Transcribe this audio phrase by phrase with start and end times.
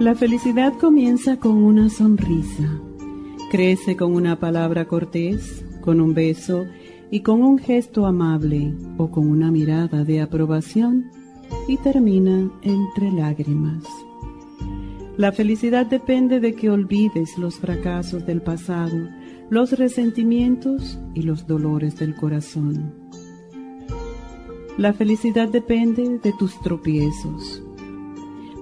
[0.00, 2.80] La felicidad comienza con una sonrisa,
[3.50, 6.64] crece con una palabra cortés, con un beso
[7.10, 11.10] y con un gesto amable o con una mirada de aprobación
[11.68, 13.84] y termina entre lágrimas.
[15.18, 18.96] La felicidad depende de que olvides los fracasos del pasado,
[19.50, 22.94] los resentimientos y los dolores del corazón.
[24.78, 27.62] La felicidad depende de tus tropiezos,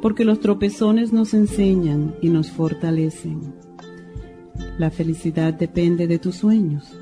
[0.00, 3.54] porque los tropezones nos enseñan y nos fortalecen.
[4.78, 6.92] La felicidad depende de tus sueños,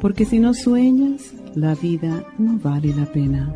[0.00, 3.54] porque si no sueñas, la vida no vale la pena.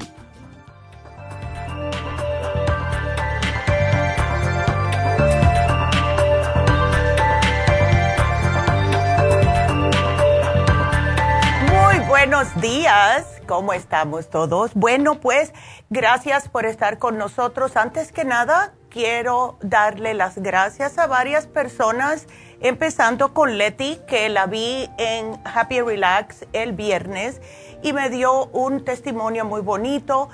[12.27, 13.23] Buenos días.
[13.45, 14.73] ¿Cómo estamos todos?
[14.73, 15.53] Bueno, pues
[15.91, 17.77] gracias por estar con nosotros.
[17.77, 22.25] Antes que nada, quiero darle las gracias a varias personas,
[22.61, 27.41] empezando con Leti, que la vi en Happy Relax el viernes
[27.83, 30.29] y me dio un testimonio muy bonito.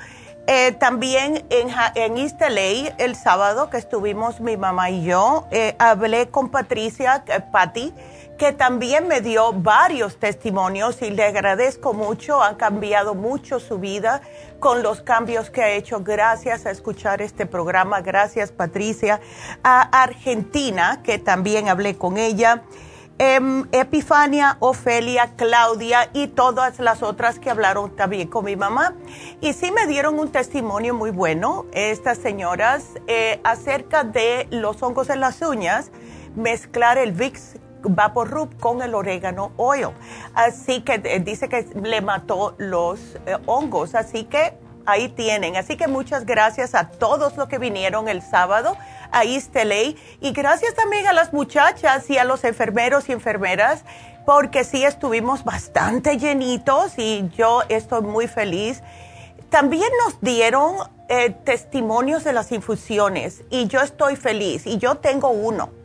[0.48, 6.30] Eh, también en, en East el sábado que estuvimos mi mamá y yo, eh, hablé
[6.30, 7.94] con Patricia, eh, Patty,
[8.38, 12.42] que también me dio varios testimonios y le agradezco mucho.
[12.42, 14.22] Han cambiado mucho su vida
[14.60, 18.02] con los cambios que ha hecho gracias a escuchar este programa.
[18.02, 19.22] Gracias, Patricia.
[19.64, 22.64] A Argentina, que también hablé con ella.
[23.24, 28.96] Em, Epifania, Ofelia, Claudia y todas las otras que hablaron también con mi mamá.
[29.42, 35.12] Y sí me dieron un testimonio muy bueno, estas señoras, eh, acerca de los hongos
[35.12, 35.92] en las uñas,
[36.36, 39.90] mezclar el VIX Vaporub con el orégano oil.
[40.34, 43.94] Así que eh, dice que le mató los eh, hongos.
[43.94, 45.56] Así que ahí tienen.
[45.56, 48.78] Así que muchas gracias a todos los que vinieron el sábado
[49.12, 49.56] a East
[50.22, 53.84] Y gracias también a las muchachas y a los enfermeros y enfermeras,
[54.26, 58.82] porque sí estuvimos bastante llenitos y yo estoy muy feliz.
[59.50, 60.76] También nos dieron
[61.10, 65.82] eh, testimonios de las infusiones y yo estoy feliz y yo tengo uno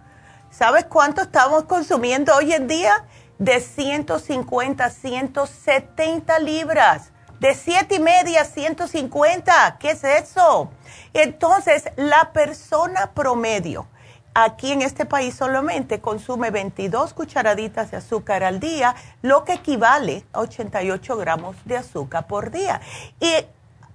[0.50, 3.04] ¿Sabes cuánto estamos consumiendo hoy en día?
[3.38, 9.76] De 150 a 170 libras de siete y media a 150.
[9.78, 10.70] ¿Qué es eso?
[11.12, 13.86] Entonces, la persona promedio
[14.34, 20.24] aquí en este país solamente consume 22 cucharaditas de azúcar al día, lo que equivale
[20.32, 22.80] a 88 gramos de azúcar por día.
[23.20, 23.32] Y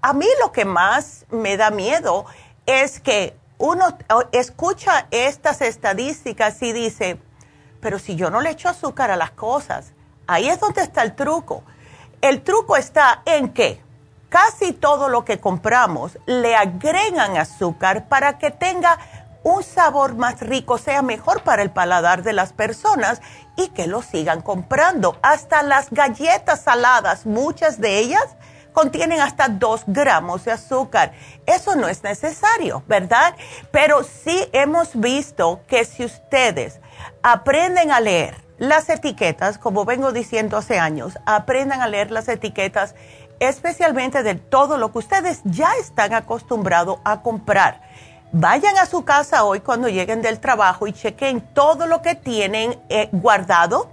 [0.01, 2.25] a mí lo que más me da miedo
[2.65, 3.97] es que uno
[4.31, 7.19] escucha estas estadísticas y dice,
[7.81, 9.91] pero si yo no le echo azúcar a las cosas,
[10.25, 11.63] ahí es donde está el truco
[12.21, 13.81] el truco está en que
[14.29, 18.99] casi todo lo que compramos le agregan azúcar para que tenga
[19.43, 23.21] un sabor más rico, sea mejor para el paladar de las personas
[23.55, 25.17] y que lo sigan comprando.
[25.21, 28.23] Hasta las galletas saladas, muchas de ellas
[28.73, 31.13] contienen hasta 2 gramos de azúcar.
[31.45, 33.35] Eso no es necesario, ¿verdad?
[33.71, 36.79] Pero sí hemos visto que si ustedes
[37.23, 42.93] aprenden a leer, las etiquetas, como vengo diciendo hace años, aprendan a leer las etiquetas,
[43.39, 47.81] especialmente de todo lo que ustedes ya están acostumbrados a comprar.
[48.31, 52.79] Vayan a su casa hoy cuando lleguen del trabajo y chequen todo lo que tienen
[52.89, 53.91] eh, guardado,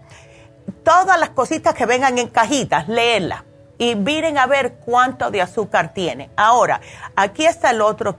[0.83, 3.45] todas las cositas que vengan en cajitas, léenlas
[3.79, 6.31] y miren a ver cuánto de azúcar tiene.
[6.37, 6.81] Ahora,
[7.15, 8.19] aquí está el otro,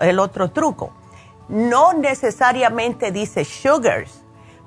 [0.00, 0.92] el otro truco.
[1.48, 4.24] No necesariamente dice sugars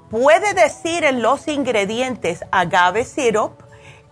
[0.10, 3.63] puede decir en los ingredientes agave syrup,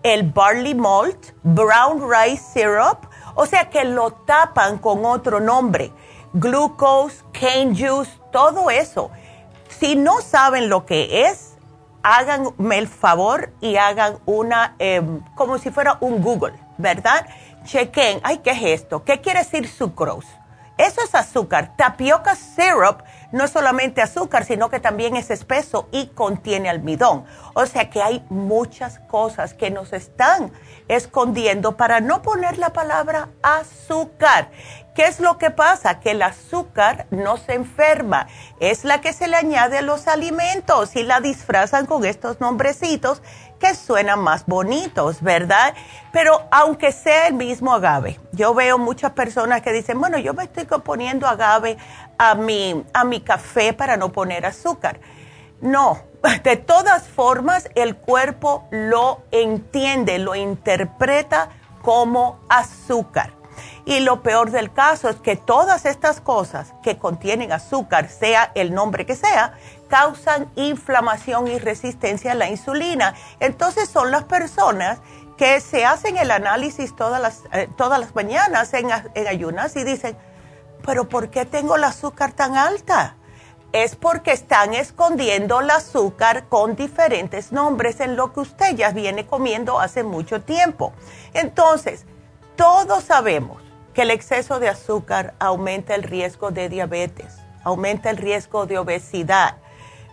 [0.04, 5.92] el barley malt, brown rice syrup, o sea que lo tapan con otro nombre,
[6.36, 9.10] glucose, cane juice, todo eso.
[9.70, 11.54] Si no saben lo que es,
[12.04, 17.26] háganme el favor y hagan una, em, como si fuera un Google, ¿verdad?
[17.64, 19.04] Chequen, ay, ¿qué es esto?
[19.04, 20.28] ¿Qué quiere decir sucrose?
[20.78, 21.74] Eso es azúcar.
[21.78, 27.26] Tapioca syrup no es solamente azúcar, sino que también es espeso y contiene almidón.
[27.54, 30.52] O sea que hay muchas cosas que nos están
[30.90, 34.50] escondiendo para no poner la palabra azúcar.
[34.96, 36.00] ¿Qué es lo que pasa?
[36.00, 38.28] Que el azúcar no se enferma,
[38.62, 43.22] es la que se le añade a los alimentos y la disfrazan con estos nombrecitos
[43.60, 45.74] que suenan más bonitos, ¿verdad?
[46.14, 50.46] Pero aunque sea el mismo agave, yo veo muchas personas que dicen, bueno, yo me
[50.46, 51.76] estoy poniendo agave
[52.18, 55.02] a mi, a mi café para no poner azúcar.
[55.60, 56.00] No,
[56.44, 61.50] de todas formas el cuerpo lo entiende, lo interpreta
[61.82, 63.32] como azúcar.
[63.86, 68.74] Y lo peor del caso es que todas estas cosas que contienen azúcar, sea el
[68.74, 69.54] nombre que sea,
[69.88, 73.14] causan inflamación y resistencia a la insulina.
[73.40, 75.00] Entonces son las personas
[75.38, 79.84] que se hacen el análisis todas las, eh, todas las mañanas en, en ayunas y
[79.84, 80.18] dicen,
[80.84, 83.18] pero ¿por qué tengo el azúcar tan alta?
[83.72, 89.28] Es porque están escondiendo el azúcar con diferentes nombres en lo que usted ya viene
[89.28, 90.94] comiendo hace mucho tiempo.
[91.34, 92.06] Entonces,
[92.56, 93.65] todos sabemos
[93.96, 99.56] que el exceso de azúcar aumenta el riesgo de diabetes, aumenta el riesgo de obesidad.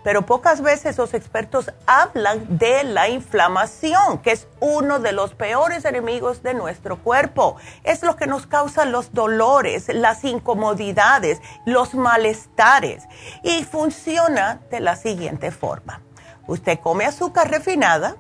[0.05, 5.85] Pero pocas veces los expertos hablan de la inflamación, que es uno de los peores
[5.85, 7.57] enemigos de nuestro cuerpo.
[7.85, 13.05] Es lo que nos causa los dolores, las incomodidades, los malestares.
[13.45, 16.01] Y funciona de la siguiente forma.
[16.49, 18.17] Usted come azúcar refinada,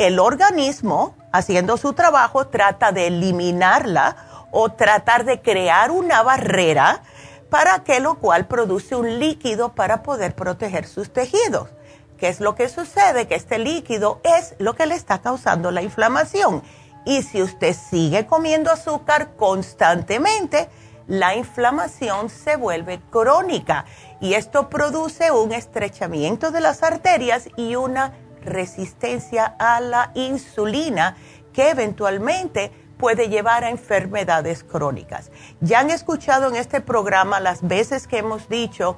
[0.00, 4.16] el organismo, haciendo su trabajo, trata de eliminarla
[4.50, 7.02] o tratar de crear una barrera
[7.50, 11.68] para que lo cual produce un líquido para poder proteger sus tejidos.
[12.16, 13.26] ¿Qué es lo que sucede?
[13.26, 16.62] Que este líquido es lo que le está causando la inflamación.
[17.06, 20.68] Y si usted sigue comiendo azúcar constantemente,
[21.06, 23.84] la inflamación se vuelve crónica
[24.20, 28.12] y esto produce un estrechamiento de las arterias y una
[28.44, 31.16] resistencia a la insulina
[31.52, 35.32] que eventualmente puede llevar a enfermedades crónicas.
[35.60, 38.96] Ya han escuchado en este programa las veces que hemos dicho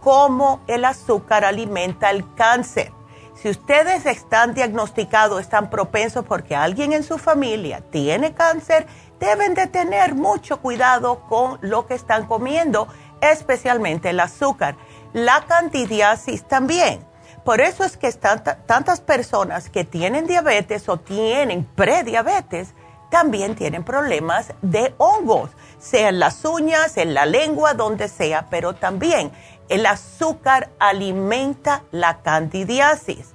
[0.00, 2.92] cómo el azúcar alimenta el cáncer.
[3.34, 8.86] Si ustedes están diagnosticados, están propensos porque alguien en su familia tiene cáncer,
[9.20, 12.88] deben de tener mucho cuidado con lo que están comiendo,
[13.20, 14.76] especialmente el azúcar.
[15.12, 17.04] La candidiasis también.
[17.44, 22.74] Por eso es que tantas personas que tienen diabetes o tienen prediabetes
[23.12, 28.74] también tienen problemas de hongos, sea en las uñas, en la lengua, donde sea, pero
[28.74, 29.30] también
[29.68, 33.34] el azúcar alimenta la candidiasis.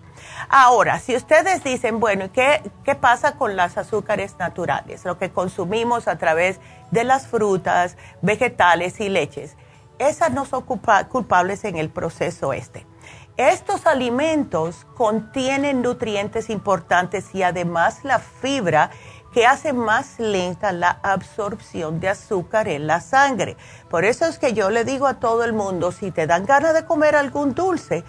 [0.49, 5.05] Ahora, si ustedes dicen, bueno, ¿qué, ¿qué pasa con las azúcares naturales?
[5.05, 9.57] Lo que consumimos a través de las frutas, vegetales y leches.
[9.99, 12.87] Esas no son culpables en el proceso este.
[13.37, 18.89] Estos alimentos contienen nutrientes importantes y además la fibra
[19.37, 23.55] que hace más lenta la absorción de azúcar en la sangre.
[23.87, 26.73] Por eso es que yo le digo a todo el mundo, si te dan ganas
[26.73, 28.03] de comer algún dulce,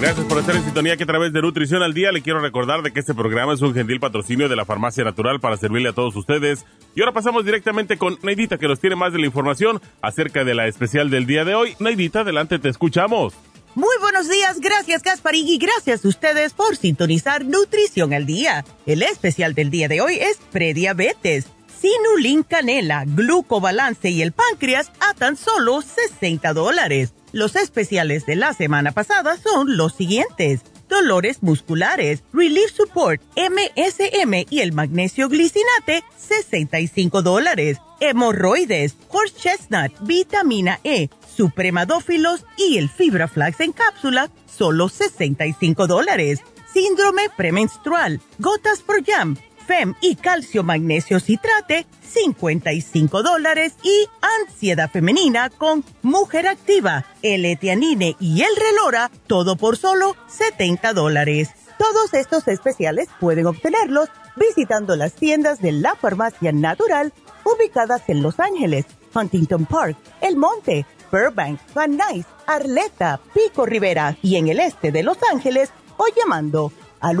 [0.00, 2.80] Gracias por estar en sintonía que a través de Nutrición al Día le quiero recordar
[2.80, 5.92] de que este programa es un gentil patrocinio de la Farmacia Natural para servirle a
[5.92, 6.64] todos ustedes.
[6.94, 10.54] Y ahora pasamos directamente con Neidita que nos tiene más de la información acerca de
[10.54, 11.76] la especial del día de hoy.
[11.80, 13.34] Neidita, adelante, te escuchamos.
[13.74, 18.64] Muy buenos días, gracias Gasparín y gracias a ustedes por sintonizar Nutrición al Día.
[18.86, 21.46] El especial del día de hoy es prediabetes,
[21.78, 27.12] sinulin canela, glucobalance y el páncreas a tan solo 60 dólares.
[27.32, 30.60] Los especiales de la semana pasada son los siguientes.
[30.88, 37.78] Dolores musculares, Relief Support, MSM y el magnesio glicinate, 65 dólares.
[38.00, 46.40] Hemorroides, Horse Chestnut, Vitamina E, Supremadófilos y el Fibra Flax en cápsula, solo 65 dólares
[46.72, 49.36] síndrome premenstrual, gotas por jam,
[49.70, 54.08] FEM y calcio magnesio citrate, 55 dólares y
[54.42, 61.50] ansiedad femenina con mujer activa, el etianine y el relora, todo por solo 70 dólares.
[61.78, 67.12] Todos estos especiales pueden obtenerlos visitando las tiendas de la farmacia natural
[67.44, 74.34] ubicadas en Los Ángeles, Huntington Park, El Monte, Burbank, Van Nuys, Arleta, Pico Rivera y
[74.34, 77.20] en el este de Los Ángeles o llamando al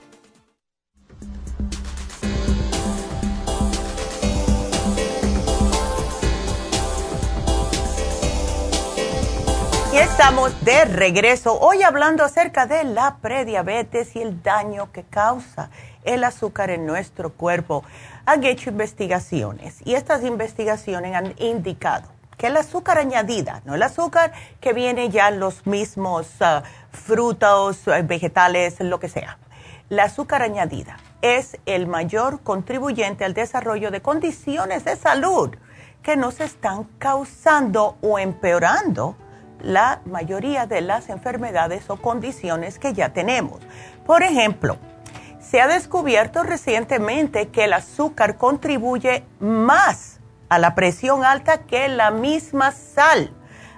[10.21, 15.71] Estamos de regreso hoy hablando acerca de la prediabetes y el daño que causa
[16.03, 17.83] el azúcar en nuestro cuerpo.
[18.27, 24.31] Han hecho investigaciones y estas investigaciones han indicado que el azúcar añadida, no el azúcar
[24.59, 26.61] que viene ya los mismos uh,
[26.91, 29.39] frutos, uh, vegetales, lo que sea,
[29.89, 35.49] la azúcar añadida es el mayor contribuyente al desarrollo de condiciones de salud
[36.03, 39.15] que nos están causando o empeorando
[39.63, 43.61] la mayoría de las enfermedades o condiciones que ya tenemos.
[44.05, 44.77] Por ejemplo,
[45.39, 52.11] se ha descubierto recientemente que el azúcar contribuye más a la presión alta que la
[52.11, 53.33] misma sal,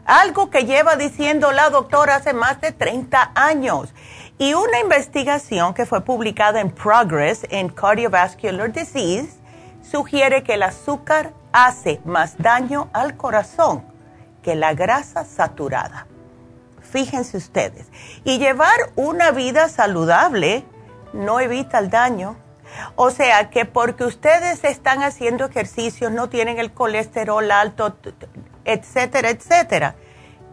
[0.05, 3.93] algo que lleva diciendo la doctora hace más de 30 años.
[4.37, 9.29] Y una investigación que fue publicada en Progress en Cardiovascular Disease
[9.81, 13.92] sugiere que el azúcar hace más daño al corazón
[14.43, 16.05] que la grasa saturada.
[16.81, 17.87] Fíjense ustedes.
[18.23, 20.63] Y llevar una vida saludable
[21.13, 22.35] no evita el daño.
[22.95, 27.95] O sea que porque ustedes están haciendo ejercicio, no tienen el colesterol alto,
[28.65, 29.95] etcétera, etcétera.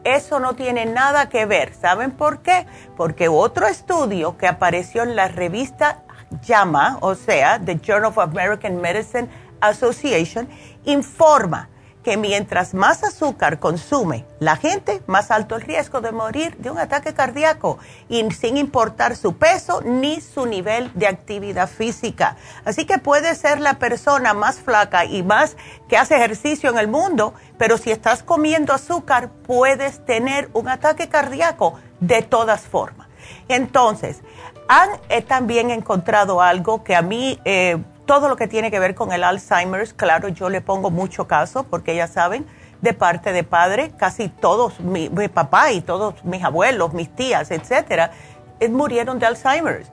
[0.04, 1.74] Eso no tiene nada que ver.
[1.74, 2.66] ¿Saben por qué?
[2.96, 6.02] Porque otro estudio que apareció en la revista
[6.46, 9.28] JAMA, o sea, The Journal of American Medicine
[9.60, 10.48] Association,
[10.84, 11.68] informa
[12.02, 16.78] que mientras más azúcar consume la gente, más alto el riesgo de morir de un
[16.78, 22.36] ataque cardíaco, y sin importar su peso ni su nivel de actividad física.
[22.64, 25.56] Así que puede ser la persona más flaca y más
[25.88, 31.08] que hace ejercicio en el mundo, pero si estás comiendo azúcar, puedes tener un ataque
[31.08, 33.08] cardíaco de todas formas.
[33.48, 34.20] Entonces,
[34.68, 37.38] han eh, también encontrado algo que a mí...
[37.44, 37.78] Eh,
[38.10, 41.62] todo lo que tiene que ver con el Alzheimer's, claro, yo le pongo mucho caso
[41.62, 42.44] porque ya saben,
[42.80, 48.10] de parte de padre, casi todos, mi, papá y todos mis abuelos, mis tías, etcétera,
[48.58, 49.92] eh, murieron de Alzheimer's.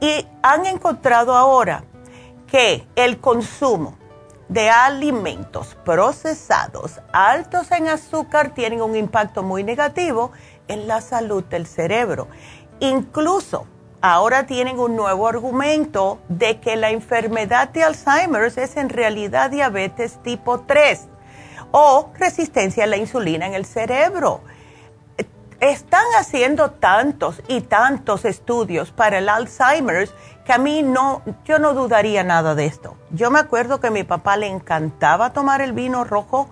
[0.00, 1.84] Y han encontrado ahora
[2.46, 3.98] que el consumo
[4.48, 10.32] de alimentos procesados altos en azúcar tienen un impacto muy negativo
[10.68, 12.28] en la salud del cerebro.
[12.80, 13.66] Incluso
[14.00, 20.22] ahora tienen un nuevo argumento de que la enfermedad de Alzheimer es en realidad diabetes
[20.22, 21.08] tipo 3
[21.70, 24.40] o resistencia a la insulina en el cerebro.
[25.60, 30.08] Están haciendo tantos y tantos estudios para el Alzheimer
[30.44, 32.96] que a mí no, yo no dudaría nada de esto.
[33.10, 36.48] Yo me acuerdo que a mi papá le encantaba tomar el vino rojo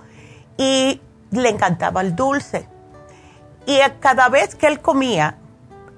[0.57, 2.69] y le encantaba el dulce.
[3.65, 5.39] Y cada vez que él comía,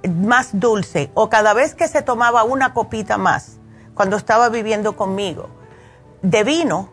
[0.07, 3.59] más dulce o cada vez que se tomaba una copita más
[3.95, 5.49] cuando estaba viviendo conmigo
[6.23, 6.91] de vino,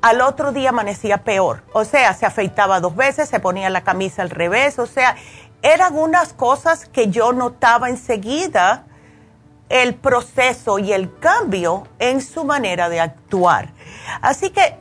[0.00, 1.62] al otro día amanecía peor.
[1.72, 5.16] O sea, se afeitaba dos veces, se ponía la camisa al revés, o sea,
[5.62, 8.84] eran unas cosas que yo notaba enseguida
[9.68, 13.70] el proceso y el cambio en su manera de actuar.
[14.22, 14.76] Así que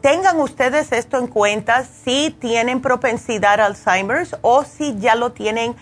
[0.00, 5.74] tengan ustedes esto en cuenta si tienen propensidad a Alzheimer's o si ya lo tienen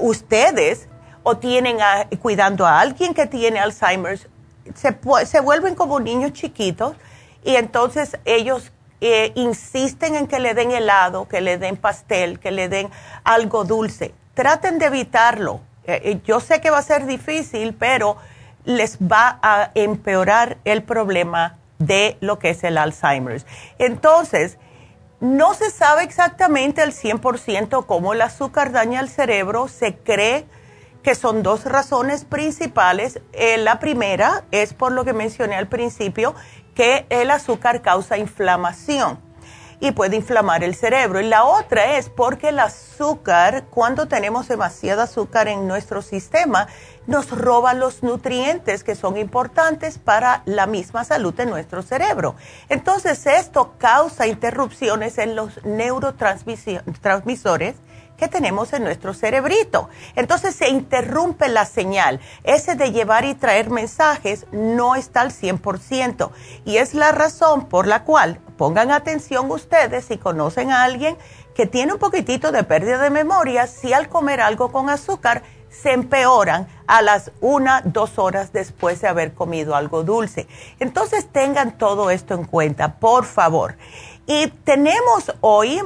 [0.00, 0.88] ustedes
[1.22, 1.78] o tienen
[2.20, 4.28] cuidando a alguien que tiene Alzheimer's,
[4.74, 6.96] se, se vuelven como niños chiquitos
[7.44, 12.52] y entonces ellos eh, insisten en que le den helado, que le den pastel, que
[12.52, 12.88] le den
[13.24, 14.14] algo dulce.
[14.34, 15.60] Traten de evitarlo.
[15.84, 18.16] Eh, eh, yo sé que va a ser difícil, pero
[18.64, 23.44] les va a empeorar el problema de lo que es el Alzheimer's.
[23.78, 24.58] Entonces,
[25.22, 29.68] no se sabe exactamente al 100% cómo el azúcar daña el cerebro.
[29.68, 30.46] Se cree
[31.04, 33.20] que son dos razones principales.
[33.32, 36.34] Eh, la primera es por lo que mencioné al principio,
[36.74, 39.20] que el azúcar causa inflamación.
[39.82, 41.20] Y puede inflamar el cerebro.
[41.20, 46.68] Y la otra es porque el azúcar, cuando tenemos demasiado azúcar en nuestro sistema,
[47.08, 52.36] nos roba los nutrientes que son importantes para la misma salud de nuestro cerebro.
[52.68, 57.74] Entonces esto causa interrupciones en los neurotransmisores
[58.16, 59.88] que tenemos en nuestro cerebrito.
[60.14, 62.20] Entonces se interrumpe la señal.
[62.44, 66.30] Ese de llevar y traer mensajes no está al 100%.
[66.64, 71.18] Y es la razón por la cual pongan atención ustedes si conocen a alguien
[71.52, 75.90] que tiene un poquitito de pérdida de memoria, si al comer algo con azúcar se
[75.92, 80.46] empeoran a las una, dos horas después de haber comido algo dulce.
[80.78, 83.74] Entonces tengan todo esto en cuenta, por favor.
[84.26, 85.82] Y tenemos hoy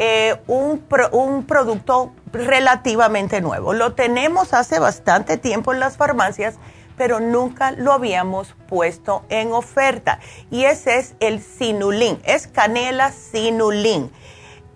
[0.00, 3.72] eh, un, un producto relativamente nuevo.
[3.72, 6.56] Lo tenemos hace bastante tiempo en las farmacias,
[7.00, 10.20] pero nunca lo habíamos puesto en oferta.
[10.50, 14.10] Y ese es el Sinulin, es canela Sinulin.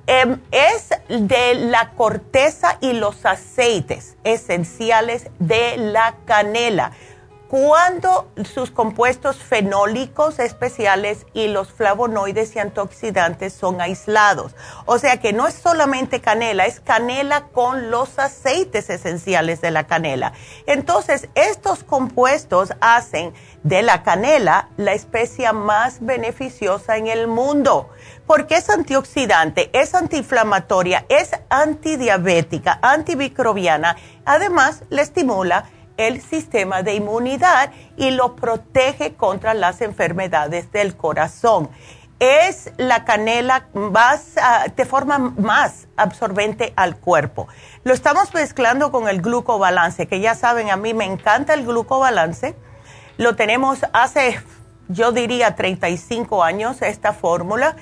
[0.07, 6.93] Em, es de la corteza y los aceites esenciales de la canela
[7.55, 14.57] cuando sus compuestos fenólicos especiales y los flavonoides y antioxidantes son aislados.
[14.87, 19.87] O sea que no es solamente canela, es canela con los aceites esenciales de la
[19.87, 20.33] canela.
[20.67, 27.89] Entonces, estos compuestos hacen de la canela la especia más beneficiosa en el mundo,
[28.27, 37.71] porque es antioxidante, es antiinflamatoria, es antidiabética, antimicrobiana, además le estimula el sistema de inmunidad
[37.97, 41.71] y lo protege contra las enfermedades del corazón.
[42.19, 47.49] Es la canela más, ah, de forma más absorbente al cuerpo.
[47.83, 52.55] Lo estamos mezclando con el glucobalance, que ya saben, a mí me encanta el glucobalance.
[53.19, 54.41] Lo tenemos hace,
[54.89, 57.77] yo diría, 35 años, esta fórmula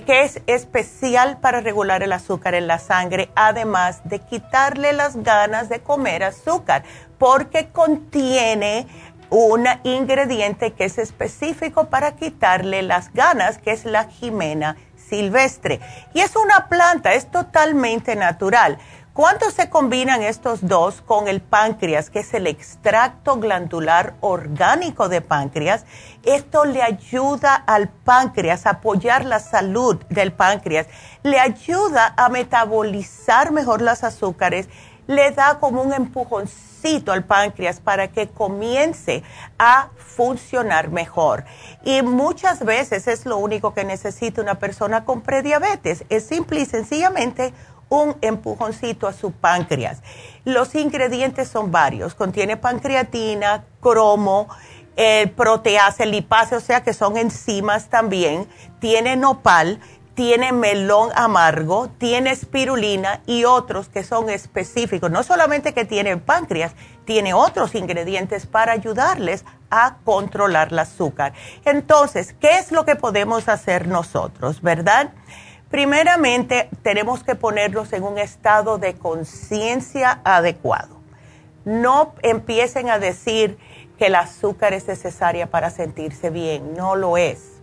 [0.00, 5.68] que es especial para regular el azúcar en la sangre, además de quitarle las ganas
[5.68, 6.84] de comer azúcar
[7.18, 8.86] porque contiene
[9.30, 14.76] un ingrediente que es específico para quitarle las ganas, que es la jimena
[15.08, 15.80] silvestre.
[16.14, 18.78] Y es una planta, es totalmente natural.
[19.12, 25.22] Cuando se combinan estos dos con el páncreas, que es el extracto glandular orgánico de
[25.22, 25.86] páncreas,
[26.22, 30.86] esto le ayuda al páncreas a apoyar la salud del páncreas,
[31.22, 34.68] le ayuda a metabolizar mejor las azúcares,
[35.06, 39.24] le da como un empujoncito al páncreas para que comience
[39.58, 41.44] a funcionar mejor.
[41.84, 46.04] Y muchas veces es lo único que necesita una persona con prediabetes.
[46.08, 47.52] Es simple y sencillamente
[47.88, 50.02] un empujoncito a su páncreas.
[50.44, 52.14] Los ingredientes son varios.
[52.14, 54.48] Contiene pancreatina, cromo,
[54.94, 58.48] el protease, lipase, o sea que son enzimas también.
[58.78, 59.80] Tiene nopal
[60.16, 65.10] tiene melón amargo, tiene espirulina y otros que son específicos.
[65.10, 66.72] No solamente que tiene páncreas,
[67.04, 71.34] tiene otros ingredientes para ayudarles a controlar el azúcar.
[71.66, 75.12] Entonces, ¿qué es lo que podemos hacer nosotros, verdad?
[75.70, 80.96] Primeramente, tenemos que ponerlos en un estado de conciencia adecuado.
[81.66, 83.58] No empiecen a decir
[83.98, 87.55] que el azúcar es necesaria para sentirse bien, no lo es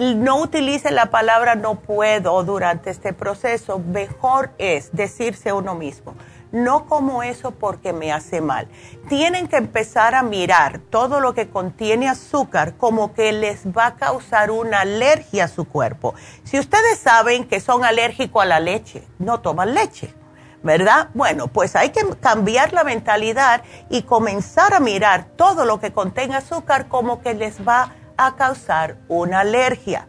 [0.00, 6.14] no utilice la palabra no puedo durante este proceso, mejor es decirse a uno mismo,
[6.52, 8.66] no como eso porque me hace mal.
[9.10, 13.94] Tienen que empezar a mirar todo lo que contiene azúcar como que les va a
[13.96, 16.14] causar una alergia a su cuerpo.
[16.44, 20.14] Si ustedes saben que son alérgicos a la leche, no toman leche.
[20.62, 21.08] ¿verdad?
[21.14, 26.36] Bueno, pues hay que cambiar la mentalidad y comenzar a mirar todo lo que contenga
[26.36, 30.06] azúcar como que les va a causar una alergia.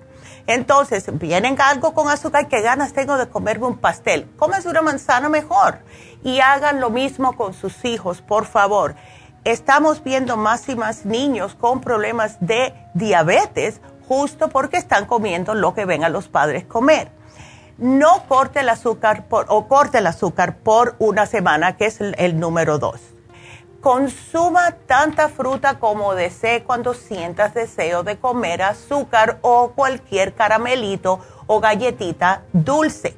[0.47, 4.29] Entonces, vienen algo con azúcar, ¿qué ganas tengo de comerme un pastel?
[4.37, 5.79] Comes una manzana mejor
[6.23, 8.95] y hagan lo mismo con sus hijos, por favor.
[9.45, 15.73] Estamos viendo más y más niños con problemas de diabetes justo porque están comiendo lo
[15.73, 17.11] que ven a los padres comer.
[17.77, 22.39] No corte el azúcar por, o corte el azúcar por una semana, que es el
[22.39, 22.99] número dos
[23.81, 31.59] Consuma tanta fruta como desee cuando sientas deseo de comer azúcar o cualquier caramelito o
[31.59, 33.17] galletita dulce.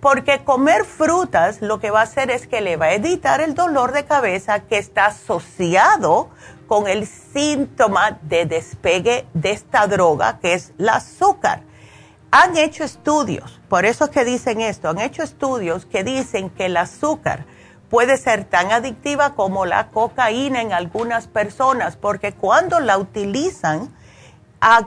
[0.00, 3.54] Porque comer frutas lo que va a hacer es que le va a evitar el
[3.56, 6.28] dolor de cabeza que está asociado
[6.68, 11.62] con el síntoma de despegue de esta droga que es el azúcar.
[12.30, 16.66] Han hecho estudios, por eso es que dicen esto, han hecho estudios que dicen que
[16.66, 17.44] el azúcar
[17.88, 23.94] puede ser tan adictiva como la cocaína en algunas personas, porque cuando la utilizan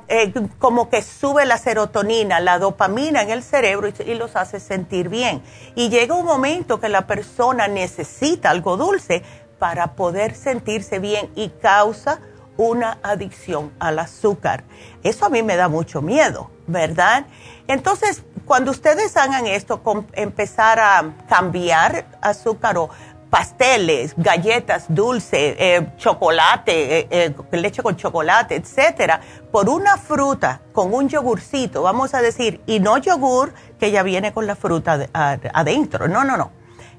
[0.07, 5.09] eh, como que sube la serotonina, la dopamina en el cerebro y, los hace sentir
[5.09, 5.41] bien.
[5.75, 9.23] Y llega un momento que la persona necesita algo dulce
[9.57, 12.19] para poder sentirse bien y causa
[12.57, 14.65] una adicción al azúcar.
[15.03, 17.25] Eso a mí me da mucho miedo, ¿verdad?
[17.69, 19.79] Entonces, cuando ustedes hagan esto,
[20.13, 22.89] empezar a cambiar azúcar o
[23.29, 30.91] pasteles, galletas, dulce, eh, chocolate, eh, eh, leche con chocolate, etcétera, por una fruta con
[30.91, 36.08] un yogurcito, vamos a decir, y no yogur que ya viene con la fruta adentro.
[36.08, 36.49] No, no, no.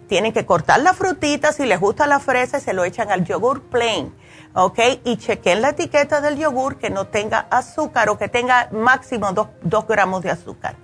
[0.07, 3.63] Tienen que cortar la frutita, si les gusta la fresa, se lo echan al yogur
[3.63, 4.15] plain,
[4.55, 4.79] ¿ok?
[5.05, 9.33] Y chequen la etiqueta del yogur que no tenga azúcar o que tenga máximo
[9.63, 10.77] dos gramos de azúcar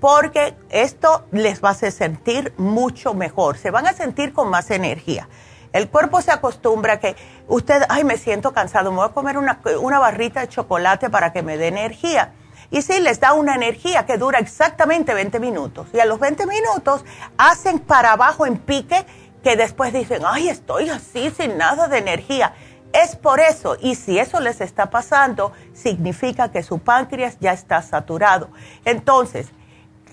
[0.00, 4.70] porque esto les va a hacer sentir mucho mejor, se van a sentir con más
[4.70, 5.28] energía.
[5.72, 7.16] El cuerpo se acostumbra a que
[7.48, 11.42] usted, ay, me siento cansado, me voy a comer una, barrita de chocolate para que
[11.42, 12.32] me dé energía.
[12.70, 15.88] Y sí, les da una energía que dura exactamente 20 minutos.
[15.92, 17.04] Y a los 20 minutos
[17.36, 19.04] hacen para abajo en pique
[19.42, 22.54] que después dicen, ay, estoy así sin nada de energía.
[22.92, 27.82] Es por eso, y si eso les está pasando, significa que su páncreas ya está
[27.82, 28.48] saturado.
[28.84, 29.48] Entonces,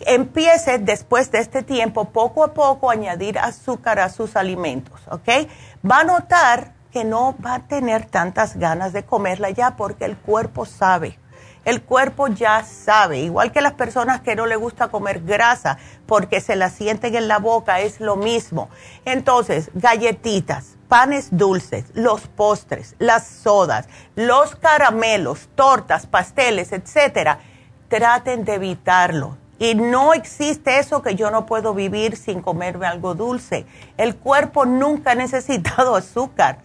[0.05, 5.47] empiece después de este tiempo poco a poco a añadir azúcar a sus alimentos, ¿ok?
[5.89, 10.17] Va a notar que no va a tener tantas ganas de comerla ya porque el
[10.17, 11.17] cuerpo sabe.
[11.65, 16.41] El cuerpo ya sabe, igual que las personas que no le gusta comer grasa porque
[16.41, 18.69] se la sienten en la boca, es lo mismo.
[19.05, 27.39] Entonces, galletitas, panes dulces, los postres, las sodas, los caramelos, tortas, pasteles, etcétera,
[27.87, 33.15] traten de evitarlo y no existe eso que yo no puedo vivir sin comerme algo
[33.15, 33.65] dulce.
[33.97, 36.59] El cuerpo nunca ha necesitado azúcar.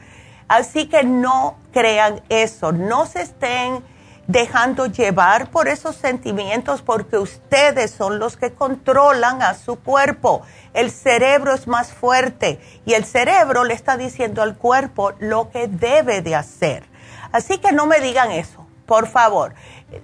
[0.47, 3.83] Así que no crean eso, no se estén
[4.29, 10.43] dejando llevar por esos sentimientos porque ustedes son los que controlan a su cuerpo.
[10.73, 15.67] El cerebro es más fuerte y el cerebro le está diciendo al cuerpo lo que
[15.67, 16.85] debe de hacer.
[17.33, 19.55] Así que no me digan eso, por favor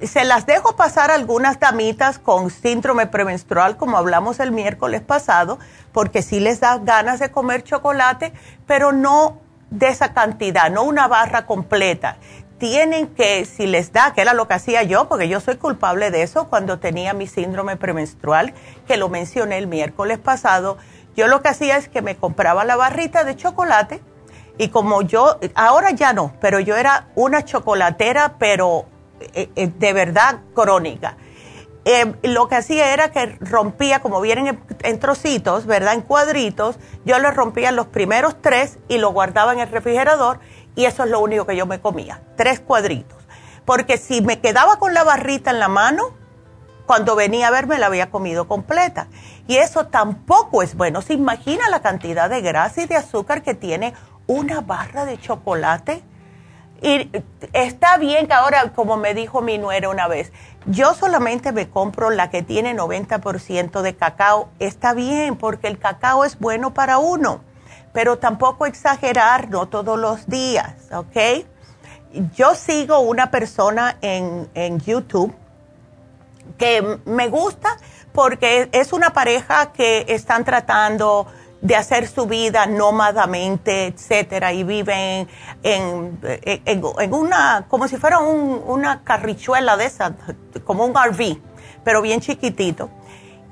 [0.02, 5.58] se las dejo pasar algunas damitas con síndrome premenstrual, como hablamos el miércoles pasado,
[5.92, 8.32] porque sí les da ganas de comer chocolate,
[8.66, 12.16] pero no de esa cantidad, no una barra completa.
[12.64, 16.10] Tienen que, si les da, que era lo que hacía yo, porque yo soy culpable
[16.10, 18.54] de eso cuando tenía mi síndrome premenstrual,
[18.86, 20.78] que lo mencioné el miércoles pasado,
[21.14, 24.00] yo lo que hacía es que me compraba la barrita de chocolate
[24.56, 28.86] y como yo, ahora ya no, pero yo era una chocolatera, pero
[29.34, 31.18] eh, eh, de verdad crónica.
[31.84, 35.92] Eh, lo que hacía era que rompía, como vienen en, trocitos, ¿verdad?
[35.92, 40.40] En cuadritos, yo le rompía los primeros tres y lo guardaba en el refrigerador
[40.76, 43.18] y eso es lo único que yo me comía, tres cuadritos.
[43.64, 46.12] Porque si me quedaba con la barrita en la mano,
[46.86, 49.08] cuando venía a verme la había comido completa.
[49.46, 51.02] Y eso tampoco es bueno.
[51.02, 53.94] ¿Se imagina la cantidad de grasa y de azúcar que tiene
[54.26, 56.02] una barra de chocolate?
[56.82, 57.10] Y
[57.54, 60.32] está bien que ahora, como me dijo mi nuera una vez,
[60.66, 64.50] yo solamente me compro la que tiene 90% de cacao.
[64.58, 67.40] Está bien, porque el cacao es bueno para uno,
[67.94, 71.46] pero tampoco exagerar, no todos los días, ¿ok?
[72.34, 75.34] Yo sigo una persona en, en YouTube
[76.58, 77.78] que me gusta
[78.12, 81.26] porque es una pareja que están tratando
[81.60, 85.26] de hacer su vida nómadamente, etcétera, y viven
[85.62, 90.14] en, en, una, como si fuera una carrichuela de esa,
[90.64, 91.38] como un RV,
[91.82, 92.90] pero bien chiquitito.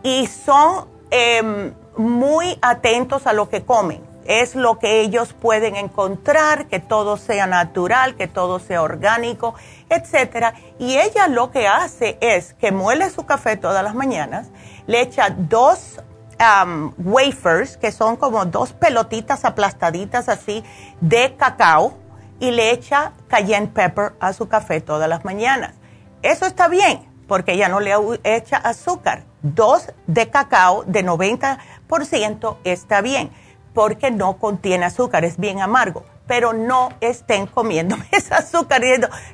[0.03, 4.12] Y son em, muy atentos a lo que comen.
[4.25, 9.55] Es lo que ellos pueden encontrar, que todo sea natural, que todo sea orgánico,
[9.89, 10.55] etcétera.
[10.79, 14.49] Y ella lo que hace es que muele su café todas las mañanas,
[14.87, 16.01] le echa dos
[16.43, 20.65] Um, wafers, que son como dos pelotitas aplastaditas así
[21.01, 21.95] de cacao,
[22.41, 25.75] y le echa cayenne pepper a su café todas las mañanas.
[26.23, 29.23] Eso está bien, porque ella no le echa azúcar.
[29.43, 33.31] Dos de cacao de 90% está bien,
[33.75, 38.83] porque no contiene azúcar, es bien amargo pero no estén comiendo ese azúcar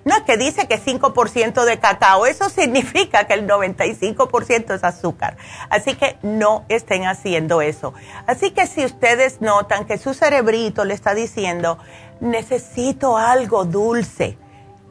[0.04, 5.36] no, que dice que 5% de cacao, eso significa que el 95% es azúcar.
[5.70, 7.94] Así que no estén haciendo eso.
[8.26, 11.78] Así que si ustedes notan que su cerebrito le está diciendo,
[12.20, 14.36] necesito algo dulce,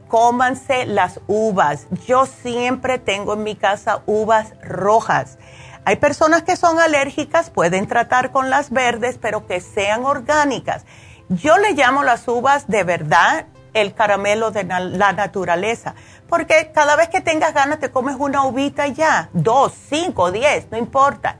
[0.07, 1.87] cómanse las uvas.
[2.07, 5.37] Yo siempre tengo en mi casa uvas rojas.
[5.87, 10.83] Hay personas que son alérgicas, pueden tratar con las verdes, pero que sean orgánicas
[11.29, 15.93] yo le llamo las uvas de verdad el caramelo de la naturaleza.
[16.27, 20.77] Porque cada vez que tengas ganas te comes una uvita ya, dos, cinco, diez, no
[20.77, 21.37] importa.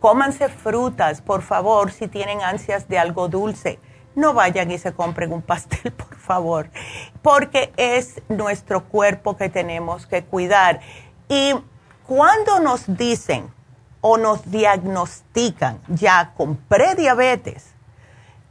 [0.00, 3.78] Cómanse frutas, por favor, si tienen ansias de algo dulce.
[4.14, 6.70] No vayan y se compren un pastel, por favor,
[7.20, 10.80] porque es nuestro cuerpo que tenemos que cuidar.
[11.28, 11.52] Y
[12.06, 13.55] cuando nos dicen
[14.08, 17.64] o nos diagnostican ya con prediabetes,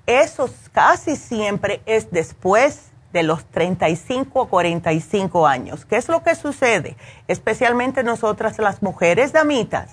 [0.05, 5.85] eso casi siempre es después de los 35 o 45 años.
[5.85, 6.97] ¿Qué es lo que sucede?
[7.29, 9.91] Especialmente nosotras las mujeres damitas.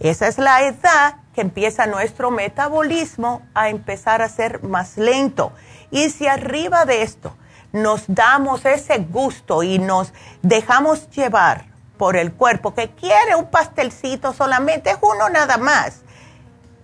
[0.00, 5.52] Esa es la edad que empieza nuestro metabolismo a empezar a ser más lento.
[5.92, 7.32] Y si arriba de esto
[7.70, 14.32] nos damos ese gusto y nos dejamos llevar por el cuerpo que quiere un pastelcito
[14.32, 16.02] solamente, es uno nada más.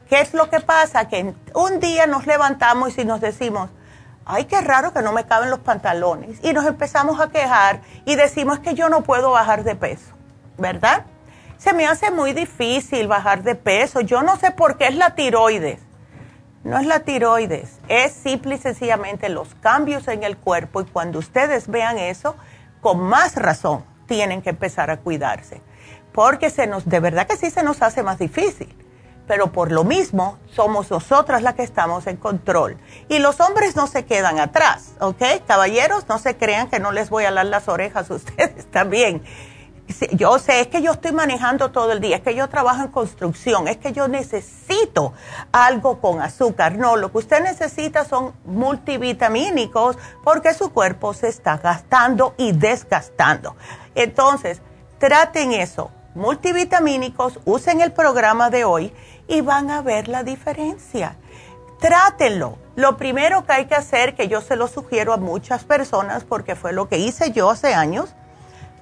[0.09, 1.09] ¿Qué es lo que pasa?
[1.09, 3.71] Que un día nos levantamos y nos decimos,
[4.27, 6.39] ay, qué raro que no me caben los pantalones.
[6.43, 10.13] Y nos empezamos a quejar y decimos que yo no puedo bajar de peso,
[10.59, 11.05] ¿verdad?
[11.59, 14.01] Se me hace muy difícil bajar de peso.
[14.01, 15.81] Yo no sé por qué es la tiroides.
[16.65, 21.19] No es la tiroides, es simple y sencillamente los cambios en el cuerpo y cuando
[21.19, 22.37] ustedes vean eso,
[22.81, 25.63] con más razón tienen que empezar a cuidarse.
[26.13, 28.69] Porque se nos, de verdad que sí se nos hace más difícil
[29.27, 32.77] pero por lo mismo somos nosotras las que estamos en control.
[33.09, 35.23] Y los hombres no se quedan atrás, ¿ok?
[35.47, 39.23] Caballeros, no se crean que no les voy a dar las orejas a ustedes también.
[40.13, 42.89] Yo sé, es que yo estoy manejando todo el día, es que yo trabajo en
[42.89, 45.13] construcción, es que yo necesito
[45.51, 46.77] algo con azúcar.
[46.77, 53.57] No, lo que usted necesita son multivitamínicos porque su cuerpo se está gastando y desgastando.
[53.95, 54.61] Entonces,
[54.99, 58.93] traten eso, multivitamínicos, usen el programa de hoy
[59.29, 61.17] y van a ver la diferencia.
[61.81, 62.59] Trátenlo.
[62.77, 66.55] Lo primero que hay que hacer, que yo se lo sugiero a muchas personas porque
[66.55, 68.15] fue lo que hice yo hace años,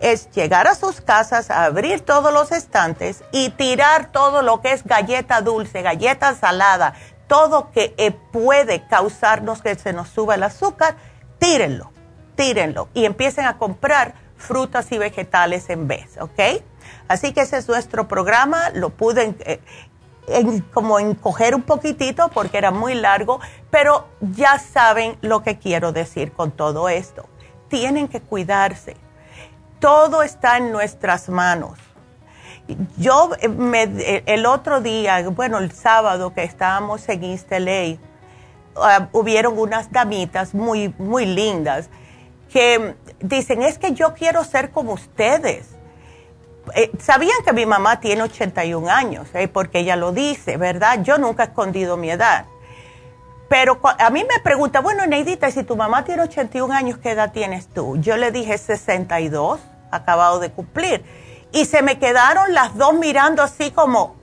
[0.01, 4.85] es llegar a sus casas, abrir todos los estantes y tirar todo lo que es
[4.85, 6.94] galleta dulce, galleta salada,
[7.27, 10.96] todo que eh, puede causarnos que se nos suba el azúcar,
[11.38, 11.92] tírenlo,
[12.35, 16.62] tírenlo y empiecen a comprar frutas y vegetales en vez, ¿ok?
[17.09, 19.61] Así que ese es nuestro programa, lo pude eh,
[20.72, 26.33] como encoger un poquitito porque era muy largo, pero ya saben lo que quiero decir
[26.33, 27.29] con todo esto.
[27.68, 28.96] Tienen que cuidarse.
[29.79, 31.79] Todo está en nuestras manos.
[32.96, 37.96] Yo eh, me, eh, el otro día, bueno, el sábado que estábamos en East LA,
[38.76, 41.90] ah, hubieron unas damitas muy, muy lindas
[42.53, 45.80] que dicen, es que yo quiero ser como ustedes
[46.74, 51.02] eh, sabían que mi mamá tiene 81 años, eh, porque ella lo dice, ¿verdad?
[51.02, 52.44] Yo nunca he escondido mi edad.
[53.48, 57.33] Pero a mí me pregunta, bueno, Neidita, si tu mamá tiene 81 años, ¿qué edad
[57.33, 57.96] tienes tú?
[57.96, 61.04] Yo le dije 62, acabado de cumplir.
[61.50, 64.14] Y se me quedaron las dos mirando así como,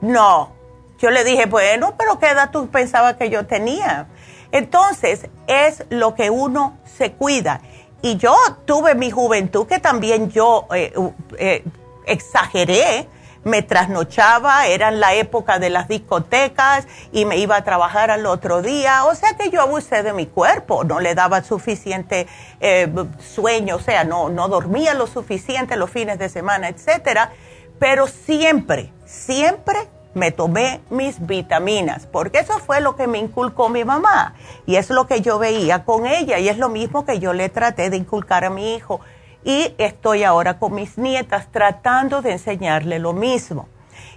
[0.00, 0.52] no.
[0.98, 4.08] Yo le dije, bueno, pero ¿qué edad tú pensabas que yo tenía?
[4.50, 7.60] Entonces, es lo que uno se cuida.
[8.02, 10.92] Y yo tuve mi juventud que también yo eh,
[11.38, 11.64] eh,
[12.04, 13.08] exageré,
[13.44, 18.60] me trasnochaba, era la época de las discotecas y me iba a trabajar al otro
[18.62, 22.26] día, o sea que yo abusé de mi cuerpo, no le daba suficiente
[22.60, 27.32] eh, sueño, o sea, no, no dormía lo suficiente los fines de semana, etcétera,
[27.78, 33.84] pero siempre, siempre me tomé mis vitaminas, porque eso fue lo que me inculcó mi
[33.84, 34.34] mamá
[34.66, 37.48] y es lo que yo veía con ella y es lo mismo que yo le
[37.48, 39.00] traté de inculcar a mi hijo
[39.44, 43.68] y estoy ahora con mis nietas tratando de enseñarle lo mismo.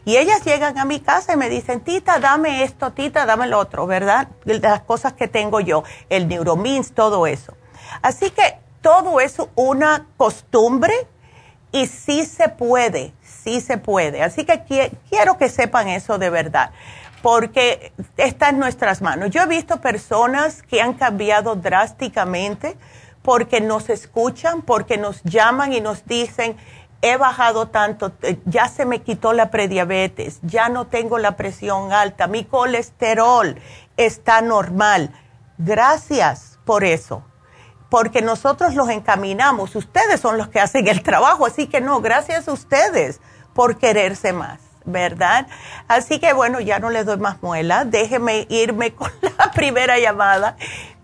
[0.04, 3.58] Y ellas llegan a mi casa y me dicen, tita, dame esto, tita, dame lo
[3.58, 4.28] otro, ¿verdad?
[4.44, 7.56] Las cosas que tengo yo, el neuromins, todo eso.
[8.04, 10.94] Así que todo es una costumbre
[11.72, 13.14] y sí se puede,
[13.46, 14.24] sí se puede.
[14.24, 14.64] Así que
[15.10, 16.72] quiero que sepan eso de verdad,
[17.22, 19.30] porque está en nuestras manos.
[19.30, 22.76] Yo he visto personas que han cambiado drásticamente
[23.22, 26.58] porque nos escuchan, porque nos llaman y nos dicen,
[27.02, 31.94] he bajado tanto, eh, ya se me quitó la prediabetes, ya no tengo la presión
[31.94, 33.60] alta, mi colesterol
[33.98, 35.12] está normal.
[35.58, 37.24] Gracias por eso,
[37.90, 42.48] porque nosotros los encaminamos, ustedes son los que hacen el trabajo, así que no, gracias
[42.48, 43.22] a ustedes
[43.56, 44.60] por quererse más.
[44.88, 45.48] ¿Verdad?
[45.88, 47.86] Así que bueno, ya no les doy más muela.
[47.86, 50.58] Déjeme irme con la primera llamada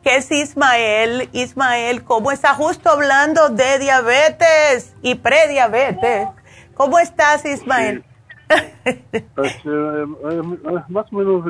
[0.03, 1.29] que es Ismael.
[1.31, 2.53] Ismael, ¿cómo está?
[2.53, 6.27] Justo hablando de diabetes y prediabetes.
[6.75, 8.03] ¿Cómo estás, Ismael?
[8.83, 10.41] Este, eh,
[10.89, 11.45] más o menos,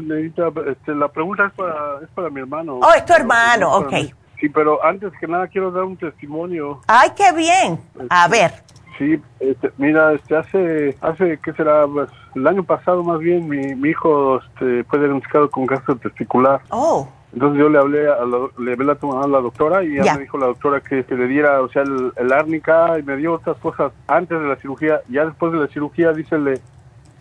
[0.67, 2.79] este, la pregunta es para, es para mi hermano.
[2.81, 3.93] Oh, es tu hermano, ok.
[4.39, 6.81] Sí, pero antes que nada quiero dar un testimonio.
[6.87, 7.79] Ay, qué bien.
[8.09, 8.51] A ver.
[8.97, 11.85] Sí, este, mira, este, hace, hace, ¿qué será?
[11.87, 16.61] Pues, el año pasado más bien, mi, mi hijo este, fue diagnosticado con cáncer testicular.
[16.69, 20.15] Oh, Entonces yo le hablé a la, le hablé a la doctora y ya, Ya.
[20.15, 23.15] me dijo la doctora que, que le diera, o sea, el, el árnica y me
[23.15, 25.01] dio otras cosas antes de la cirugía.
[25.09, 26.53] Ya después de la cirugía, dice, le,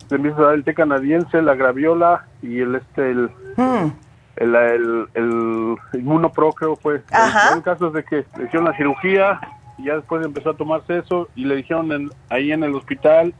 [0.09, 3.91] le empieza a dar el té canadiense, la graviola y el, este, el, mm,
[4.35, 7.01] el, el, el inmunopro creo fue.
[7.11, 7.51] Ajá.
[7.53, 9.39] El, el caso es de que le hicieron la cirugía
[9.77, 13.33] y ya después empezó a tomarse eso y le dijeron en- ahí en el hospital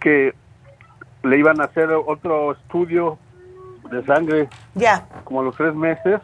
[0.00, 0.34] que
[1.22, 3.18] le iban a hacer otro estudio
[3.90, 5.06] de sangre ya.
[5.24, 6.20] como a los tres meses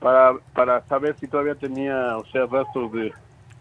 [0.00, 3.12] para, para saber si todavía tenía, o sea, rastros de,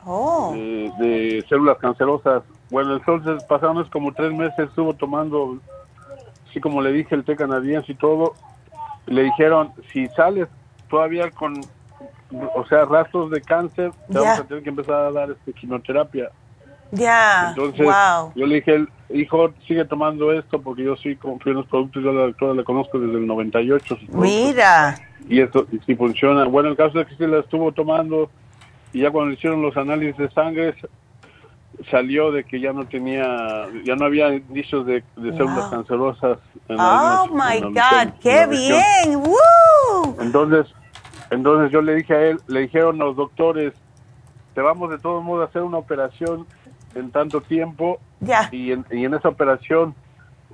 [0.03, 2.41] Oh, de, de células cancerosas.
[2.71, 5.59] Bueno, entonces pasaron como tres meses, estuvo tomando,
[6.49, 8.33] así como le dije, el té canadiense y todo.
[9.05, 10.47] Le dijeron, si sales
[10.89, 11.61] todavía con,
[12.55, 14.19] o sea, rastros de cáncer, te Ya.
[14.21, 16.29] vamos a tener que empezar a dar este, quimioterapia.
[16.91, 17.49] ya.
[17.49, 18.32] Entonces, wow.
[18.36, 22.09] yo le dije, hijo, sigue tomando esto porque yo sí confío en los productos, yo
[22.09, 23.86] a la doctora la conozco desde el 98.
[23.95, 24.95] sus productos Mira.
[25.29, 26.45] y esto y si funciona.
[26.45, 28.29] Bueno, el caso es que sí la estuvo tomando
[28.93, 30.75] y ya cuando le hicieron los análisis de sangre
[31.89, 35.71] salió de que ya no tenía, ya no había indicios de, de células Wow.
[35.71, 36.38] cancerosas.
[36.67, 38.01] En Oh, algunas- my en la- God.
[38.01, 39.15] en Qué la bien.
[39.23, 40.17] ¡Woo!
[40.21, 40.67] Entonces,
[41.32, 43.73] entonces yo le dije a él, le dijeron los doctores,
[44.53, 46.45] te vamos de todos modos a hacer una operación
[46.93, 48.49] en tanto tiempo Ya.
[48.51, 49.95] y en, y en esa operación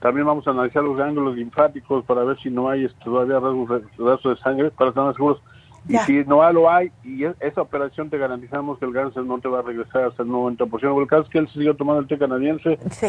[0.01, 3.69] también vamos a analizar los ganglios linfáticos para ver si no hay este, todavía rasgos,
[3.97, 5.41] rasgos de sangre, para estar más seguros.
[5.87, 6.03] Ya.
[6.03, 9.39] Y si no lo hay, y e- esa operación te garantizamos que el cáncer no
[9.39, 10.69] te va a regresar hasta el 90%.
[10.69, 13.07] Bueno, el caso es que él siguió tomando el té canadiense Sí.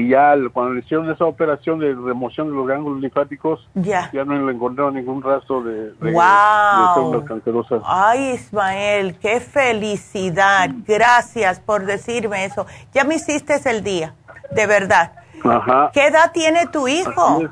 [0.00, 4.10] Y ya cuando le hicieron esa operación de remoción de los ganglios linfáticos, Ya.
[4.12, 7.20] ya no le encontraron ningún rastro de, de, Wow.
[7.20, 7.82] de cancerosas.
[7.84, 10.70] Ay, Ismael, qué felicidad.
[10.86, 12.66] Gracias por decirme eso.
[12.92, 14.14] Ya me hiciste el día,
[14.52, 15.12] de verdad.
[15.44, 15.90] Ajá.
[15.92, 17.42] ¿Qué edad tiene tu hijo?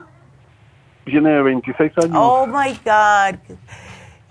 [1.05, 2.17] Tiene 26 años.
[2.17, 3.39] Oh my God.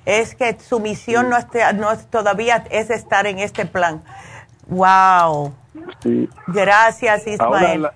[0.06, 4.02] Es que su misión no, esté- no todavía es estar en este plan.
[4.68, 5.54] Wow.
[6.02, 6.30] Sí.
[6.48, 7.88] Gracias, Ismael.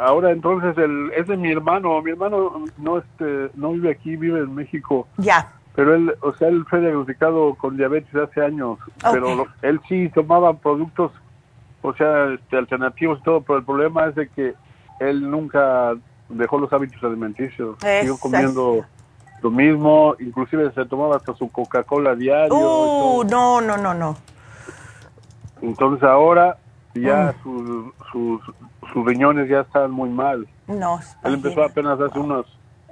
[0.00, 2.00] Ahora entonces el, es de mi hermano.
[2.02, 5.06] Mi hermano no este no vive aquí, vive en México.
[5.16, 5.52] Ya.
[5.74, 8.78] Pero él, o sea, él fue diagnosticado con diabetes hace años.
[9.12, 11.12] Pero lo- él sí tomaba productos,
[11.82, 13.42] o sea, este, alternativos y todo.
[13.42, 14.54] Pero el problema es de que
[15.00, 15.94] él nunca
[16.28, 17.76] dejó los hábitos alimenticios.
[17.80, 18.84] Siguió comiendo
[19.42, 20.16] lo mismo.
[20.18, 22.54] Inclusive se tomaba hasta su Coca-Cola diario.
[22.56, 24.16] Uh, no, no, no, no.
[25.62, 26.56] Entonces ahora
[27.00, 27.42] ya Mm.
[27.42, 28.40] sus, sus,
[28.92, 30.46] sus riñones ya están muy mal.
[30.66, 30.98] No.
[31.24, 32.44] Él empezó apenas hace unas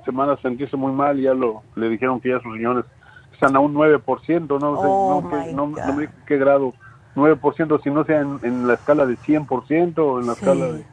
[0.04, 2.84] semanas a sentirse muy mal y ya lo, le dijeron que ya sus riñones
[3.32, 6.72] están a un 9%, no sé, Oh, no, my no, no me dijo qué grado,
[7.16, 10.84] 9%, si no sea en, en la escala de 100% o en la escala de...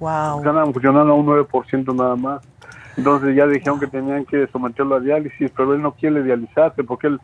[0.00, 0.38] Wow.
[0.38, 2.42] Están funcionando a un 9% nada más.
[2.96, 7.06] Entonces ya dijeron que tenían que someterlo a diálisis, pero él no quiere dializarse porque
[7.06, 7.20] él.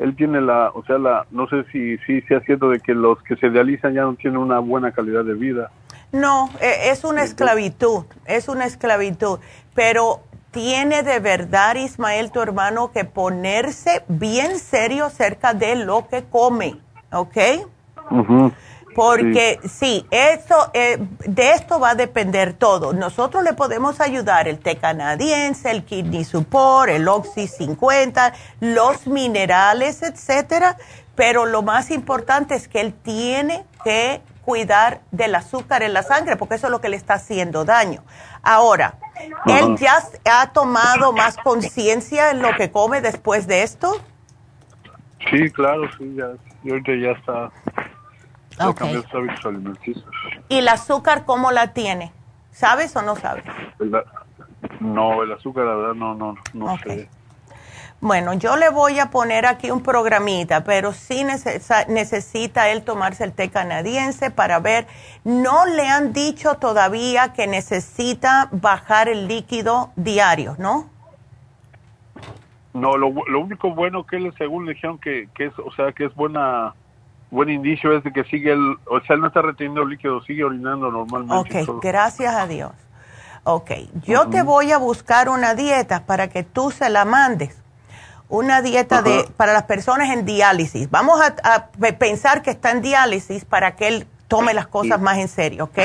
[0.00, 3.22] Él tiene la, o sea, la, no sé si si sea cierto de que los
[3.22, 5.70] que se dializan ya no tienen una buena calidad de vida.
[6.12, 9.38] No, e- es una esclavitud, es una esclavitud,
[9.74, 10.20] pero
[10.50, 16.76] tiene de verdad, Ismael, tu hermano, que ponerse bien serio acerca de lo que come,
[17.12, 17.36] ¿ok?
[19.00, 22.92] Porque sí, eso, eh, de esto va a depender todo.
[22.92, 30.02] Nosotros le podemos ayudar el té canadiense, el kidney support, el oxy 50, los minerales,
[30.02, 30.76] etcétera.
[31.14, 36.36] Pero lo más importante es que él tiene que cuidar del azúcar en la sangre,
[36.36, 38.02] porque eso es lo que le está haciendo daño.
[38.42, 38.98] Ahora,
[39.46, 39.96] ¿él ya
[40.30, 43.98] ha tomado más conciencia en lo que come después de esto?
[45.30, 46.32] Sí, claro, sí, ya,
[46.62, 47.50] ya está,
[48.58, 48.78] ya Ok.
[48.78, 50.06] cambió sus hábitos alimenticios.
[50.48, 52.12] ¿Y el azúcar cómo la tiene?
[52.52, 53.44] ¿Sabes o no sabes?
[53.78, 53.92] El
[54.80, 56.86] no, el azúcar, la verdad, no, no, no Ok.
[56.86, 57.08] sé.
[58.00, 63.32] Bueno, yo le voy a poner aquí un programita, pero sí necesita él tomarse el
[63.32, 64.86] té canadiense para ver.
[65.24, 70.88] No le han dicho todavía que necesita bajar el líquido diario, ¿no?
[72.72, 75.92] No, lo, lo único bueno que él, según le dijeron que, que es, o sea,
[75.92, 76.74] que es buena,
[77.30, 80.44] buen indicio es de que sigue el, o sea, él no está reteniendo líquido, sigue
[80.44, 81.62] orinando normalmente.
[81.62, 82.72] Ok, gracias a Dios.
[83.44, 83.70] Ok,
[84.04, 87.56] yo te voy a buscar una dieta para que tú se la mandes.
[88.28, 90.88] Una dieta de, para las personas en diálisis.
[90.90, 95.00] Vamos a, a pe- pensar que está en diálisis para que él tome las cosas
[95.00, 95.78] más en serio, ¿ok?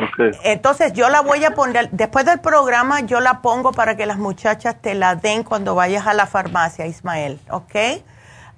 [0.00, 0.36] Ok.
[0.44, 4.18] Entonces yo la voy a poner, después del programa yo la pongo para que las
[4.18, 7.74] muchachas te la den cuando vayas a la farmacia, Ismael, ¿ok?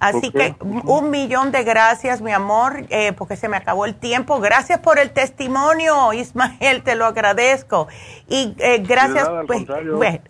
[0.00, 4.40] Así que un millón de gracias, mi amor, eh, porque se me acabó el tiempo.
[4.40, 7.86] Gracias por el testimonio, Ismael, te lo agradezco.
[8.26, 9.66] Y eh, gracias, pues,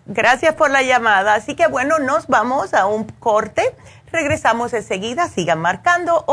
[0.05, 1.35] gracias por la llamada.
[1.35, 3.73] Así que bueno, nos vamos a un corte.
[4.11, 5.29] Regresamos enseguida.
[5.29, 6.25] Sigan marcando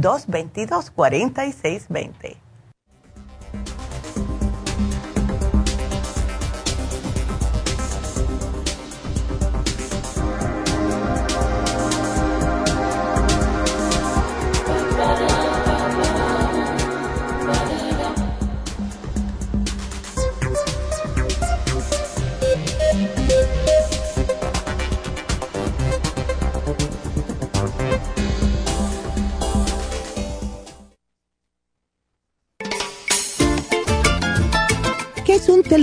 [0.00, 2.43] 877-222-4620.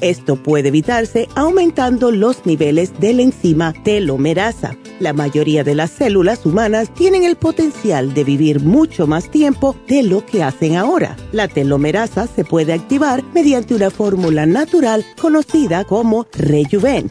[0.00, 4.76] Esto puede evitarse aumentando los niveles de la enzima telomerasa.
[4.98, 10.02] La mayoría de las células humanas tienen el potencial de vivir mucho más tiempo de
[10.02, 11.16] lo que hacen ahora.
[11.32, 17.10] La telomerasa se puede activar mediante una fórmula natural conocida como Rejuven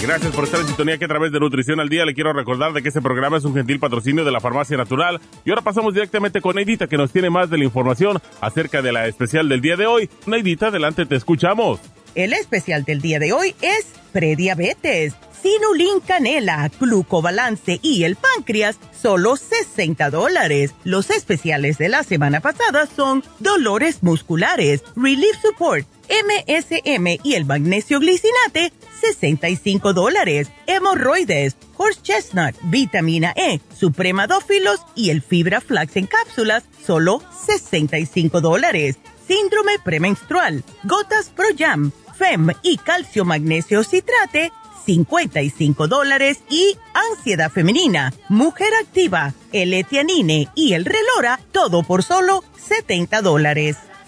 [0.00, 2.72] Gracias por estar en sintonía que a través de Nutrición al Día le quiero recordar
[2.72, 5.20] de que este programa es un gentil patrocinio de la Farmacia Natural.
[5.44, 8.92] Y ahora pasamos directamente con Neidita que nos tiene más de la información acerca de
[8.92, 10.08] la especial del día de hoy.
[10.26, 11.80] Neidita, adelante, te escuchamos.
[12.14, 19.36] El especial del día de hoy es prediabetes, sinulin canela, glucobalance y el páncreas, solo
[19.36, 20.74] 60 dólares.
[20.84, 28.00] Los especiales de la semana pasada son dolores musculares, relief support, MSM y el magnesio
[28.00, 30.50] glicinate, 65 dólares.
[30.66, 38.98] Hemorroides, horse chestnut, vitamina E, supremadófilos y el fibra flax en cápsulas, solo 65 dólares.
[39.26, 44.52] Síndrome premenstrual, gotas Pro Jam, FEM y calcio magnesio citrate,
[44.86, 52.42] 55 dólares y ansiedad femenina, mujer activa, el etianine y el relora, todo por solo
[52.56, 53.76] 70 dólares.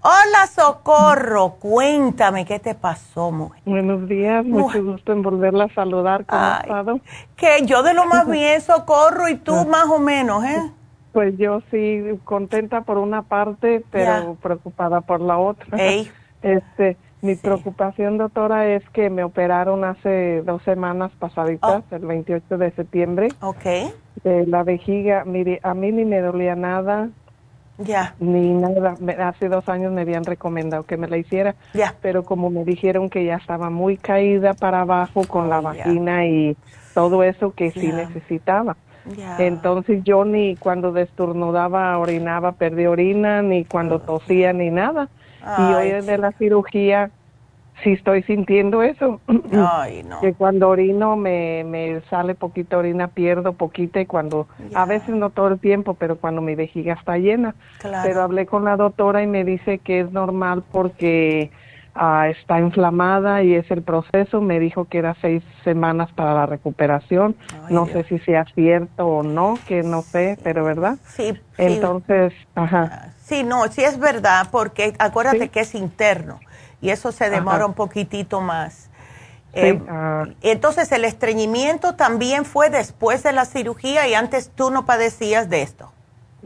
[0.00, 3.60] Hola Socorro, cuéntame qué te pasó, mujer.
[3.64, 6.24] Buenos días, mucho gusto en volverla a saludar.
[6.24, 7.00] ¿Cómo ha estado?
[7.36, 9.66] Que yo de lo más bien, Socorro, y tú ah.
[9.68, 10.70] más o menos, ¿eh?
[11.12, 15.66] Pues yo sí, contenta por una parte, pero preocupada por la otra.
[16.40, 21.94] Este, mi preocupación, doctora, es que me operaron hace dos semanas pasaditas, oh.
[21.94, 23.28] el 28 de septiembre.
[23.40, 23.64] Ok.
[24.24, 27.08] De la vejiga, mire, a mí ni me dolía nada,
[27.78, 28.16] ya.
[28.18, 28.96] Ni nada.
[29.28, 31.54] Hace dos años me habían recomendado que me la hiciera.
[31.74, 31.94] Ya.
[32.02, 36.56] Pero como me dijeron que ya estaba muy caída para abajo con la vagina y
[36.92, 38.76] todo eso que sí necesitaba.
[39.38, 45.08] Entonces yo ni cuando destornudaba, orinaba, perdí orina, ni cuando tosía, ni nada.
[45.56, 47.10] Y hoy de la cirugía
[47.82, 49.20] sí estoy sintiendo eso.
[49.52, 50.20] Ay, no.
[50.20, 55.30] Que cuando orino me, me sale poquita orina, pierdo poquita y cuando, a veces no
[55.30, 57.54] todo el tiempo, pero cuando mi vejiga está llena.
[57.82, 61.50] Pero hablé con la doctora y me dice que es normal porque
[61.94, 64.40] ah, está inflamada y es el proceso.
[64.40, 67.36] Me dijo que era seis semanas para la recuperación.
[67.70, 70.96] no sé si sea cierto o no, que no sé, pero ¿verdad?
[71.04, 71.32] Sí.
[71.58, 73.14] Entonces, ajá.
[73.28, 76.40] Sí, no, sí es verdad, porque acuérdate que es interno
[76.80, 78.88] y eso se demora un poquitito más.
[79.52, 80.24] Eh, ah.
[80.40, 85.62] Entonces, el estreñimiento también fue después de la cirugía y antes tú no padecías de
[85.62, 85.92] esto.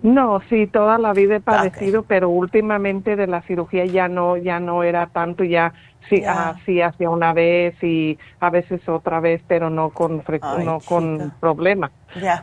[0.03, 4.59] No, sí, toda la vida he padecido, pero últimamente de la cirugía ya no, ya
[4.59, 5.75] no era tanto, ya
[6.09, 10.25] sí, así hacía una vez y a veces otra vez, pero no con
[10.65, 11.93] no con problema.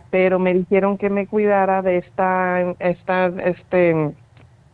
[0.10, 4.14] Pero me dijeron que me cuidara de esta, esta, este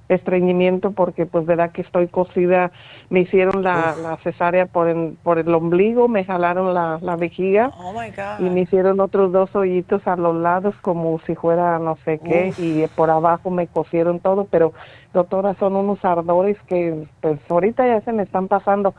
[0.09, 2.71] estreñimiento porque pues verdad que estoy cocida,
[3.09, 7.71] me hicieron la, la cesárea por el, por el ombligo, me jalaron la, la vejiga.
[7.77, 7.93] Oh
[8.39, 12.53] y me hicieron otros dos hoyitos a los lados como si fuera no sé qué.
[12.57, 14.73] Y por abajo me cosieron todo, pero
[15.13, 18.93] doctora son unos ardores que pues ahorita ya se me están pasando,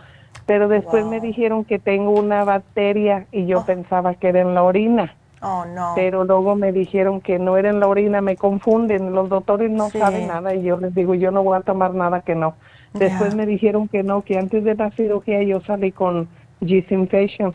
[0.46, 3.66] pero después me dijeron que tengo una bacteria y yo oh.
[3.66, 5.14] pensaba que era en la orina.
[5.46, 5.92] Oh, no.
[5.94, 9.90] Pero luego me dijeron que no era en la orina, me confunden, los doctores no
[9.90, 12.54] saben nada y yo les digo, yo no voy a tomar nada que no.
[12.94, 16.28] Después me dijeron que no, que antes de la cirugía yo salí con
[16.60, 17.54] yeast infection,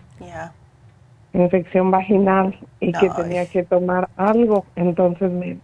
[1.33, 4.65] infección vaginal y que tenía que tomar algo.
[4.75, 5.57] Entonces me,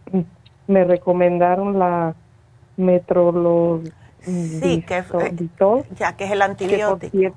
[0.67, 2.13] me recomendaron la
[2.75, 3.83] metrolog
[4.21, 5.03] sí, que,
[5.95, 7.35] ya que es el antibiótico.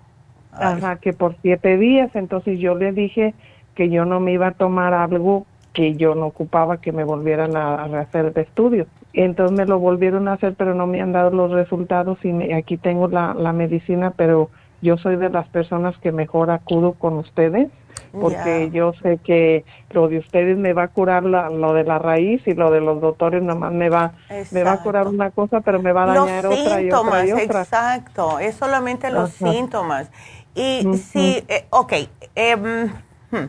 [0.52, 2.10] ajá, que por siete días.
[2.14, 3.34] Entonces yo le dije
[3.80, 7.56] que yo no me iba a tomar algo que yo no ocupaba que me volvieran
[7.56, 8.86] a, hacer de estudio.
[9.14, 12.76] Entonces me lo volvieron a hacer, pero no me han dado los resultados y aquí
[12.76, 14.50] tengo la, la medicina, pero
[14.82, 17.70] yo soy de las personas que mejor acudo con ustedes
[18.12, 22.46] porque yo sé que lo de ustedes me va a curar lo de la raíz
[22.46, 24.12] y lo de los doctores nomás me va
[24.50, 27.32] me va a curar una cosa pero me va a dañar otra y otra y
[27.32, 27.62] otra.
[27.62, 30.10] Exacto, es solamente los síntomas.
[30.54, 31.92] Y sí, eh, ok,
[32.34, 32.90] eh,
[33.30, 33.46] Hmm.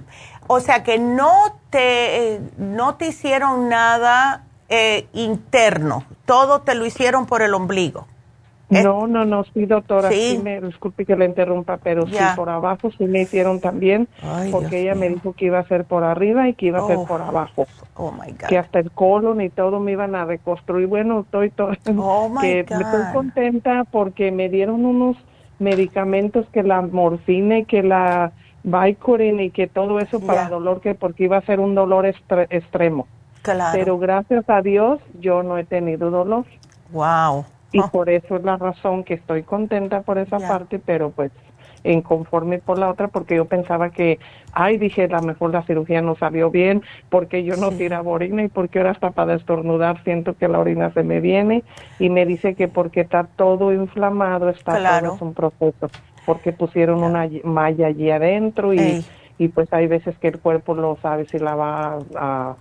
[0.47, 1.31] O sea que no
[1.69, 8.07] te, no te hicieron nada eh, interno, todo te lo hicieron por el ombligo.
[8.71, 8.83] ¿Eh?
[8.83, 12.89] No, no, no, sí, doctora, sí, me, disculpe que le interrumpa, pero sí, por abajo
[12.97, 14.07] sí me hicieron también,
[14.49, 16.95] porque ella me dijo que iba a ser por arriba y que iba a ser
[16.95, 17.05] oh.
[17.05, 17.67] por abajo.
[17.95, 18.47] Oh, my God.
[18.47, 20.87] Que hasta el colon y todo me iban a reconstruir.
[20.87, 25.17] Bueno, estoy todo, oh, que me estoy contenta porque me dieron unos
[25.59, 28.31] medicamentos que la morfina y que la
[28.63, 33.07] Vicodin y que todo eso para dolor, que porque iba a ser un dolor extremo.
[33.41, 33.77] Claro.
[33.77, 36.45] Pero gracias a Dios yo no he tenido dolor.
[36.91, 37.45] Wow.
[37.71, 37.87] Y oh.
[37.89, 41.31] por eso es la razón que estoy contenta por esa parte, pero pues
[41.83, 44.19] inconforme por la otra porque yo pensaba que,
[44.53, 48.43] ay, dije, a lo mejor la cirugía no salió bien porque yo no tiraba orina
[48.43, 51.63] y porque ahora hasta para estornudar siento que la orina se me viene
[51.99, 55.89] y me dice que porque está todo inflamado está todo es un proceso
[56.25, 59.03] porque pusieron una malla allí adentro y,
[59.37, 62.55] y pues hay veces que el cuerpo no sabe si la va a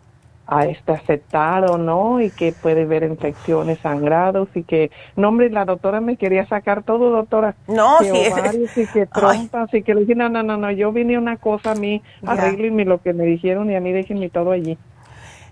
[0.51, 5.49] a este aceptar o no y que puede ver infecciones, sangrados y que, no hombre,
[5.49, 7.55] la doctora me quería sacar todo, doctora.
[7.69, 8.33] No, que
[8.73, 8.81] sí.
[8.81, 11.75] y que trompas y que le dije, no, no, no, yo vine una cosa a
[11.77, 14.77] mí, arreglenme lo que me dijeron y a mí déjenme todo allí.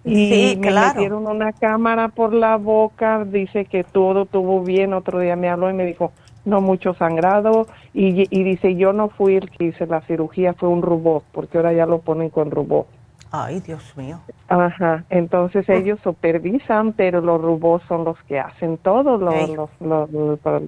[0.04, 5.36] Y me metieron una cámara por la boca, dice que todo tuvo bien, otro día
[5.36, 6.12] me habló y me dijo,
[6.44, 7.68] no mucho sangrado
[7.99, 11.59] y, y dice, yo no fui el que hice la cirugía, fue un robot, porque
[11.59, 12.86] ahora ya lo ponen con robot.
[13.32, 14.20] Ay, Dios mío.
[14.46, 20.09] Ajá, entonces ellos supervisan, pero los robots son los que hacen todo los, los,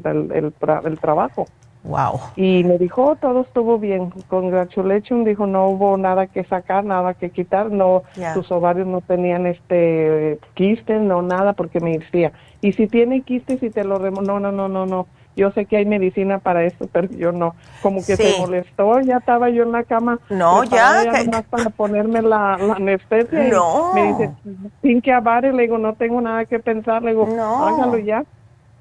[0.04, 0.52] el,
[0.84, 1.46] el, trabajo.
[1.84, 2.18] Wow.
[2.34, 4.10] Y me dijo, oh, todo estuvo bien.
[4.26, 8.02] Congratulations, dijo, no hubo nada que sacar, nada que quitar, no,
[8.34, 13.62] sus ovarios no tenían este quistes, no nada, porque me decía, y si tiene quistes
[13.62, 15.06] y te lo remo, no, no, no, no, no
[15.40, 17.54] yo sé que hay medicina para eso, pero yo no.
[17.80, 20.18] Como que se molestó, ya estaba yo en la cama.
[20.28, 21.02] No, ya.
[21.24, 23.44] ya para ponerme la, anestesia.
[23.44, 23.94] No.
[23.94, 24.30] me dice,
[24.82, 27.66] sin que avare, le digo, no tengo nada que pensar, le digo, no.
[27.66, 28.22] hágalo ya.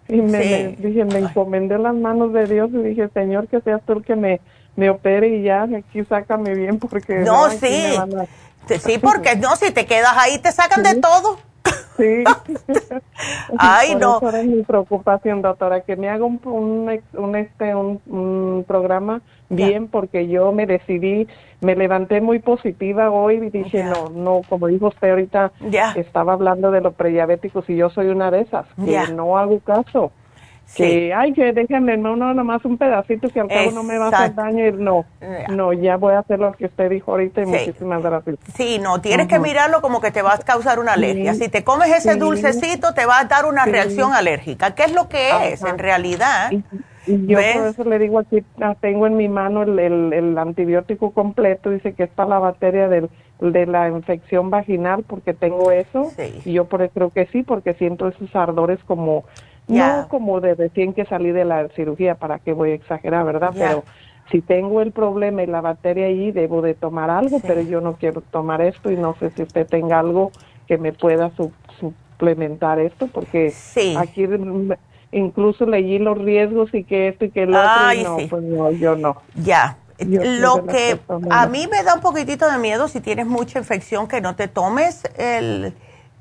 [0.10, 3.94] Y me, dije, me encomendé las manos de Dios y dije, Señor, que seas tú
[3.94, 4.42] el que me,
[4.76, 7.20] me opere y ya, aquí sácame bien porque...
[7.20, 7.96] No, sí.
[8.80, 11.40] Sí, porque no, si te quedas ahí te sacan de todo.
[12.00, 12.24] Sí.
[13.58, 14.22] Ay, no.
[14.22, 20.54] es mi preocupación, doctora, que me haga un, un, este, un, programa bien, porque yo
[20.54, 21.28] me decidí,
[21.60, 25.52] me levanté muy positiva hoy y dije, no, no, como dijo usted ahorita,
[25.96, 30.12] estaba hablando de los prediabéticos y yo soy una de esas, que no hago caso.
[30.76, 34.08] Que, ay, que déjenme, no, no, nomás un pedacito que al cabo no me va
[34.08, 35.06] a hacer daño y no,
[35.50, 38.38] no, ya voy a hacer lo que usted dijo ahorita y muchísimas gracias.
[38.56, 41.34] Sí, no, tienes que mirarlo como que te va a causar una alergia.
[41.34, 44.76] Si te comes ese dulcecito, te va a dar una reacción alérgica.
[44.76, 46.52] ¿Qué es lo que es en realidad?
[47.08, 49.80] yo por eso le digo aquí, ah, tengo en mi mano el,
[50.14, 53.10] el, antibiótico completo, dice que es para la bacteria del,
[53.40, 56.12] de la infección vaginal, porque tengo eso.
[56.46, 59.24] Y yo por, creo que sí, porque siento esos ardores como
[59.70, 63.52] no como de recién que salí de la cirugía, para que voy a exagerar, ¿verdad?
[63.54, 63.84] Pero
[64.32, 67.94] si tengo el problema y la bacteria ahí, debo de tomar algo, pero yo no
[67.94, 70.32] quiero tomar esto y no sé si usted tenga algo
[70.68, 71.32] que me pueda
[71.80, 73.54] suplementar esto, porque
[73.98, 74.28] aquí
[75.12, 78.72] incluso leí los riesgos y que esto y que el otro, y no, pues no,
[78.72, 79.18] yo no.
[79.36, 79.78] Ya.
[80.00, 80.98] Lo que
[81.30, 84.48] a mí me da un poquitito de miedo si tienes mucha infección que no te
[84.48, 85.74] tomes el,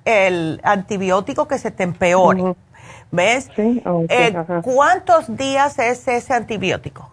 [0.05, 2.57] el antibiótico que se te empeore.
[3.11, 3.51] ¿Ves?
[3.57, 7.11] Sí, eh, ¿Cuántos días es ese antibiótico?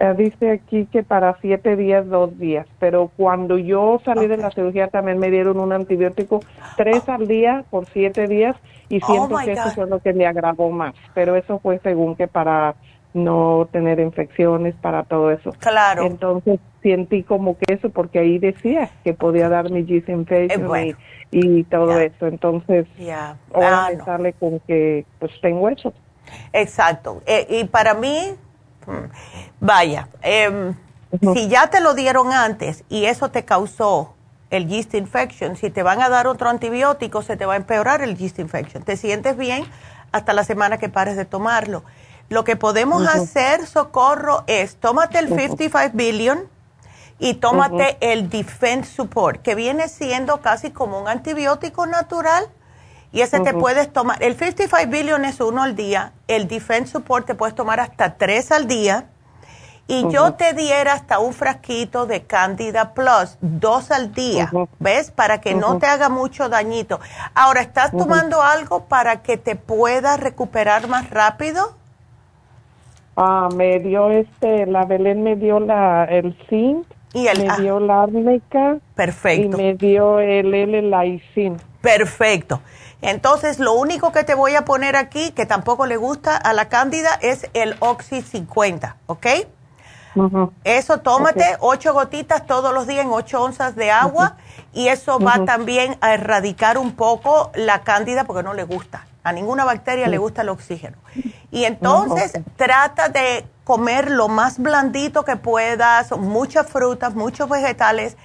[0.00, 4.52] Eh, dice aquí que para siete días, dos días, pero cuando yo salí de la
[4.52, 6.40] cirugía también me dieron un antibiótico
[6.76, 8.54] tres al día por siete días
[8.88, 12.14] y oh, siento que eso fue lo que me agravó más, pero eso fue según
[12.14, 12.76] que para
[13.18, 15.50] no tener infecciones, para todo eso.
[15.58, 16.04] Claro.
[16.04, 20.96] Entonces sentí como que eso, porque ahí decía que podía dar mi yeast infection
[21.30, 22.26] y, todo eso.
[22.26, 22.86] Entonces,
[23.52, 25.92] ahora ah, me sale con que pues tengo eso.
[26.52, 27.22] Exacto.
[27.26, 28.34] Eh, y para mí,
[28.86, 28.92] mm,
[29.60, 30.74] vaya, em,
[31.34, 34.14] si ya te lo dieron antes y eso te causó
[34.50, 38.02] el yeast infection, si te van a dar otro antibiótico, se te va a empeorar
[38.02, 38.82] el yeast infection.
[38.82, 39.64] Te sientes bien
[40.12, 41.82] hasta la semana que pares de tomarlo.
[42.28, 46.48] Lo que podemos hacer, Socorro, es tómate el 55 billion
[47.18, 52.46] y tómate el Defense Support, que viene siendo casi como un antibiótico natural.
[53.12, 57.26] Y ese te puedes tomar, el 55 billion es uno al día, el Defense Support
[57.26, 59.06] te puedes tomar hasta tres al día.
[59.90, 65.10] Y yo te diera hasta un frasquito de Candida Plus, dos al día, ¿ves?
[65.10, 67.00] Para que no te haga mucho dañito.
[67.34, 71.77] Ahora, ¿estás tomando algo para que te puedas recuperar más rápido?
[73.20, 77.80] Ah, me dio este, la Belén me dio la, el zinc, y el, me dio
[77.80, 78.78] la árnica.
[78.94, 79.58] Perfecto.
[79.58, 81.56] Y me dio el L-lysine.
[81.80, 82.60] Perfecto.
[83.02, 86.68] Entonces, lo único que te voy a poner aquí, que tampoco le gusta a la
[86.68, 89.26] cándida, es el Oxy 50, ¿ok?
[90.64, 94.36] Eso tómate ocho gotitas todos los días en ocho onzas de agua
[94.72, 99.06] y eso va también a erradicar un poco la cándida porque no le gusta.
[99.22, 100.96] A ninguna bacteria le gusta el oxígeno.
[101.50, 108.16] Y entonces trata de comer lo más blandito que puedas, muchas frutas, muchos vegetales.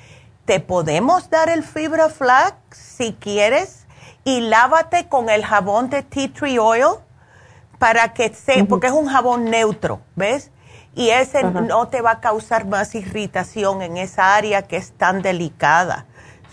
[0.45, 3.85] Te podemos dar el fibra flax si quieres
[4.23, 6.99] y lávate con el jabón de tea tree oil
[7.79, 10.51] para que se, porque es un jabón neutro, ¿ves?
[10.95, 15.21] Y ese no te va a causar más irritación en esa área que es tan
[15.21, 16.05] delicada.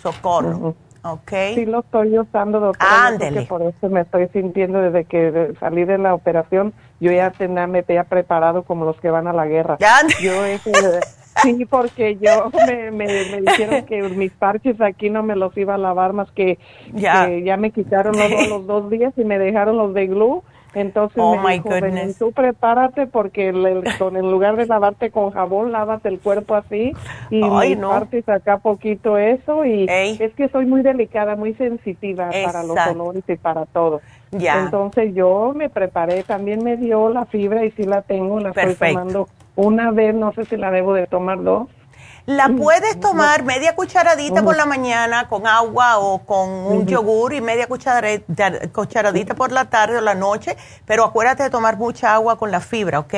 [0.02, 0.74] Socorro.
[1.02, 1.54] Okay.
[1.54, 3.06] Sí, lo estoy usando, doctora.
[3.06, 3.42] Ándele.
[3.42, 6.74] Por eso me estoy sintiendo desde que salí de la operación.
[7.00, 9.78] Yo ya tenía, me había preparado como los que van a la guerra.
[10.20, 10.32] Yo
[11.42, 13.06] sí, porque yo me, me,
[13.40, 16.58] dijeron que mis parches aquí no me los iba a lavar más que
[16.92, 20.42] ya, ya me quitaron los, los dos días y me dejaron los de glue
[20.74, 21.70] entonces oh me dijo,
[22.18, 26.92] tú prepárate porque el, con, en lugar de lavarte con jabón, lávate el cuerpo así
[27.30, 32.30] y Ay, me partes acá poquito eso y es que soy muy delicada, muy sensitiva
[32.44, 34.00] para los olores y para todo.
[34.30, 34.62] Ya.
[34.64, 38.74] Entonces yo me preparé, también me dio la fibra y sí la tengo, la estoy
[38.74, 41.68] tomando una vez, no sé si la debo de tomar dos
[42.30, 47.40] la puedes tomar media cucharadita por la mañana con agua o con un yogur y
[47.40, 50.56] media cucharadita por la tarde o la noche,
[50.86, 53.14] pero acuérdate de tomar mucha agua con la fibra, ¿ok?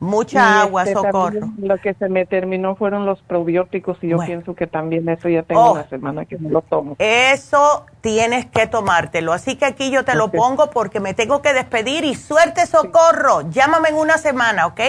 [0.00, 1.50] Mucha agua, este, socorro.
[1.58, 5.42] Lo que se me terminó fueron los probióticos y yo pienso que también eso ya
[5.42, 5.72] tengo oh.
[5.72, 6.96] una semana que me lo tomo.
[6.98, 9.32] Eso tienes que tomártelo.
[9.32, 13.50] Así que aquí yo te lo pongo porque me tengo que despedir y suerte, socorro.
[13.50, 14.80] Llámame en una semana, ¿ok?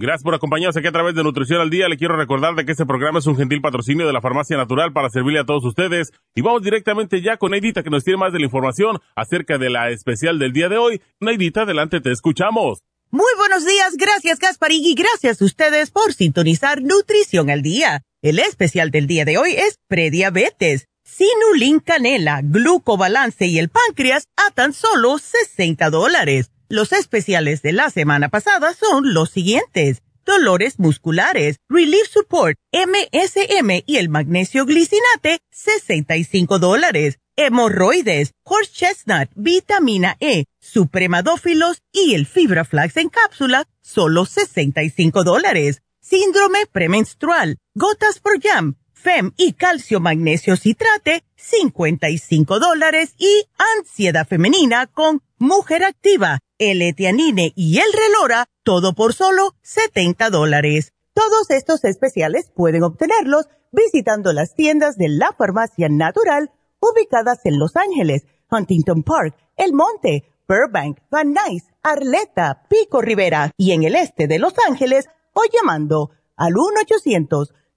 [0.00, 1.86] Gracias por acompañarnos aquí a través de Nutrición al Día.
[1.86, 4.94] Le quiero recordar de que este programa es un gentil patrocinio de la Farmacia Natural
[4.94, 6.10] para servirle a todos ustedes.
[6.34, 9.68] Y vamos directamente ya con Neidita que nos tiene más de la información acerca de
[9.68, 11.02] la especial del día de hoy.
[11.20, 12.78] Neidita, adelante, te escuchamos.
[13.10, 18.00] Muy buenos días, gracias Gasparín y gracias a ustedes por sintonizar Nutrición al Día.
[18.22, 24.50] El especial del día de hoy es prediabetes, sinulin canela, glucobalance y el páncreas a
[24.52, 26.50] tan solo 60 dólares.
[26.70, 30.02] Los especiales de la semana pasada son los siguientes.
[30.24, 40.16] Dolores musculares, Relief Support, MSM y el magnesio glicinate, 65 dólares hemorroides, horse chestnut, vitamina
[40.20, 45.82] E, supremadófilos y el fibra flax en cápsula, solo 65 dólares.
[46.00, 53.44] Síndrome premenstrual, gotas por jam, FEM y calcio magnesio citrate, 55 dólares y
[53.78, 60.92] ansiedad femenina con mujer activa, el etianine y el relora, todo por solo 70 dólares.
[61.14, 67.76] Todos estos especiales pueden obtenerlos visitando las tiendas de la farmacia natural ubicadas en Los
[67.76, 74.26] Ángeles, Huntington Park, El Monte, Burbank, Van Nuys, Arleta, Pico Rivera y en el este
[74.26, 76.52] de Los Ángeles o llamando al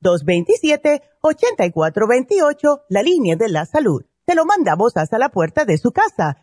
[0.01, 4.03] 1-800-227-8428, la línea de la salud.
[4.25, 6.42] Te lo mandamos hasta la puerta de su casa.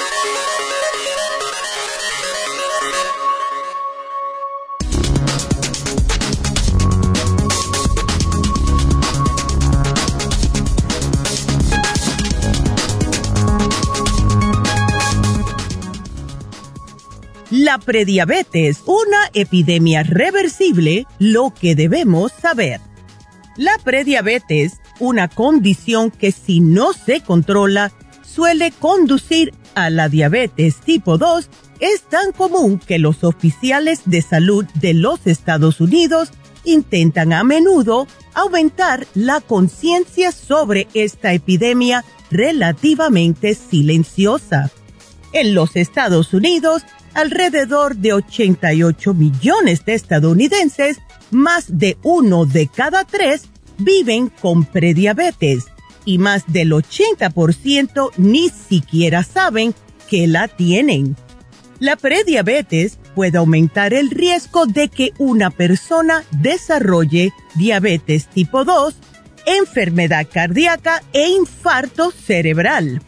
[17.51, 22.79] La prediabetes, una epidemia reversible, lo que debemos saber.
[23.57, 27.91] La prediabetes, una condición que si no se controla,
[28.23, 31.49] suele conducir a la diabetes tipo 2,
[31.81, 36.29] es tan común que los oficiales de salud de los Estados Unidos
[36.63, 44.71] intentan a menudo aumentar la conciencia sobre esta epidemia relativamente silenciosa.
[45.33, 46.83] En los Estados Unidos,
[47.13, 50.99] alrededor de 88 millones de estadounidenses,
[51.29, 53.43] más de uno de cada tres
[53.77, 55.65] viven con prediabetes
[56.05, 59.73] y más del 80% ni siquiera saben
[60.09, 61.15] que la tienen.
[61.79, 68.95] La prediabetes puede aumentar el riesgo de que una persona desarrolle diabetes tipo 2,
[69.45, 73.01] enfermedad cardíaca e infarto cerebral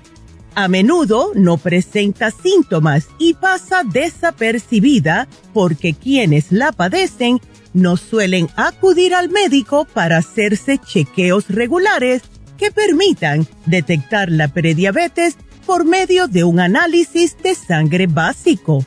[0.56, 7.41] A menudo no presenta síntomas y pasa desapercibida porque quienes la padecen
[7.74, 12.22] no suelen acudir al médico para hacerse chequeos regulares
[12.60, 18.86] que permitan detectar la prediabetes por medio de un análisis de sangre básico.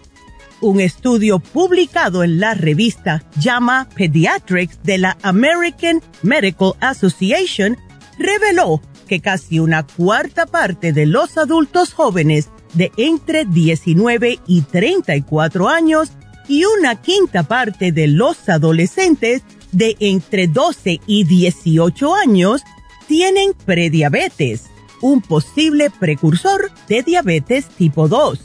[0.60, 7.76] Un estudio publicado en la revista JAMA Pediatrics de la American Medical Association
[8.18, 15.68] reveló que casi una cuarta parte de los adultos jóvenes de entre 19 y 34
[15.68, 16.10] años
[16.48, 19.42] y una quinta parte de los adolescentes
[19.72, 22.62] de entre 12 y 18 años
[23.06, 24.64] tienen prediabetes,
[25.00, 28.40] un posible precursor de diabetes tipo 2.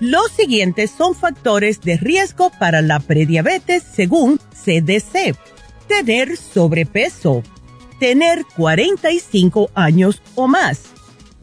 [0.00, 5.36] Los siguientes son factores de riesgo para la prediabetes según CDC.
[5.86, 7.42] Tener sobrepeso,
[8.02, 10.86] tener 45 años o más,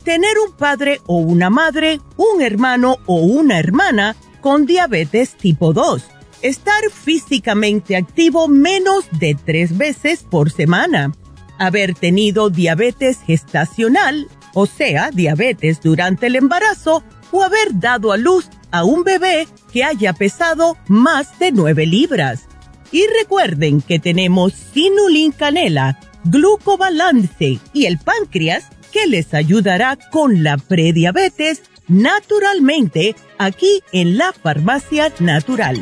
[0.04, 6.04] tener un padre o una madre, un hermano o una hermana con diabetes tipo 2,
[6.42, 11.14] estar físicamente activo menos de tres veces por semana,
[11.60, 18.50] haber tenido diabetes gestacional, o sea, diabetes durante el embarazo, o haber dado a luz
[18.72, 22.50] a un bebé que haya pesado más de 9 libras.
[22.92, 30.58] Y recuerden que tenemos Sinulin Canela, Glucobalance y el páncreas que les ayudará con la
[30.58, 35.82] prediabetes naturalmente aquí en la farmacia natural.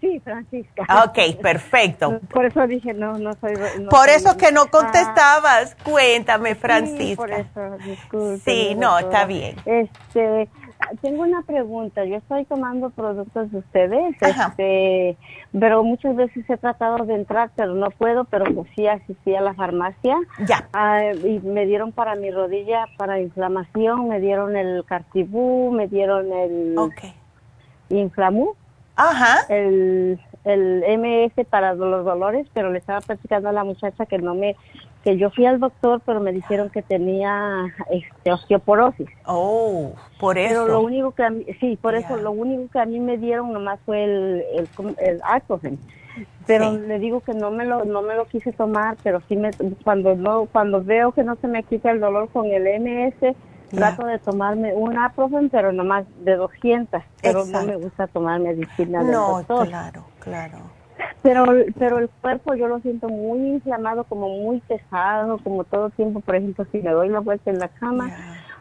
[0.00, 1.04] sí, Francisca.
[1.04, 2.18] Ok, perfecto.
[2.30, 3.54] Por eso dije no, no soy.
[3.88, 5.76] por eso que no contestabas.
[5.84, 7.04] Cuéntame, Francisca.
[7.04, 8.38] Sí, por eso, disculpe.
[8.38, 9.56] Sí, no, está bien.
[9.64, 10.48] Este,
[11.00, 12.04] tengo una pregunta.
[12.04, 15.16] Yo estoy tomando productos de ustedes, este,
[15.58, 19.40] pero muchas veces he tratado de entrar, pero no puedo, pero pues sí asistí a
[19.40, 20.16] la farmacia.
[20.46, 20.68] Ya.
[20.72, 26.32] Ah, y me dieron para mi rodilla, para inflamación, me dieron el Cartibú, me dieron
[26.32, 27.14] el okay.
[27.90, 28.54] Inflamú.
[28.96, 29.46] Ajá.
[29.48, 34.34] El, el MS para los dolores, pero le estaba platicando a la muchacha que no
[34.34, 34.56] me
[35.04, 39.08] que yo fui al doctor, pero me dijeron que tenía este, osteoporosis.
[39.26, 40.64] Oh, por eso.
[40.64, 43.18] Pero lo único que a mí, sí, por eso lo único que a mí me
[43.18, 45.20] dieron nomás fue el el, el
[46.46, 49.50] Pero le digo que no me lo no me lo quise tomar, pero sí me
[49.84, 53.36] cuando no cuando veo que no se me quita el dolor con el MS
[53.74, 59.02] trato de tomarme un Aprofen, pero nomás de 200, pero no me gusta tomar medicina
[59.02, 60.58] del no, claro, claro.
[61.22, 61.46] Pero,
[61.78, 66.36] pero el cuerpo yo lo siento muy inflamado, como muy pesado, como todo tiempo, por
[66.36, 68.10] ejemplo, si me doy la vuelta en la cama,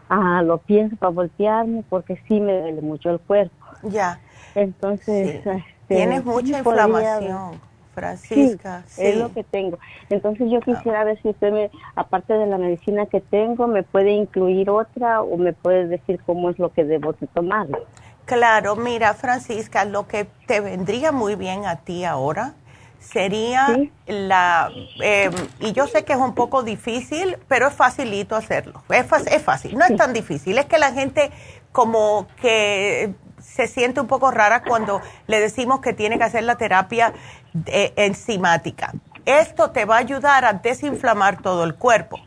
[0.10, 3.56] ah, lo pienso para voltearme porque sí me duele mucho el cuerpo.
[3.84, 4.20] Ya.
[4.56, 7.60] Entonces, este, tienes mucha inflamación.
[7.94, 9.78] Francisca, sí, es lo que tengo.
[10.10, 14.12] Entonces yo quisiera ver si usted me, aparte de la medicina que tengo, me puede
[14.12, 17.68] incluir otra o me puede decir cómo es lo que debo de tomar.
[18.26, 22.54] Claro, mira, Francisca, lo que te vendría muy bien a ti ahora
[23.00, 23.68] sería
[24.08, 24.72] la,
[25.02, 28.82] em, y yo sé que es un poco difícil, pero es facilito hacerlo.
[28.90, 30.58] Es, es fácil, no es tan difícil.
[30.58, 31.32] Es que la gente
[31.74, 36.56] como que se siente un poco rara cuando le decimos que tiene que hacer la
[36.56, 37.14] terapia
[37.66, 38.94] eh, enzimática.
[39.26, 42.20] Esto te va a ayudar a desinflamar todo el cuerpo,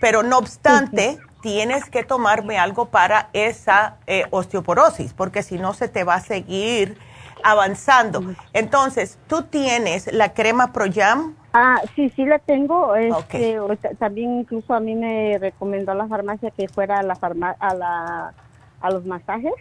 [0.00, 5.88] pero no obstante, tienes que tomarme algo para esa eh, osteoporosis, porque si no se
[5.88, 6.98] te va a seguir
[7.42, 8.22] avanzando.
[8.52, 11.34] Entonces, ¿tú tienes la crema ProYam?
[11.52, 12.94] Ah, sí, sí la tengo.
[12.94, 13.58] Este,
[13.98, 18.34] también incluso a mí me recomendó la farmacia que fuera a la farma a la
[18.80, 19.52] a los masajes.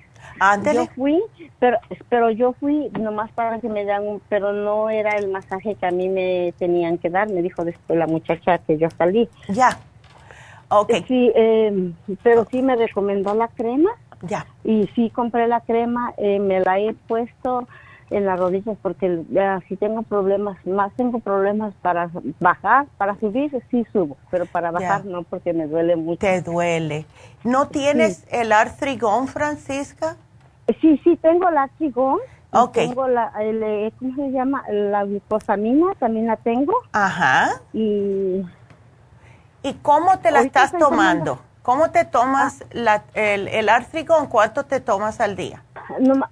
[0.73, 1.23] Yo fui,
[1.59, 1.77] pero
[2.09, 5.85] pero yo fui nomás para que me dan un, pero no era el masaje que
[5.85, 9.29] a mí me tenían que dar, me dijo después la muchacha que yo salí.
[9.47, 9.79] Ya.
[10.69, 11.03] Okay.
[11.07, 11.93] Sí, eh,
[12.23, 13.91] pero sí me recomendó la crema.
[14.23, 14.47] Ya.
[14.63, 17.67] Y sí compré la crema, eh, me la he puesto
[18.09, 19.23] en las rodillas porque
[19.67, 22.09] si tengo problemas, más tengo problemas para
[22.39, 26.19] bajar, para subir sí subo, pero para bajar no porque me duele mucho.
[26.19, 27.05] Te duele.
[27.43, 30.15] ¿No tienes el artrigón, Francisca?
[30.81, 32.19] Sí, sí, tengo el artrigón.
[32.51, 32.73] Ok.
[32.73, 34.63] Tengo la, eh, ¿cómo se llama?
[34.69, 36.73] La glucosamina, también la tengo.
[36.93, 37.61] Ajá.
[37.73, 38.41] Y...
[39.67, 41.39] ¿Y cómo te la estás tomando?
[41.61, 44.27] ¿Cómo te tomas la, el, el artrigón?
[44.27, 45.61] ¿Cuánto te tomas al día?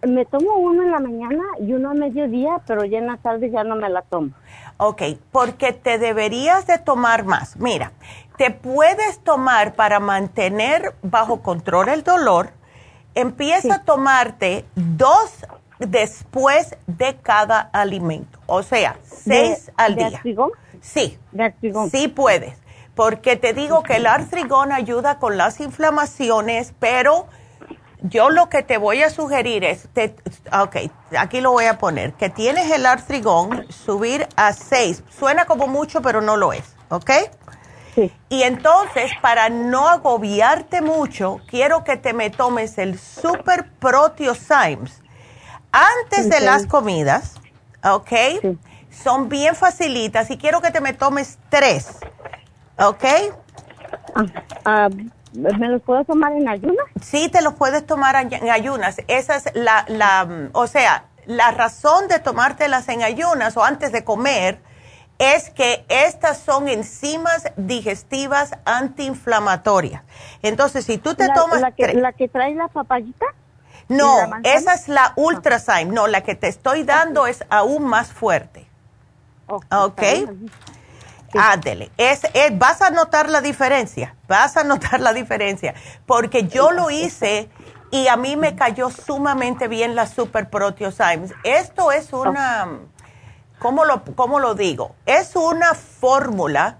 [0.05, 3.49] me tomo uno en la mañana y uno a mediodía, pero ya en la tarde
[3.51, 4.31] ya no me la tomo.
[4.77, 7.57] Ok, porque te deberías de tomar más.
[7.57, 7.91] Mira,
[8.37, 12.51] te puedes tomar para mantener bajo control el dolor,
[13.15, 15.45] empieza a tomarte dos
[15.79, 20.07] después de cada alimento, o sea, seis al día.
[20.07, 20.51] Artrigón?
[20.81, 21.53] Sí, de
[21.91, 22.64] sí puedes
[22.95, 27.27] porque te digo que el artrigón ayuda con las inflamaciones, pero
[28.01, 29.89] yo lo que te voy a sugerir es,
[30.51, 35.03] ok, aquí lo voy a poner, que tienes el artrigón, subir a 6.
[35.09, 37.11] Suena como mucho, pero no lo es, ¿ok?
[37.93, 38.13] Sí.
[38.29, 45.01] Y entonces, para no agobiarte mucho, quiero que te me tomes el Super Proteosymes
[45.71, 47.35] antes de las comidas,
[47.83, 48.11] ¿ok?
[48.89, 51.97] Son bien facilitas y quiero que te me tomes tres.
[52.77, 53.03] ¿Ok?
[54.15, 54.25] Ah,
[54.65, 54.89] ah,
[55.33, 56.85] ¿Me los puedo tomar en ayunas?
[57.01, 58.97] Sí, te los puedes tomar en ayunas.
[59.07, 64.03] Esa es la, la, o sea, la razón de tomártelas en ayunas o antes de
[64.03, 64.59] comer
[65.17, 70.03] es que estas son enzimas digestivas antiinflamatorias.
[70.41, 71.61] Entonces, si tú te tomas...
[71.61, 73.25] La que, la que trae la papayita?
[73.87, 75.85] No, esa es la Ultrazyme.
[75.85, 78.67] No, la que te estoy dando es aún más fuerte.
[79.47, 80.01] ¿Ok?
[81.37, 82.21] Ándele, es,
[82.53, 85.73] vas a notar la diferencia, vas a notar la diferencia,
[86.05, 87.49] porque yo lo hice
[87.91, 91.33] y a mí me cayó sumamente bien la Super Proteosymes.
[91.43, 92.67] Esto es una,
[93.59, 94.95] ¿cómo lo, cómo lo digo?
[95.05, 96.79] Es una fórmula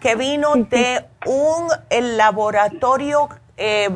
[0.00, 1.68] que vino de un
[2.16, 3.88] laboratorio eh,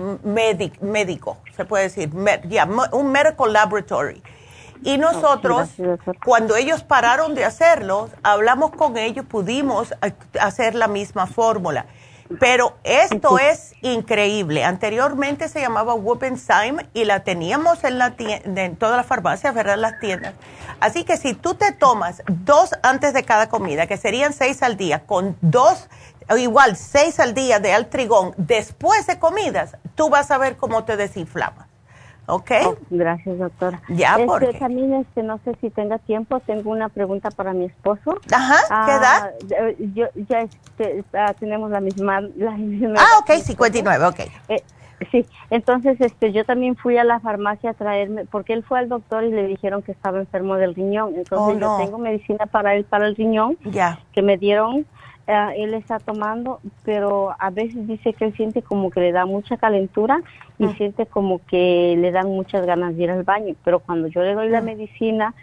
[0.80, 4.22] médico, se puede decir, un medical laboratory
[4.82, 5.68] y nosotros,
[6.24, 9.94] cuando ellos pararon de hacerlo, hablamos con ellos, pudimos
[10.40, 11.86] hacer la misma fórmula.
[12.38, 14.64] Pero esto es increíble.
[14.64, 19.76] Anteriormente se llamaba Whoopensime y la teníamos en, la en todas las farmacias, ¿verdad?
[19.76, 20.34] Las tiendas.
[20.78, 24.76] Así que si tú te tomas dos antes de cada comida, que serían seis al
[24.76, 25.88] día, con dos,
[26.38, 30.96] igual seis al día de altrigón después de comidas, tú vas a ver cómo te
[30.96, 31.69] desinflamas.
[32.26, 32.50] ¿Ok?
[32.66, 33.82] Oh, gracias, doctora.
[33.88, 34.52] Ya, este, porque...
[34.58, 38.18] También este, no sé si tenga tiempo, tengo una pregunta para mi esposo.
[38.32, 39.32] Ajá, ¿qué edad?
[39.58, 42.56] Ah, yo, ya este, ah, tenemos la misma, la
[42.98, 44.20] Ah, ok, 59, ok.
[44.48, 44.62] Eh,
[45.10, 48.88] sí, entonces este, yo también fui a la farmacia a traerme, porque él fue al
[48.88, 51.14] doctor y le dijeron que estaba enfermo del riñón.
[51.16, 51.78] Entonces Oh, yo no.
[51.78, 53.98] tengo medicina para él, para el riñón, Ya.
[54.12, 54.86] que me dieron.
[55.30, 59.26] Eh, él está tomando, pero a veces dice que él siente como que le da
[59.26, 60.20] mucha calentura
[60.58, 60.76] y Mm.
[60.76, 64.34] siente como que le dan muchas ganas de ir al baño, pero cuando yo le
[64.34, 64.64] doy la Mm.
[64.64, 65.34] medicina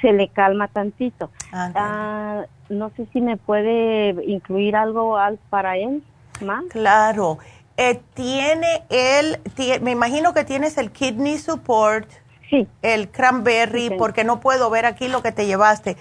[0.00, 1.30] se le calma tantito.
[1.52, 6.02] Ah, no sé si me puede incluir algo al- para él
[6.44, 6.64] más.
[6.70, 7.38] Claro.
[7.76, 12.06] Eh, tiene el, tie- me imagino que tienes el kidney support,
[12.50, 12.66] Sí.
[12.82, 15.96] el cranberry, porque no puedo ver aquí lo que te llevaste.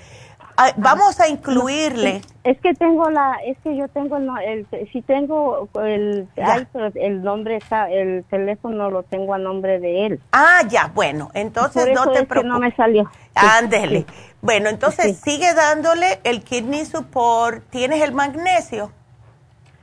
[0.62, 2.20] Ah, vamos a incluirle.
[2.44, 4.28] Es que tengo la, es que yo tengo el,
[4.72, 9.80] el si tengo el, ay, pero el nombre está, el teléfono lo tengo a nombre
[9.80, 10.20] de él.
[10.34, 12.52] Ah, ya, bueno, entonces Por eso no te es que preocupes.
[12.54, 13.10] no me salió.
[13.36, 14.00] Ándele.
[14.00, 14.06] sí.
[14.42, 15.32] Bueno, entonces Sí.
[15.32, 17.64] sigue dándole el kidney support.
[17.70, 18.92] ¿Tienes el magnesio?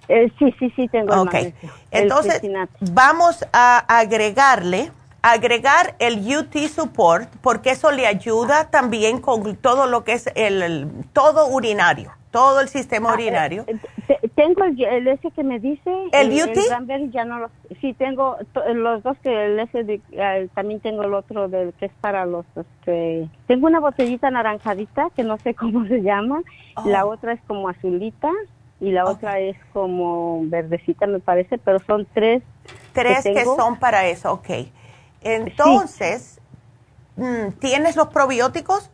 [0.08, 2.42] Eh, sí, sí, sí tengo el magnesio, Entonces,
[2.92, 4.92] vamos a agregarle,
[5.32, 10.62] agregar el UT Support, porque eso le ayuda también con todo lo que es el,
[10.62, 13.64] el- todo urinario, todo el sistema urinario.
[13.66, 15.90] Ah, eh, te- tengo el, el, ese que me dice.
[16.12, 16.60] ¿El, beauty?
[16.88, 17.50] El ya no lo.
[17.80, 18.36] Sí, tengo
[18.74, 22.24] los dos que el ese de, eh, también tengo el otro del que es para
[22.24, 22.46] los.
[22.54, 26.42] Este, tengo una botellita naranjadita que no sé cómo se llama.
[26.84, 27.12] La oh.
[27.12, 28.30] otra es como azulita
[28.80, 32.42] y la otra es como verdecita, me parece, pero son tres.
[32.92, 34.48] Tres que, son para eso, ok.
[35.34, 36.40] Entonces,
[37.16, 38.90] mm, ¿tienes los probióticos?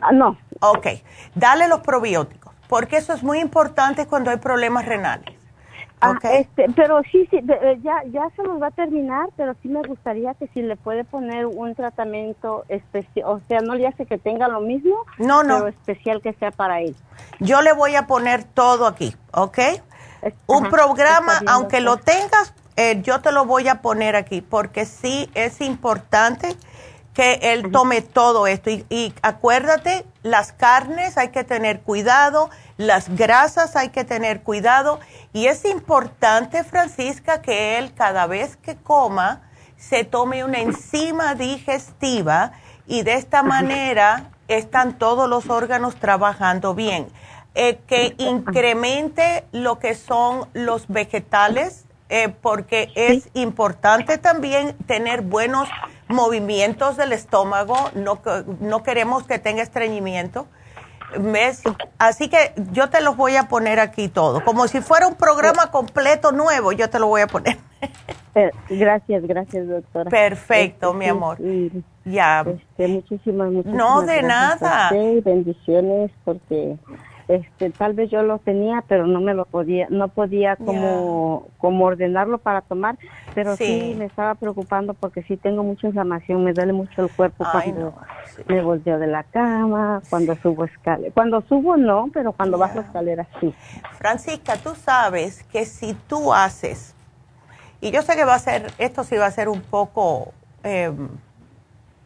[0.00, 0.38] Ah, no.
[0.60, 0.86] Ok,
[1.34, 5.36] dale los probióticos porque eso es muy importante cuando hay problemas renales.
[6.00, 9.68] Ah, este, pero sí, sí, eh, ya, ya se nos va a terminar, pero sí
[9.68, 14.06] me gustaría que si le puede poner un tratamiento especial, o sea, no le hace
[14.06, 15.56] que tenga lo mismo, no, no.
[15.56, 16.96] pero especial que sea para él.
[17.40, 19.58] Yo le voy a poner todo aquí, ¿ok?
[20.46, 25.28] un programa, aunque lo tengas, eh, yo te lo voy a poner aquí, porque sí
[25.34, 26.56] es importante
[27.12, 28.70] que él tome todo esto.
[28.70, 32.48] Y, acuérdate, las carnes hay que tener cuidado,
[32.78, 34.98] las grasas hay que tener cuidado.
[35.34, 39.42] Y es importante, Francisca, que él cada vez que coma
[39.76, 42.52] se tome una enzima digestiva
[42.86, 47.08] y de esta manera están todos los órganos trabajando bien.
[47.54, 55.68] Eh, que incremente lo que son los vegetales, eh, porque es importante también tener buenos
[56.08, 58.20] movimientos del estómago, no,
[58.60, 60.46] no queremos que tenga estreñimiento.
[61.18, 61.62] ¿Ves?
[61.98, 65.70] Así que yo te los voy a poner aquí todo, como si fuera un programa
[65.72, 67.58] completo nuevo, yo te lo voy a poner.
[68.36, 70.08] Eh, gracias, gracias, doctora.
[70.08, 71.38] Perfecto, mi amor.
[72.04, 72.44] ya.
[72.46, 74.90] Este, muchísimas, muchísimas No, de nada.
[75.24, 76.76] bendiciones, porque
[77.30, 81.84] este tal vez yo lo tenía pero no me lo podía no podía como como
[81.84, 82.98] ordenarlo para tomar
[83.34, 83.94] pero sí.
[83.96, 87.94] me estaba preocupando porque sí tengo mucha inflamación me duele mucho el cuerpo cuando
[88.48, 93.28] me volteo de la cama cuando subo escalera cuando subo no pero cuando bajo escaleras
[93.40, 93.54] sí.
[93.98, 96.94] Francisca tú sabes que si tú haces
[97.80, 100.32] y yo sé que va a ser esto sí va a ser un poco
[100.64, 100.92] eh,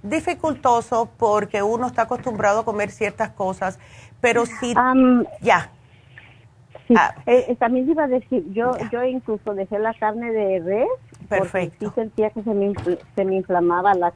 [0.02, 3.78] dificultoso porque uno está acostumbrado a comer ciertas cosas
[4.24, 4.72] pero si
[5.42, 5.70] ya.
[6.88, 7.14] Sí, ah.
[7.26, 10.88] eh, eh, también iba a decir, yo yo incluso dejé la carne de res
[11.28, 11.76] Perfecto.
[11.78, 12.72] porque sí sentía que se me,
[13.14, 14.12] se me inflamaba la,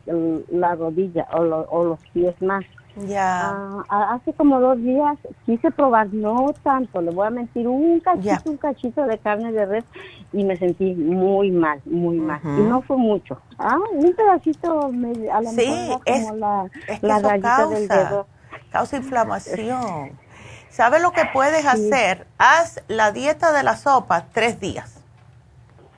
[0.51, 2.65] la rodilla o, o los pies más.
[3.07, 3.51] Ya.
[3.89, 5.17] Ah, hace como dos días
[5.47, 9.67] quise probar, no tanto, le voy a mentir, un cachito, un cachito de carne de
[9.67, 9.85] res
[10.33, 12.41] y me sentí muy mal, muy mal.
[12.43, 13.41] Y no fue mucho.
[13.59, 14.91] Ah, un pedacito
[15.33, 16.71] a la sí, como la,
[17.03, 18.27] la rayita del dedo
[18.71, 20.19] causa inflamación.
[20.71, 22.27] ¿Sabes lo que puedes hacer?
[22.39, 24.95] Haz la dieta de la sopa tres días.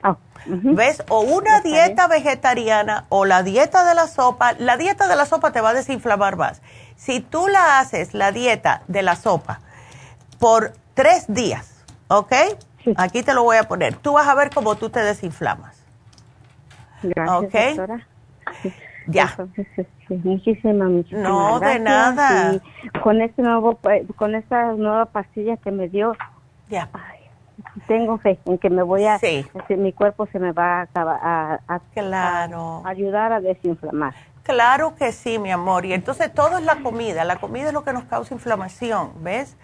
[0.01, 1.03] Ah, ¿Ves?
[1.09, 4.53] O una dieta vegetariana o la dieta de la sopa.
[4.53, 6.61] La dieta de la sopa te va a desinflamar más.
[6.95, 9.59] Si tú la haces, la dieta de la sopa,
[10.39, 12.33] por tres días, ¿ok?
[12.97, 13.95] Aquí te lo voy a poner.
[13.95, 15.77] Tú vas a ver cómo tú te desinflamas.
[17.03, 18.07] Gracias, doctora.
[19.11, 19.35] Ya.
[19.55, 22.53] Este, muchísimas, muchísimas No, de nada.
[23.03, 26.15] con este nuevo, eh, con esta nueva pastilla que me dio,
[26.69, 26.89] ya.
[27.87, 29.45] tengo fe en que me voy a, sí.
[29.69, 32.81] mi cuerpo se me va a, a, claro.
[32.85, 34.13] ayudar a desinflamar.
[34.43, 35.85] Claro que sí, mi amor.
[35.85, 37.23] Y entonces todo es la comida.
[37.25, 39.55] La comida es lo que nos causa inflamación, ¿ves?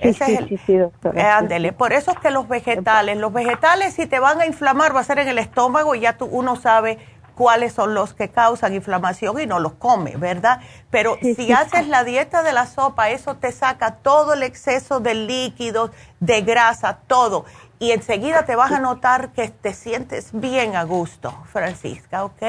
[0.00, 1.20] Sí, sí, sí, sí, doctora.
[1.20, 1.72] Eh, ándele.
[1.72, 5.04] Por eso es que los vegetales, los vegetales si te van a inflamar va a
[5.04, 6.98] ser en el estómago y ya tú, uno sabe
[7.34, 10.60] cuáles son los que causan inflamación y no los come, ¿verdad?
[10.90, 15.14] Pero si haces la dieta de la sopa, eso te saca todo el exceso de
[15.14, 15.90] líquidos,
[16.20, 17.44] de grasa, todo.
[17.82, 22.40] Y enseguida te vas a notar que te sientes bien a gusto, Francisca, ¿ok?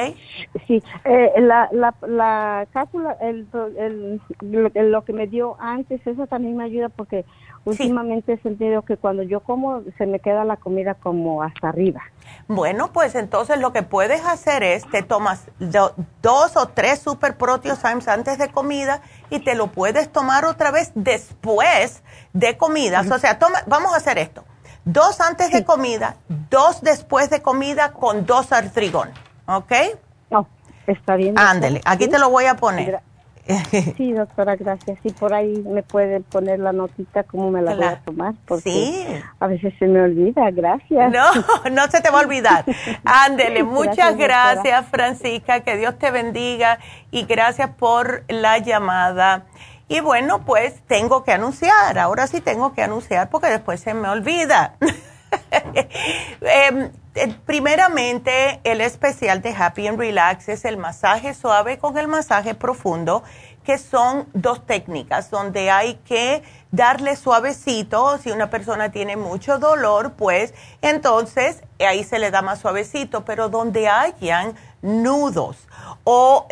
[0.68, 6.56] Sí, eh, la, la, la cápsula, el, el, lo que me dio antes, eso también
[6.56, 7.24] me ayuda porque
[7.64, 12.02] últimamente he sentido que cuando yo como se me queda la comida como hasta arriba.
[12.46, 18.06] Bueno, pues entonces lo que puedes hacer es te tomas dos o tres super proteosymes
[18.06, 19.00] antes de comida
[19.30, 23.00] y te lo puedes tomar otra vez después de comida.
[23.00, 24.44] O sea, toma, vamos a hacer esto.
[24.84, 26.16] Dos antes de comida,
[26.50, 29.10] dos después de comida con dos artrigón.
[29.46, 29.72] ¿Ok?
[30.30, 30.46] No,
[30.86, 31.38] está bien.
[31.38, 33.00] Ándele, aquí te lo voy a poner.
[33.96, 34.98] Sí, doctora, gracias.
[35.02, 38.70] Sí, por ahí me puede poner la notita cómo me la voy a tomar, porque
[38.70, 39.06] sí.
[39.38, 40.50] a veces se me olvida.
[40.50, 41.12] Gracias.
[41.12, 42.64] No, no se te va a olvidar.
[43.04, 46.78] Ándele, muchas gracias, Francisca, que Dios te bendiga
[47.10, 49.44] y gracias por la llamada.
[49.88, 54.08] Y bueno, pues tengo que anunciar, ahora sí tengo que anunciar porque después se me
[54.08, 54.76] olvida.
[56.40, 62.06] Em, eh, primeramente, el especial de Happy and Relax es el masaje suave con el
[62.06, 63.24] masaje profundo,
[63.64, 68.18] que son dos técnicas donde hay que darle suavecito.
[68.18, 73.48] Si una persona tiene mucho dolor, pues entonces ahí se le da más suavecito, pero
[73.48, 75.66] donde hayan nudos
[76.04, 76.46] o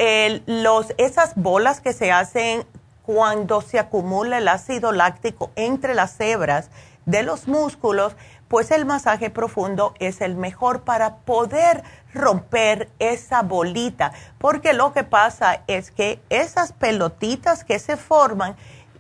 [0.47, 2.65] los, esas bolas que se hacen
[3.05, 6.71] cuando se acumula el ácido láctico entre las hebras
[7.07, 8.15] de los músculos,
[8.49, 15.05] pues el masaje profundo es el mejor para poder romper esa bolita, porque lo que
[15.05, 18.55] pasa es que esas pelotitas que se forman,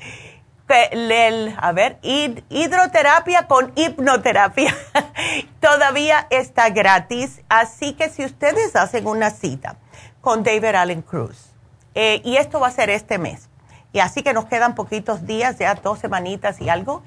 [0.69, 4.75] El, a ver, hidroterapia con hipnoterapia.
[5.61, 7.41] Todavía está gratis.
[7.47, 9.77] Así que si ustedes hacen una cita
[10.19, 11.53] con David Allen Cruz,
[11.95, 13.49] eh, y esto va a ser este mes.
[13.93, 17.03] Y así que nos quedan poquitos días, ya dos semanitas y algo.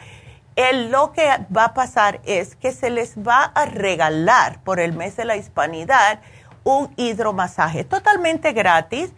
[0.91, 5.17] lo que va a pasar es que se les va a regalar por el mes
[5.17, 6.21] de la hispanidad
[6.65, 9.13] un hidromasaje totalmente gratis.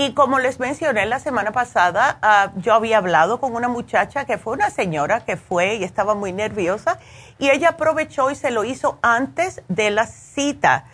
[0.00, 4.38] Y como les mencioné la semana pasada, ah, yo había hablado con una muchacha que
[4.38, 7.00] fue una señora que fue y estaba muy nerviosa
[7.40, 10.84] y ella aprovechó y se lo hizo antes de la cita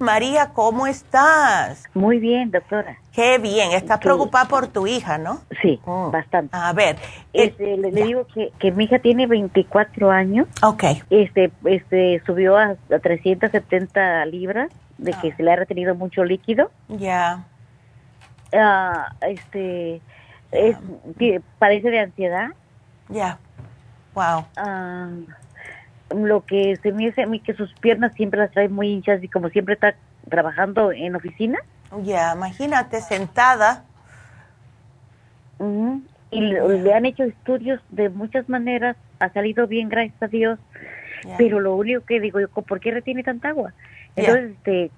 [0.00, 1.84] María, ¿cómo estás?
[1.92, 2.96] Muy bien, doctora.
[3.12, 5.42] Qué bien, estás preocupada por tu hija, ¿no?
[5.60, 6.10] Sí, oh.
[6.10, 6.56] bastante.
[6.56, 6.96] A ver.
[7.34, 10.48] Este, le, digo que, que, mi hija tiene 24 años.
[10.62, 10.84] Ok.
[11.10, 15.36] Este, este, subió a, a 370 libras de que ah.
[15.36, 16.70] se le ha retenido mucho líquido.
[16.88, 17.44] Ya.
[18.54, 20.00] Ah, este,
[20.50, 20.78] es,
[21.58, 22.48] padece de ansiedad.
[23.10, 23.38] Ya.
[24.14, 24.46] Wow.
[24.56, 25.08] Ah,
[26.14, 29.22] lo que se me dice a mí que sus piernas siempre las trae muy hinchas
[29.22, 29.94] y como siempre está
[30.28, 31.58] trabajando en oficina.
[32.02, 33.84] Ya, imagínate sentada.
[36.30, 40.58] Y le, han hecho estudios de muchas maneras, ha salido bien, gracias a Dios.
[41.36, 43.74] Pero lo único que digo yo, ¿por qué retiene tanta agua?
[44.16, 44.90] Entonces, este,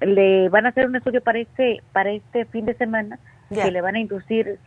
[0.00, 3.18] le van a hacer un estudio para este, para este fin de semana,
[3.50, 4.58] que le van a inducir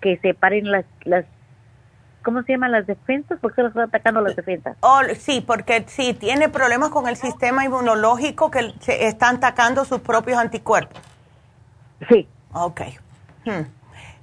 [0.00, 1.24] que se paren las, las
[2.22, 3.38] ¿cómo se llaman las defensas?
[3.40, 4.76] ¿Por qué los están atacando las defensas?
[4.80, 10.00] Oh, sí, porque sí, tiene problemas con el sistema inmunológico que se están atacando sus
[10.00, 11.00] propios anticuerpos.
[12.08, 12.28] Sí.
[12.52, 12.80] Ok.
[13.44, 13.66] Hmm.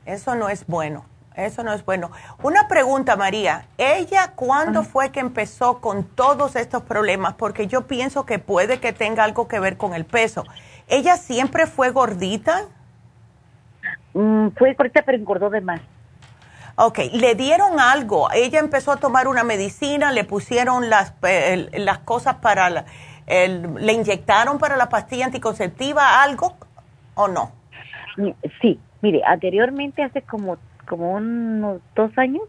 [0.06, 1.06] Eso no es bueno.
[1.36, 2.12] Eso no es bueno.
[2.42, 3.66] Una pregunta, María.
[3.78, 7.36] ¿Ella cuándo fue que empezó con todos estos problemas?
[7.36, 10.46] Porque yo pienso que puede que tenga algo que ver con el peso.
[10.88, 12.66] ¿Ella siempre fue gordita?
[14.14, 15.82] Mm, fue gordita, pero engordó de más.
[16.80, 18.30] Ok, ¿le dieron algo?
[18.32, 20.12] ¿Ella empezó a tomar una medicina?
[20.12, 21.14] ¿Le pusieron las,
[21.74, 22.70] las cosas para...
[22.70, 22.86] La,
[23.28, 26.56] ¿Le inyectaron para la pastilla anticonceptiva algo
[27.16, 27.52] o no?
[28.62, 32.44] Sí, mire, anteriormente hace como, como unos dos años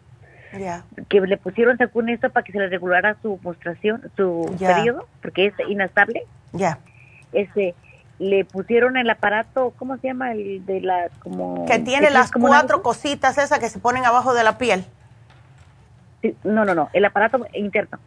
[1.08, 5.46] que le pusieron según esto para que se le regulara su mostración, su periodo, porque
[5.46, 6.24] es inestable.
[6.52, 6.78] Ya.
[7.32, 7.74] Ese,
[8.18, 10.32] le pusieron el aparato, ¿cómo se llama?
[10.32, 11.64] El de la, como...
[11.66, 14.84] Que tiene las cuatro cositas esas que se ponen abajo de la piel.
[16.42, 17.98] no, no, no, el aparato interno.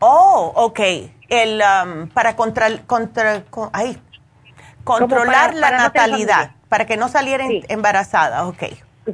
[0.00, 0.80] Oh, ok.
[1.28, 3.44] El, um, para contra, contra,
[4.82, 8.64] controlar la natalidad, para que no saliera embarazada, ok.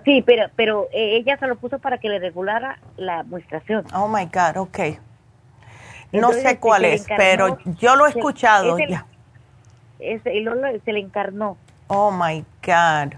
[0.04, 3.84] Sí, pero, pero eh, ella se lo puso para que le regulara la muestración.
[3.94, 4.78] Oh, my God, ok.
[6.12, 9.06] no sé cuál es, pero yo lo he escuchado ya
[9.98, 11.56] y luego se le encarnó.
[11.88, 13.14] Oh my God.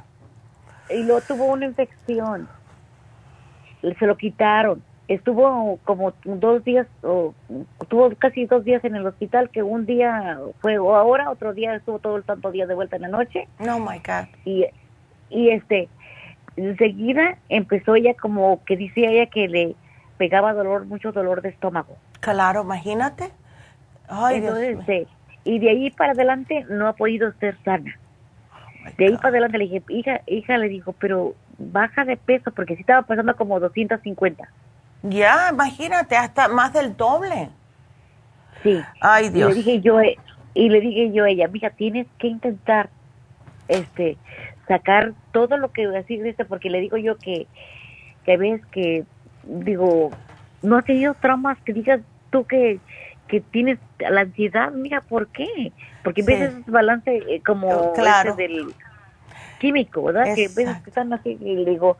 [0.90, 2.48] Y luego tuvo una infección.
[3.80, 4.82] Se lo quitaron.
[5.06, 7.34] Estuvo como dos días, o
[7.88, 11.98] tuvo casi dos días en el hospital, que un día fue ahora, otro día estuvo
[11.98, 13.48] todo el tanto día de vuelta en la noche.
[13.60, 14.28] Oh my God.
[14.44, 14.66] Y,
[15.30, 15.88] y este,
[16.56, 19.76] enseguida empezó ella como que decía ella que le
[20.18, 21.96] pegaba dolor, mucho dolor de estómago.
[22.20, 23.30] Claro, imagínate.
[24.08, 25.06] Ay, Dios este,
[25.44, 27.98] y de ahí para adelante no ha podido ser sana.
[28.52, 32.50] Oh de ahí para adelante le dije, hija, hija le dijo, pero baja de peso
[32.52, 34.48] porque si estaba pasando como 250.
[35.02, 37.50] Ya, imagínate, hasta más del doble.
[38.62, 38.80] Sí.
[39.00, 39.50] Ay, Dios.
[39.50, 40.16] Y le dije yo, eh,
[40.54, 42.90] y le dije yo a ella, mija, tienes que intentar
[43.68, 44.16] este
[44.66, 47.46] sacar todo lo que así dice porque le digo yo que
[48.24, 49.04] que ves que
[49.44, 50.10] digo
[50.62, 52.00] no ha tenido traumas que digas
[52.30, 52.78] tú que
[53.28, 55.72] que tienes la ansiedad, mira, ¿por qué?
[56.02, 58.34] Porque ves ese balance eh, como oh, claro.
[58.34, 58.74] del
[59.60, 60.34] químico, ¿verdad?
[60.34, 61.98] Que veces están así y le digo,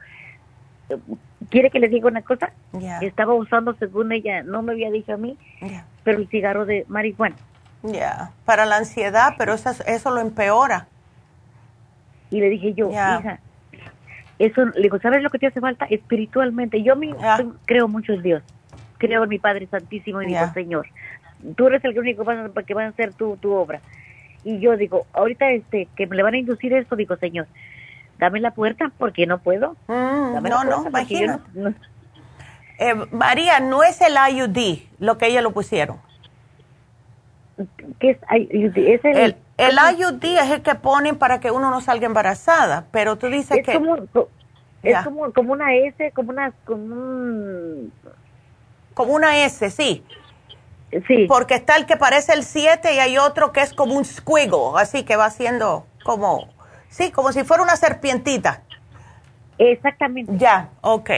[1.51, 2.51] ¿quiere que le diga una cosa?
[3.01, 5.37] Estaba usando, según ella, no me había dicho a mí,
[6.03, 7.37] pero el cigarro de marihuana.
[7.83, 10.89] Ya, para la ansiedad, pero eso, eso lo empeora.
[12.31, 13.39] Y le dije yo, hija,
[14.39, 15.85] eso, le digo, ¿sabes lo que te hace falta?
[15.87, 16.83] Espiritualmente.
[16.83, 17.15] Yo me,
[17.67, 18.43] creo mucho en Dios
[18.99, 20.87] creo en mi Padre Santísimo y digo, Señor,
[21.57, 22.25] tú eres el único
[22.67, 23.81] que va a hacer tu, tu obra.
[24.45, 27.47] Y yo digo, ahorita este que me le van a inducir esto, digo, Señor,
[28.19, 29.77] dame la puerta porque no puedo.
[29.89, 31.41] Mm, no, no, imagino.
[32.79, 35.99] Eh, María, no es el IUD lo que ella lo pusieron.
[37.99, 38.77] ¿Qué es IUD?
[38.77, 43.17] Es el, el, IUD es el que ponen para que uno no salga embarazada, pero
[43.17, 43.75] tú dices que...
[43.75, 43.97] Como,
[44.85, 46.53] es como, como una S, como una...
[46.65, 47.93] Como, un,
[48.95, 50.05] como una S, sí.
[51.07, 51.27] Sí.
[51.29, 54.73] Porque está el que parece el 7 y hay otro que es como un squiggle,
[54.77, 56.49] así que va haciendo como,
[56.89, 58.63] sí, como si fuera una serpientita.
[59.59, 60.33] Exactamente.
[60.37, 61.11] Ya, ok.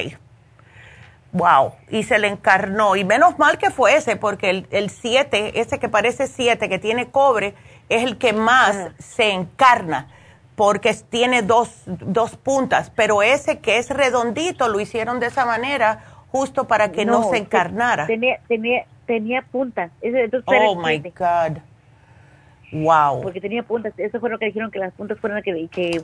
[1.33, 2.97] Wow, y se le encarnó.
[2.97, 7.11] Y menos mal que fue ese, porque el 7, ese que parece 7, que tiene
[7.11, 7.55] cobre,
[7.89, 10.09] es el que más se encarna,
[10.57, 12.91] porque tiene dos, dos puntas.
[12.91, 16.03] Pero ese que es redondito lo hicieron de esa manera,
[16.33, 18.07] justo para que no, se encarnara.
[18.07, 19.91] Tenía, tenía, tenía puntas.
[20.47, 21.59] oh my God.
[22.71, 23.23] Wow.
[23.23, 23.93] Porque tenía puntas.
[23.97, 26.01] Eso fue lo que dijeron que las puntas fueron que, que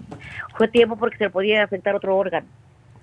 [0.56, 2.48] fue tiempo porque se podía afectar otro órgano.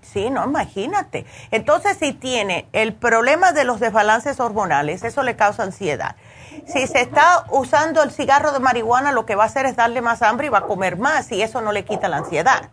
[0.02, 1.26] Sí, no, imagínate.
[1.52, 6.18] Entonces, si tiene el problema de los desbalances hormonales, eso le causa ansiedad.
[6.66, 10.02] Si se está usando el cigarro de marihuana, lo que va a hacer es darle
[10.02, 12.70] más hambre y va a comer más y eso no le quita la ansiedad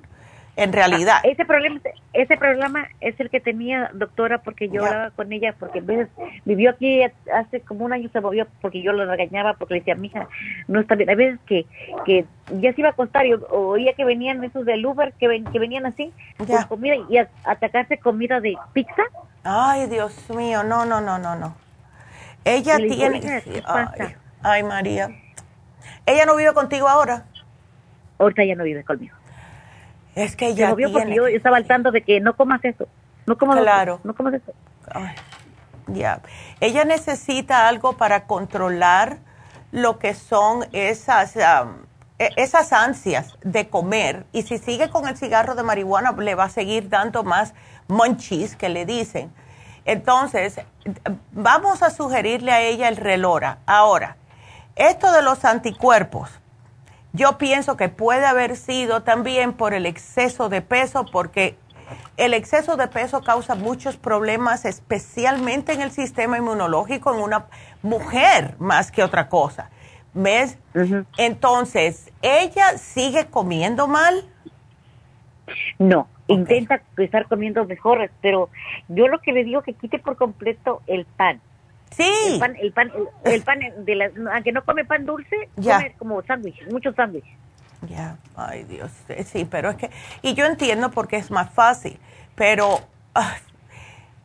[0.57, 1.19] en realidad.
[1.23, 1.81] Ese problema
[2.13, 6.09] ese problema es el que tenía doctora porque yo hablaba con ella porque veces
[6.45, 7.03] vivió aquí
[7.33, 10.29] hace como un año se movió porque yo lo regañaba porque le decía mija
[10.67, 11.67] no está bien hay veces que
[12.05, 12.25] que
[12.61, 15.59] ya se iba a acostar y oía que venían esos del Uber que, ven, que
[15.59, 19.03] venían así con comida y a, atacarse comida de pizza
[19.45, 21.55] ay Dios mío no no no no no
[22.45, 23.43] Ella tiene...
[24.43, 25.11] Ay, María.
[26.07, 27.25] ¿Ella no vive contigo ahora?
[28.19, 29.15] Ahorita ya no vive conmigo.
[30.15, 30.93] Es que ella tiene...
[30.93, 32.87] porque yo estaba al tanto de que no comas eso.
[33.27, 34.01] No comas claro.
[34.03, 34.53] no comas eso.
[35.87, 36.21] Ya.
[36.61, 39.19] Ella necesita algo para controlar
[39.73, 44.27] lo que son esas, e, esas ansias de comer.
[44.33, 47.55] Y si sigue con el cigarro de marihuana, le va a seguir dando más
[47.89, 49.33] munchies que le dicen.
[49.85, 50.61] Entonces,
[51.33, 53.59] vamos a sugerirle a ella el relora.
[53.67, 54.17] Ahora,
[54.77, 56.40] esto de los anticuerpos,
[57.13, 61.57] yo pienso que puede haber sido también por el exceso de peso, porque
[62.17, 67.47] el exceso de peso causa muchos problemas, especialmente en el sistema inmunológico en una
[67.83, 69.71] mujer más que otra cosa.
[70.13, 70.59] ¿Ves?
[71.17, 74.25] Entonces, ¿ella sigue comiendo mal?
[75.79, 78.51] No, intenta estar comiendo mejor, pero
[78.89, 81.41] yo lo que le digo que quite por completo el pan.
[81.97, 82.11] Sí.
[82.27, 82.93] El pan, el pan,
[83.25, 87.33] el, pan de la, aunque no come pan dulce, come como sándwiches, muchos sándwiches.
[87.89, 89.91] Ya, ay Dios, eh, sí, pero es que,
[90.23, 91.99] y yo entiendo porque es más fácil,
[92.35, 92.81] pero
[93.15, 93.35] ah,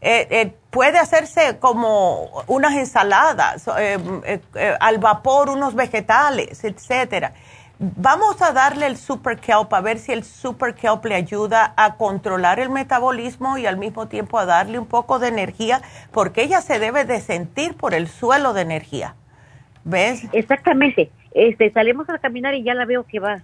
[0.02, 7.34] eh, eh, puede hacerse como unas ensaladas, al vapor, unos vegetales, etcétera.
[7.78, 11.96] Vamos a darle el super kelp a ver si el super kelp le ayuda a
[11.96, 15.82] controlar el metabolismo y al mismo tiempo a darle un poco de energía,
[16.12, 19.16] porque ella se debe de sentir por el suelo de energía.
[19.84, 20.26] ¿Ves?
[20.32, 21.12] Exactamente.
[21.34, 23.42] Este, salimos a caminar y ya la veo que va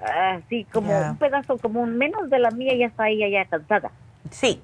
[0.00, 3.90] así como un pedazo, como menos de la mía, ya está ahí ya cansada.
[4.30, 4.62] Sí.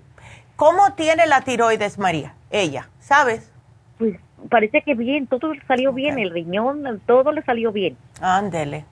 [0.57, 2.35] ¿Cómo tiene la tiroides María?
[2.51, 3.51] Ella, ¿sabes?
[3.99, 4.17] Pues
[4.49, 7.97] parece que bien, todo salió bien, el riñón, todo le salió bien.
[8.21, 8.85] Ándele.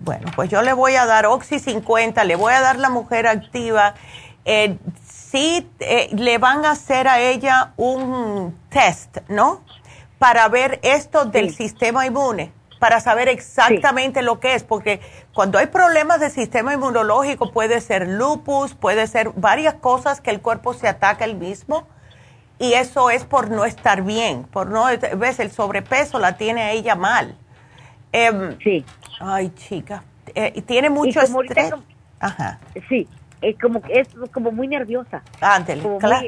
[0.00, 3.26] Bueno, pues yo le voy a dar Oxy 50, le voy a dar la mujer
[3.26, 3.94] activa.
[4.44, 9.62] Eh, sí, eh, le van a hacer a ella un test, ¿no?
[10.18, 15.00] Para ver esto del sistema inmune, para saber exactamente lo que es, porque
[15.32, 20.40] cuando hay problemas del sistema inmunológico puede ser lupus, puede ser varias cosas que el
[20.40, 21.86] cuerpo se ataca el mismo
[22.58, 24.86] y eso es por no estar bien, por no,
[25.16, 27.36] ves, el sobrepeso la tiene ella mal.
[28.12, 28.84] Em, sí.
[29.20, 30.04] Ay, chica,
[30.34, 31.72] eh, tiene mucho estrés.
[32.20, 32.60] Ajá.
[32.88, 33.08] Sí,
[33.42, 35.22] es como es como muy nerviosa.
[35.40, 36.26] Ándale, claro.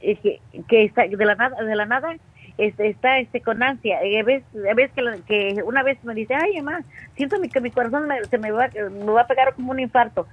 [0.00, 2.16] que, que está de la nada, de la nada
[2.58, 4.04] este, está este con ansia.
[4.04, 6.82] Y ves, ves que, que, una vez me dice, ay, mamá,
[7.16, 10.26] siento que mi corazón se me va, me va a pegar como un infarto.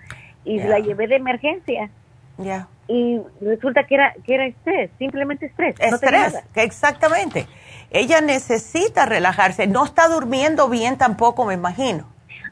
[0.46, 1.90] Y la llevé de emergencia.
[2.38, 5.76] Ya y resulta que era que era estrés, simplemente estrés.
[5.80, 7.48] Estrés, exactamente.
[7.92, 12.08] Ella necesita relajarse, no está durmiendo bien tampoco, me imagino.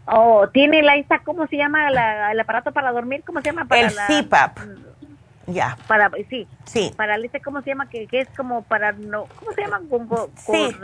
[0.05, 1.89] Oh, tiene la esta, ¿cómo se llama
[2.31, 3.23] el aparato para dormir?
[3.25, 3.65] ¿Cómo se llama?
[3.65, 4.57] Para el CPAP.
[5.47, 5.77] Ya.
[5.87, 6.47] Para sí.
[6.65, 6.93] Sí.
[6.95, 7.89] Para el este, ¿cómo se llama?
[7.89, 9.81] Que, es como para no, ¿cómo se llama?
[10.35, 10.75] sí.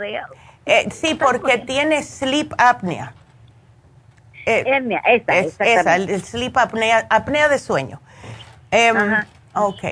[0.66, 3.14] Eh, sí, porque tiene sleep apnea.
[4.44, 4.64] Eh,
[5.06, 8.00] esa, esa, el, sleep apnea, apnea de sueño.
[8.70, 8.92] Eh,
[9.54, 9.82] Ok,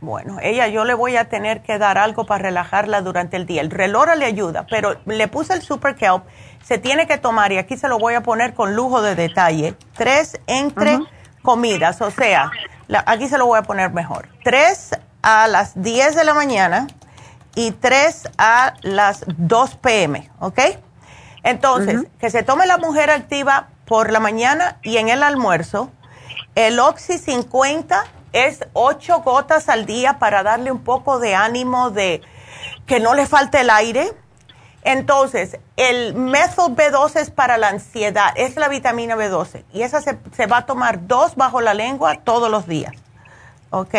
[0.00, 3.62] bueno, ella yo le voy a tener que dar algo para relajarla durante el día.
[3.62, 6.24] El relora le ayuda, pero le puse el Super Kelp.
[6.62, 9.74] Se tiene que tomar, y aquí se lo voy a poner con lujo de detalle,
[9.94, 10.98] tres entre
[11.42, 12.50] comidas, o sea,
[13.06, 14.28] aquí se lo voy a poner mejor.
[14.42, 14.90] Tres
[15.22, 16.86] a las 10 de la mañana
[17.54, 20.60] y tres a las 2 pm, ¿ok?
[21.42, 25.90] Entonces, que se tome la mujer activa por la mañana y en el almuerzo,
[26.54, 28.04] el Oxy 50
[28.34, 32.20] es ocho gotas al día para darle un poco de ánimo de
[32.84, 34.12] que no le falte el aire.
[34.82, 40.46] Entonces, el methyl B12 es para la ansiedad, es la vitamina B12 y esa se,
[40.46, 42.92] va a tomar dos bajo la lengua todos los días.
[43.70, 43.94] ¿Ok?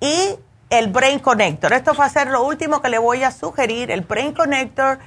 [0.00, 0.36] Y
[0.70, 1.72] el Brain Connector.
[1.72, 3.90] Esto va a ser lo último que le voy a sugerir.
[3.90, 4.98] El Brain Connector,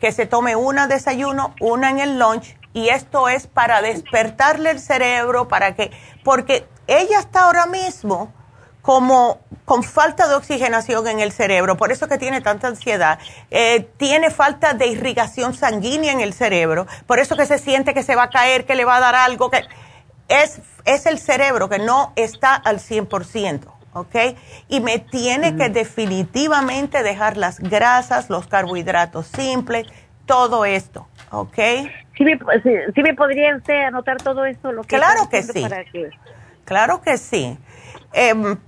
[0.00, 2.56] que se tome una desayuno, una en el lunch.
[2.72, 5.90] Y esto es para despertarle el cerebro, para que,
[6.28, 8.34] porque ella está ahora mismo
[8.82, 13.18] como con falta de oxigenación en el cerebro, por eso que tiene tanta ansiedad,
[13.50, 18.02] eh, tiene falta de irrigación sanguínea en el cerebro, por eso que se siente que
[18.02, 19.62] se va a caer, que le va a dar algo, que
[20.28, 23.62] es, es el cerebro que no está al 100%,
[23.94, 24.16] ¿ok?
[24.68, 29.86] Y me tiene que definitivamente dejar las grasas, los carbohidratos simples,
[30.26, 31.58] todo esto, ¿ok?
[32.18, 32.36] Sí me,
[32.94, 35.64] sí, me podría usted anotar todo esto, lo que claro que sí.
[36.64, 37.56] Claro que sí.
[38.12, 38.58] Em,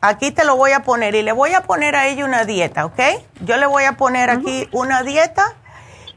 [0.00, 2.84] aquí te lo voy a poner y le voy a poner a ella una dieta,
[2.84, 3.00] ¿ok?
[3.42, 5.54] Yo le voy a poner aquí una dieta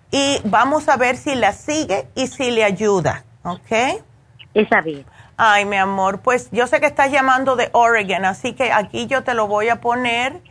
[0.09, 4.01] y vamos a ver si la sigue y si le ayuda, ¿ok?
[4.55, 5.05] Está bien.
[5.37, 9.23] Ay, mi amor, pues yo sé que estás llamando de Oregon, así que aquí yo
[9.23, 10.41] te lo voy a poner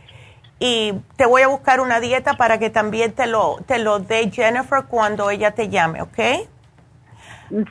[0.59, 4.29] y te voy a buscar una dieta para que también te lo, te lo dé
[4.29, 6.19] Jennifer cuando ella te llame, ¿ok?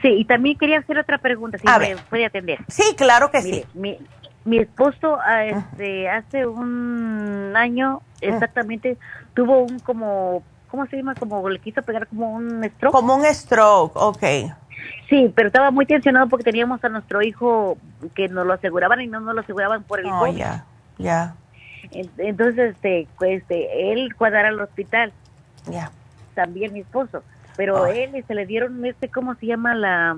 [0.03, 2.59] Sí, y también quería hacer otra pregunta, si me puede atender.
[2.69, 3.65] Sí, claro que sí.
[3.75, 3.99] Mi,
[4.45, 8.99] mi esposo ah, este, hace un año exactamente
[9.35, 11.15] tuvo un como, ¿cómo se llama?
[11.15, 12.93] Como le quiso pegar como un stroke.
[12.93, 14.25] Como un stroke, ok.
[15.09, 17.79] Sí, pero estaba muy tensionado porque teníamos a nuestro hijo
[18.15, 20.65] que nos lo aseguraban y no nos lo aseguraban por el Oh, ya,
[20.99, 21.35] ya.
[21.91, 25.13] Entonces, este, pues, este, él fue a dar al hospital.
[25.71, 25.91] Ya.
[26.35, 27.23] También mi esposo.
[27.57, 30.17] Pero él se le dieron, este, ¿cómo se llama la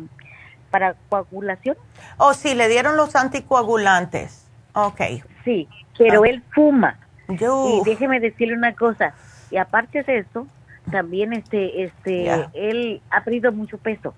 [0.71, 1.77] para coagulación?
[2.19, 4.47] Oh, sí, le dieron los anticoagulantes.
[4.75, 5.01] Ok.
[5.45, 5.69] Sí,
[5.99, 6.29] pero Ah.
[6.29, 6.99] él fuma.
[7.29, 9.15] Yo- Y déjeme decirle una cosa.
[9.51, 10.47] Y aparte de eso,
[10.91, 14.15] también este, este, él ha perdido mucho peso.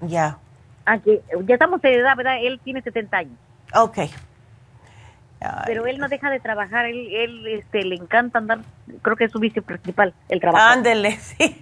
[0.00, 0.38] Ya.
[0.84, 2.36] Aunque ya estamos de edad, ¿verdad?
[2.42, 3.38] Él tiene 70 años.
[3.74, 3.98] Ok.
[5.66, 6.86] Pero él no deja de trabajar.
[6.86, 8.60] Él, él este, le encanta andar.
[9.02, 10.64] Creo que es su vicio principal, el trabajo.
[10.64, 11.60] Ándele, sí.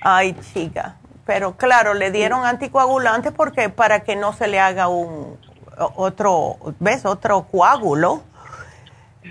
[0.00, 0.96] Ay, chica.
[1.26, 5.38] Pero claro, le dieron anticoagulantes porque para que no se le haga un
[5.76, 7.04] otro, ¿ves?
[7.04, 8.22] Otro coágulo.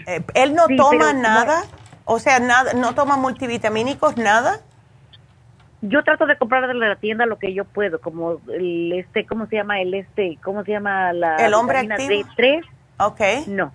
[0.05, 1.63] Eh, él no Sí, toma nada,
[2.05, 4.59] o sea, nada, no toma multivitamínicos, nada.
[5.81, 9.47] Yo trato de comprar de la tienda lo que yo puedo, como el este, ¿cómo
[9.47, 10.37] se llama el este?
[10.43, 12.09] ¿Cómo se llama la ¿El hombre activo?
[12.09, 12.63] D3?
[12.99, 13.21] Ok.
[13.47, 13.71] No.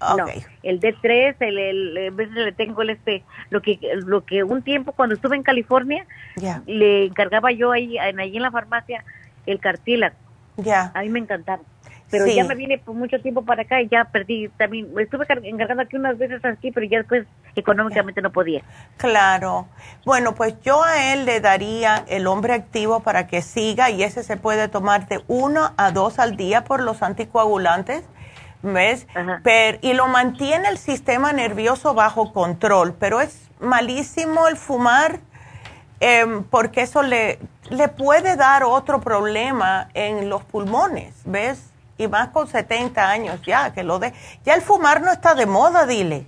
[0.00, 0.18] Ok.
[0.18, 0.26] No,
[0.62, 4.62] el D3, el, el, a veces le tengo el este, lo que, lo que un
[4.62, 6.04] tiempo cuando estuve en California,
[6.36, 6.62] Ya.
[6.66, 9.04] le encargaba yo ahí, en, ahí en la farmacia,
[9.46, 10.16] el cartílago.
[10.58, 10.92] Ya.
[10.94, 11.62] A mí me encantaba.
[12.10, 12.36] Pero Sí.
[12.36, 14.88] ya me vine por mucho tiempo para acá y ya perdí también.
[14.98, 17.26] Estuve car- encargando aquí unas veces aquí, pero ya después
[17.56, 18.62] económicamente no podía.
[18.96, 19.66] Claro.
[20.04, 24.22] Bueno, pues yo a él le daría el hombre activo para que siga y ese
[24.22, 28.04] se puede tomar de uno a dos al día por los anticoagulantes,
[28.62, 29.06] ¿ves?
[29.42, 35.18] Pero, y lo mantiene el sistema nervioso bajo control, pero es malísimo el fumar
[36.00, 37.38] em, porque eso le,
[37.70, 41.72] le puede dar otro problema en los pulmones, ¿ves?
[41.98, 44.12] Y más con 70 años ya, que lo de...
[44.44, 46.26] Ya el fumar no está de moda, dile.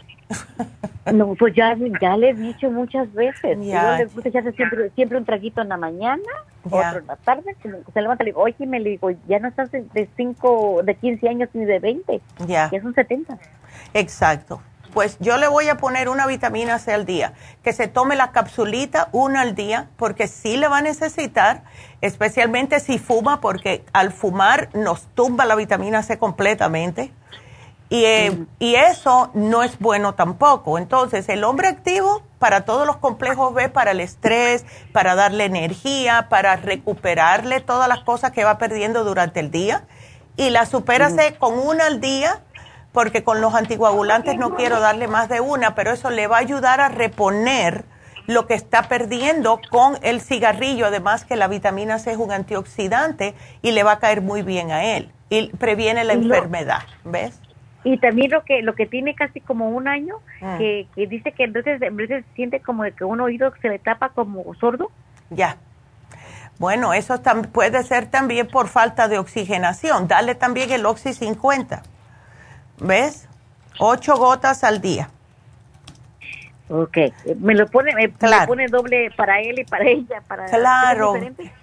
[1.13, 3.59] No, pues ya, ya le he dicho muchas veces.
[3.63, 6.23] Ya, Yo le echarse siempre, siempre un traguito en la mañana,
[6.65, 6.89] Ya.
[6.89, 7.57] otro en la tarde,
[7.95, 10.83] se levanta y le digo, oye, me le digo, ya no estás de de cinco,
[10.85, 12.71] de 15 años ni de 20, Ya.
[12.71, 13.39] ya son 70.
[13.95, 14.61] Exacto.
[14.93, 18.33] Pues yo le voy a poner una vitamina C al día, que se tome la
[18.33, 21.63] capsulita una al día, porque sí le va a necesitar,
[22.01, 27.13] especialmente si fuma, porque al fumar nos tumba la vitamina C completamente.
[27.91, 30.77] Y, eh, y eso no es bueno tampoco.
[30.77, 36.27] Entonces, el hombre activo para todos los complejos B, para el estrés, para darle energía,
[36.29, 39.85] para recuperarle todas las cosas que va perdiendo durante el día.
[40.37, 42.43] Y la supérase con una al día,
[42.93, 46.41] porque con los anticoagulantes no quiero darle más de una, pero eso le va a
[46.41, 47.85] ayudar a reponer
[48.27, 53.35] lo que está perdiendo con el cigarrillo, además que la vitamina C es un antioxidante
[53.63, 56.81] y le va a caer muy bien a él y previene la Y lo- enfermedad,
[57.05, 57.41] ¿ves?
[57.85, 60.59] Y también lo que lo que tiene casi como un año, Mm.
[60.59, 64.11] que, que dice que entonces a veces siente como que un oído se le tapa
[64.11, 64.91] como sordo.
[65.31, 65.57] Ya.
[66.59, 70.09] Bueno, eso puede ser también por falta de oxigenación.
[70.09, 71.83] Dale también el Oxy 50.
[72.81, 73.29] ¿Ves?
[73.79, 75.11] Ocho gotas al día.
[76.71, 76.99] Ok,
[77.41, 78.47] me lo pone, me, me Claro.
[78.49, 81.15] pone doble para él y para ella, para Claro,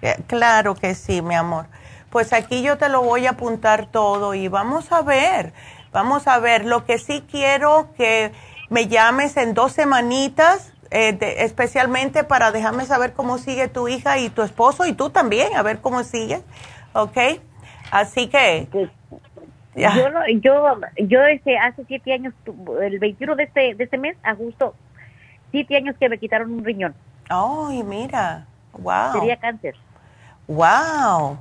[0.02, 1.66] eh, claro que sí, mi amor.
[2.10, 5.52] Pues aquí yo te lo voy a apuntar todo y vamos a ver,
[5.92, 6.64] vamos a ver.
[6.64, 8.32] Lo que sí quiero que
[8.68, 14.18] me llames en dos semanitas, eh, de- especialmente para dejarme saber cómo sigue tu hija
[14.18, 16.40] y tu esposo y tú también, a ver cómo sigue,
[16.94, 17.18] ¿ok?
[17.92, 18.66] Así que...
[19.76, 19.94] Ya.
[19.94, 22.32] Yo, no- yo, yo este, hace siete años,
[22.80, 24.74] el 21 de este, de este mes, a justo,
[25.50, 26.94] siete años que me quitaron un riñón.
[27.28, 29.12] Ay, mira, wow.
[29.12, 29.74] Sería cáncer.
[30.48, 31.36] Wow,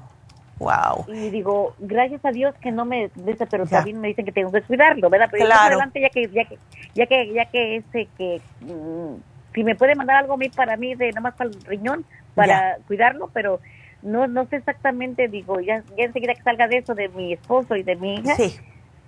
[0.60, 1.06] wow.
[1.08, 3.78] Y digo, gracias a Dios que no me, ese, pero Ya.
[3.78, 5.30] también me dicen que tengo que cuidarlo, ¿verdad?
[5.32, 5.68] Pero Claro.
[5.68, 6.60] adelante ya que, ya que,
[6.96, 9.16] ya que, ya que ese, que, mm,
[9.54, 12.06] si me puede mandar algo a mí para mí, de nada más para el riñón,
[12.34, 13.62] para cuidarlo, pero
[14.06, 17.76] no, no sé exactamente, digo, ya, ya enseguida que salga de eso, de mi esposo
[17.76, 18.56] y de mi hija, Sí.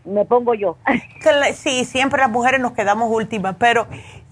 [0.03, 0.77] me pongo yo.
[1.53, 3.85] Sí, siempre las mujeres nos quedamos últimas, pero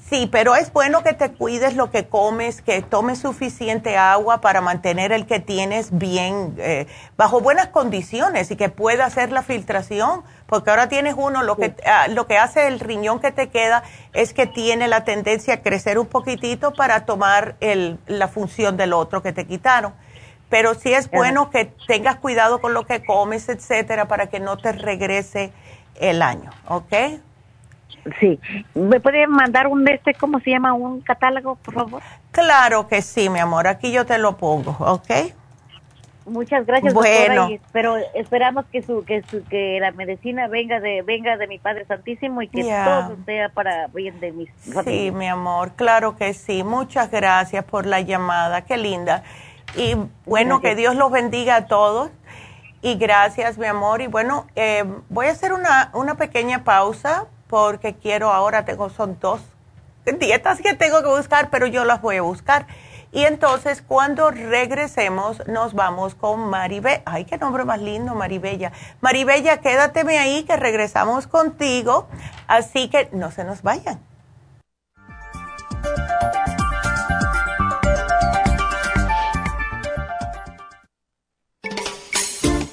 [0.09, 4.61] sí, pero es bueno que te cuides lo que comes, que tomes suficiente agua para
[4.61, 6.87] mantener el que tienes bien, eh,
[7.17, 11.75] bajo buenas condiciones y que pueda hacer la filtración, porque ahora tienes uno, lo que,
[11.85, 13.83] ah, lo que hace el riñón que te queda
[14.13, 18.93] es que tiene la tendencia a crecer un poquitito para tomar el, la función del
[18.93, 19.93] otro que te quitaron.
[20.49, 24.57] Pero sí es bueno que tengas cuidado con lo que comes, etcétera, para que no
[24.57, 25.51] te regrese
[25.99, 26.93] el año, ¿ok?
[28.19, 28.39] Sí.
[28.75, 32.01] ¿Me puede mandar un este, cómo se llama, un catálogo, por favor?
[32.31, 33.67] Claro que sí, mi amor.
[33.67, 35.09] Aquí yo te lo pongo, ¿ok?
[36.25, 37.49] Muchas gracias, bueno.
[37.49, 38.01] doctora.
[38.15, 42.41] esperamos que su, que su, que la medicina venga de venga de mi Padre Santísimo
[42.41, 44.49] y que todo sea para bien de mis
[44.83, 46.63] Sí, mi amor, claro que sí.
[46.63, 48.65] Muchas gracias por la llamada.
[48.65, 49.23] Qué linda.
[49.77, 49.95] Y
[50.25, 52.11] bueno, que Dios los bendiga a todos.
[52.81, 54.01] Y gracias, mi amor.
[54.01, 59.17] Y bueno, eh, voy a hacer una, una pequeña pausa porque quiero ahora, tengo, son
[59.19, 59.41] dos
[60.19, 62.67] dietas que tengo que buscar, pero yo las voy a buscar.
[63.11, 67.01] Y entonces cuando regresemos nos vamos con Maribel.
[67.05, 68.71] Ay, qué nombre más lindo, Maribella.
[68.99, 72.07] Maribella, quédateme ahí que regresamos contigo.
[72.47, 73.99] Así que no se nos vayan.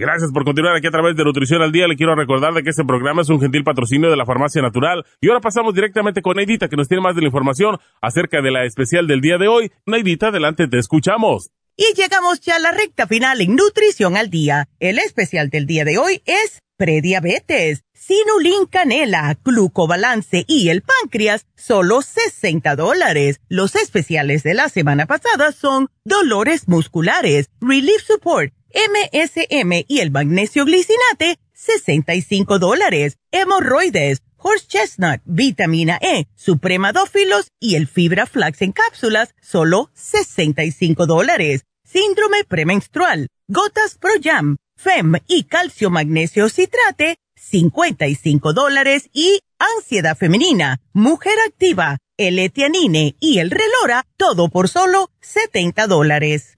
[0.00, 1.88] Gracias por continuar aquí a través de Nutrición al Día.
[1.88, 5.04] Le quiero recordar de que este programa es un gentil patrocinio de la Farmacia Natural.
[5.20, 8.52] Y ahora pasamos directamente con Neidita, que nos tiene más de la información acerca de
[8.52, 9.72] la especial del día de hoy.
[9.86, 11.50] Neidita, adelante, te escuchamos.
[11.76, 14.68] Y llegamos ya a la recta final en Nutrición al Día.
[14.78, 22.02] El especial del día de hoy es prediabetes, sinulin canela, glucobalance y el páncreas, solo
[22.02, 23.40] 60 dólares.
[23.48, 30.64] Los especiales de la semana pasada son dolores musculares, relief support, MSM y el magnesio
[30.64, 33.16] glicinate, 65 dólares.
[33.30, 41.64] Hemorroides, horse chestnut, vitamina E, supremadófilos y el fibra flax en cápsulas, solo 65 dólares.
[41.84, 50.80] Síndrome premenstrual, gotas Pro Jam, FEM y calcio magnesio citrate, 55 dólares y ansiedad femenina,
[50.92, 56.57] mujer activa, el etianine y el relora, todo por solo 70 dólares.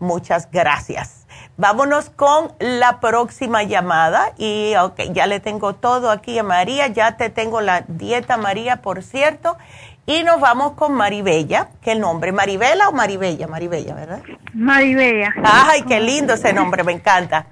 [0.00, 1.21] muchas gracias.
[1.62, 7.16] Vámonos con la próxima llamada y ok, ya le tengo todo aquí a María, ya
[7.16, 9.56] te tengo la dieta María, por cierto,
[10.04, 12.32] y nos vamos con Maribella, ¿qué nombre?
[12.32, 13.46] ¿Maribela o Maribella?
[13.46, 14.22] Maribella, ¿verdad?
[14.52, 15.32] Maribella.
[15.44, 17.46] Ay, qué lindo ese nombre, me encanta.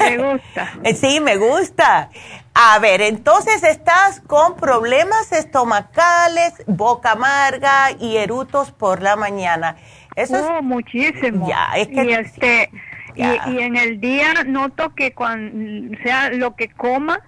[0.00, 0.72] Me gusta.
[0.96, 2.10] sí, me gusta.
[2.52, 9.76] A ver, entonces estás con problemas estomacales, boca amarga y erutos por la mañana.
[10.16, 11.46] Eso oh, muchísimo.
[11.48, 12.04] Ya, es que...
[12.04, 12.70] Y este
[13.16, 17.20] y, en el día noto que cuando sea lo que coma,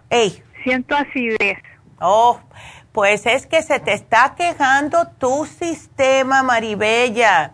[0.62, 1.59] siento acidez.
[2.01, 2.40] Oh,
[2.93, 7.52] pues es que se te está quejando tu sistema, Maribella.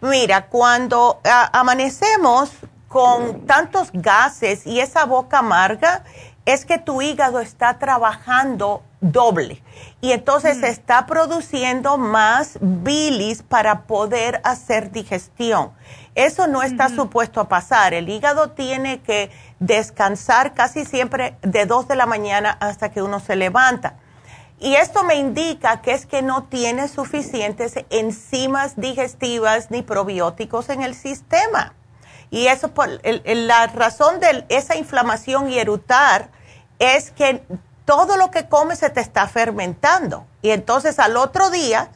[0.00, 1.20] Mira, cuando
[1.52, 2.52] amanecemos
[2.88, 6.04] con tantos gases y esa boca amarga,
[6.44, 9.62] es que tu hígado está trabajando doble
[10.00, 10.72] y entonces se mm.
[10.72, 15.72] está produciendo más bilis para poder hacer digestión.
[16.14, 17.94] Eso no está supuesto a pasar.
[17.94, 19.30] El hígado tiene que
[19.60, 23.96] descansar casi siempre de 2 de la mañana hasta que uno se levanta.
[24.58, 30.82] Y esto me indica que es que no tiene suficientes enzimas digestivas ni probióticos en
[30.82, 31.74] el sistema.
[32.30, 36.30] Y eso por la razón de esa inflamación y erutar
[36.78, 37.42] es que
[37.84, 40.26] todo lo que comes se te está fermentando.
[40.42, 41.90] Y entonces al otro día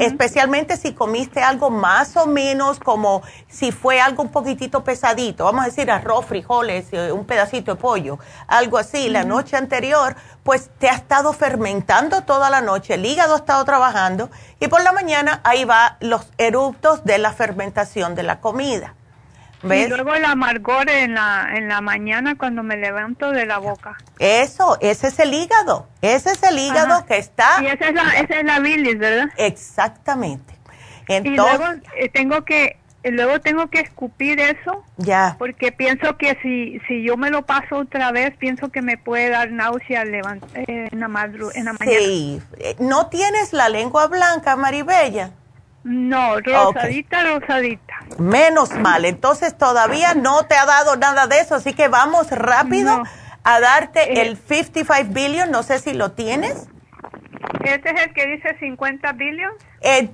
[0.00, 5.62] especialmente si comiste algo más o menos como si fue algo un poquitito pesadito, vamos
[5.62, 10.70] a decir arroz, frijoles, eh, un pedacito de pollo, algo así, la noche anterior, pues
[10.78, 14.92] te ha estado fermentando toda la noche, el hígado ha estado trabajando y por la
[14.92, 18.94] mañana ahí va los eruptos de la fermentación de la comida.
[19.64, 23.96] Y luego el amargor en la, en la mañana cuando me levanto de la boca.
[24.18, 25.88] Eso, ese es el hígado.
[26.02, 27.62] Ese es el hígado que está.
[27.62, 29.28] Y esa es la, esa es la bilis, ¿verdad?
[29.36, 30.54] Exactamente.
[31.08, 31.64] Entonces, y luego
[31.96, 34.82] eh, tengo que luego tengo que escupir eso.
[34.96, 35.36] Ya.
[35.38, 39.30] Porque pienso que si si yo me lo paso otra vez, pienso que me puede
[39.30, 40.22] dar náusea eh,
[40.66, 41.06] en, la
[41.54, 41.98] en la mañana.
[41.98, 42.40] Sí.
[42.58, 45.30] Eh, ¿No tienes la lengua blanca, Maribella?
[45.84, 47.94] No, rosadita, rosadita.
[48.18, 53.02] Menos mal, entonces todavía no te ha dado nada de eso, así que vamos rápido
[53.44, 56.68] a darte el 55 billion, no sé si lo tienes.
[57.62, 59.52] ¿Este es el que dice 50 billion?
[59.82, 60.10] El,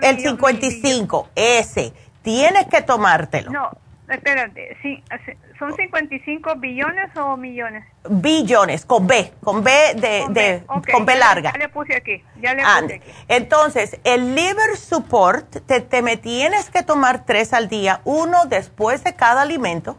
[0.00, 1.92] el 55, ese.
[2.22, 3.50] Tienes que tomártelo.
[3.50, 3.70] No,
[4.08, 5.02] espérate, sí,
[5.62, 7.84] ¿son 55 billones o millones?
[8.08, 11.52] Billones, con B, con B de, con B, larga.
[11.52, 13.10] Ya le puse aquí, ya le puse aquí.
[13.28, 19.14] Entonces, el liver support, te, me tienes que tomar tres al día, uno después de
[19.14, 19.98] cada alimento,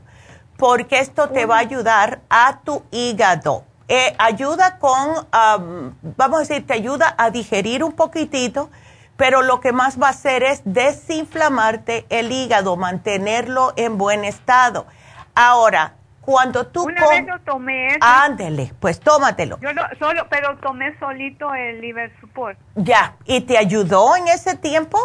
[0.58, 3.64] porque esto te va a ayudar a tu hígado.
[3.88, 8.70] Eh, ayuda con, vamos a decir, te ayuda a digerir un poquitito,
[9.16, 14.88] pero lo que más va a hacer es desinflamarte el hígado, mantenerlo en buen estado.
[15.36, 19.60] Ahora, cuando tú Una vez lo tomé Ándele, pues tómatelo.
[19.60, 19.70] Yo
[20.00, 22.58] solo, pero tomé solito el liver support.
[22.76, 24.98] Ya, ¿y te ayudó en ese tiempo?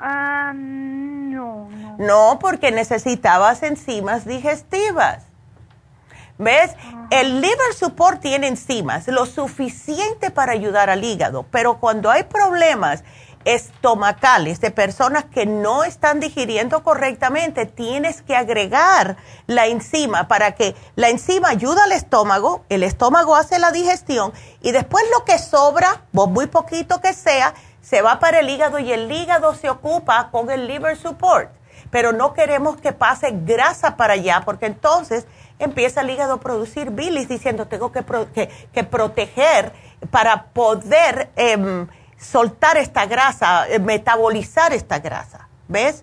[0.00, 1.96] Ah, no, no.
[1.98, 5.26] No, porque necesitabas enzimas digestivas.
[6.36, 6.74] ¿Ves?
[7.10, 13.04] El liver support tiene enzimas, lo suficiente para ayudar al hígado, pero cuando hay problemas
[13.44, 19.16] estomacales de personas que no están digiriendo correctamente, tienes que agregar
[19.46, 24.72] la enzima para que la enzima ayuda al estómago, el estómago hace la digestión y
[24.72, 29.10] después lo que sobra, muy poquito que sea, se va para el hígado y el
[29.12, 31.50] hígado se ocupa con el liver support.
[31.90, 35.26] Pero no queremos que pase grasa para allá porque entonces
[35.58, 38.02] empieza el hígado a producir bilis diciendo tengo que,
[38.72, 39.72] que, proteger
[40.10, 41.86] para poder em,
[42.24, 45.48] soltar esta grasa, eh, metabolizar esta grasa.
[45.68, 46.02] ¿Ves?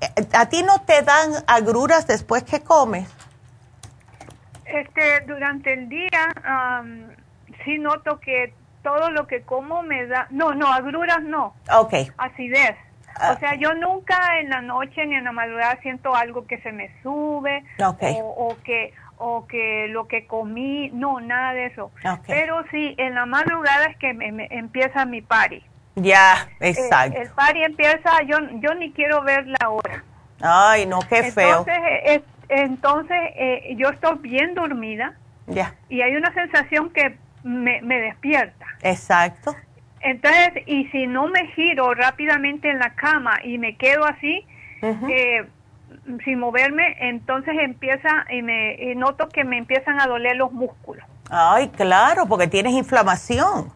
[0.00, 3.08] Eh, ¿A ti no te dan agruras después que comes?
[4.64, 6.32] Este, durante el día
[7.64, 11.54] sí noto que todo lo que como me da, no, no, agruras no.
[11.72, 11.94] Ok.
[12.16, 12.76] Acidez.
[13.30, 16.72] o sea, yo nunca en la noche ni en la madrugada siento algo que se
[16.72, 18.94] me sube o, que
[19.24, 21.92] o que lo que comí, no, nada de eso.
[22.26, 25.62] Pero sí, en la madrugada es que me, empieza mi party.
[25.94, 27.20] Ya, eh, exacto.
[27.20, 30.02] el party empieza, yo yo ni quiero ver la hora.
[30.40, 31.60] Ay, no, qué feo.
[31.60, 35.14] Entonces, eh, entonces eh, yo estoy bien dormida.
[35.46, 35.74] Ya.
[35.88, 38.66] Y hay una sensación que me, me despierta.
[38.82, 39.54] Exacto.
[40.00, 44.44] Entonces, y si no me giro rápidamente en la cama y me quedo así,
[44.82, 45.46] eh,
[46.24, 51.04] sin moverme, entonces empieza y me noto que me empiezan a doler los músculos.
[51.30, 53.72] Ay, claro, porque tienes inflamación.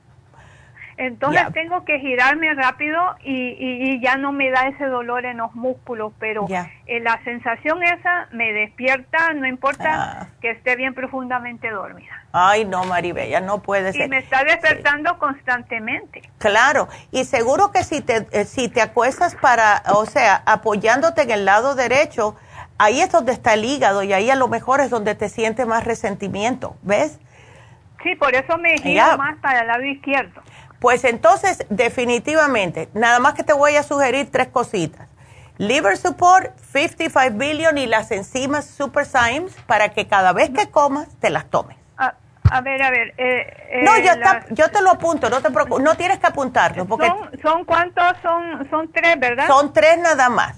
[0.99, 6.13] Entonces tengo que girarme rápido y, ya no me da ese dolor en los músculos,
[6.19, 10.27] pero eh, la sensación esa me despierta, no importa ah.
[10.41, 12.23] que esté bien profundamente dormida.
[12.33, 14.07] Ay, no, Maribella, no puede ser.
[14.07, 16.23] Y me está despertando constantemente.
[16.39, 21.31] Claro, y seguro que si te, eh, si te acuestas para, o sea, apoyándote en
[21.31, 22.37] el lado derecho,
[22.79, 25.67] ahí es donde está el hígado y ahí a lo mejor es donde te siente
[25.67, 27.19] más resentimiento, ¿ves?
[28.03, 30.43] Sí, por eso me giro más para el lado izquierdo.
[30.81, 35.09] Pues entonces, definitivamente, nada más que te voy a sugerir tres cositas.
[35.59, 41.09] Liver Support, 55 Billion y las enzimas Super Symes para que cada vez que comas
[41.19, 41.77] te las tomes.
[42.49, 43.13] A, ver, a ver.
[43.17, 44.13] Eh, eh, no, yo,
[44.51, 46.87] yo, te lo apunto, no te preocupes, no tienes que apuntarlo.
[46.87, 47.13] Porque
[47.43, 48.05] ¿Son, cuántos?
[48.23, 49.49] Son, son tres, ¿verdad?
[49.49, 50.57] Son tres nada más,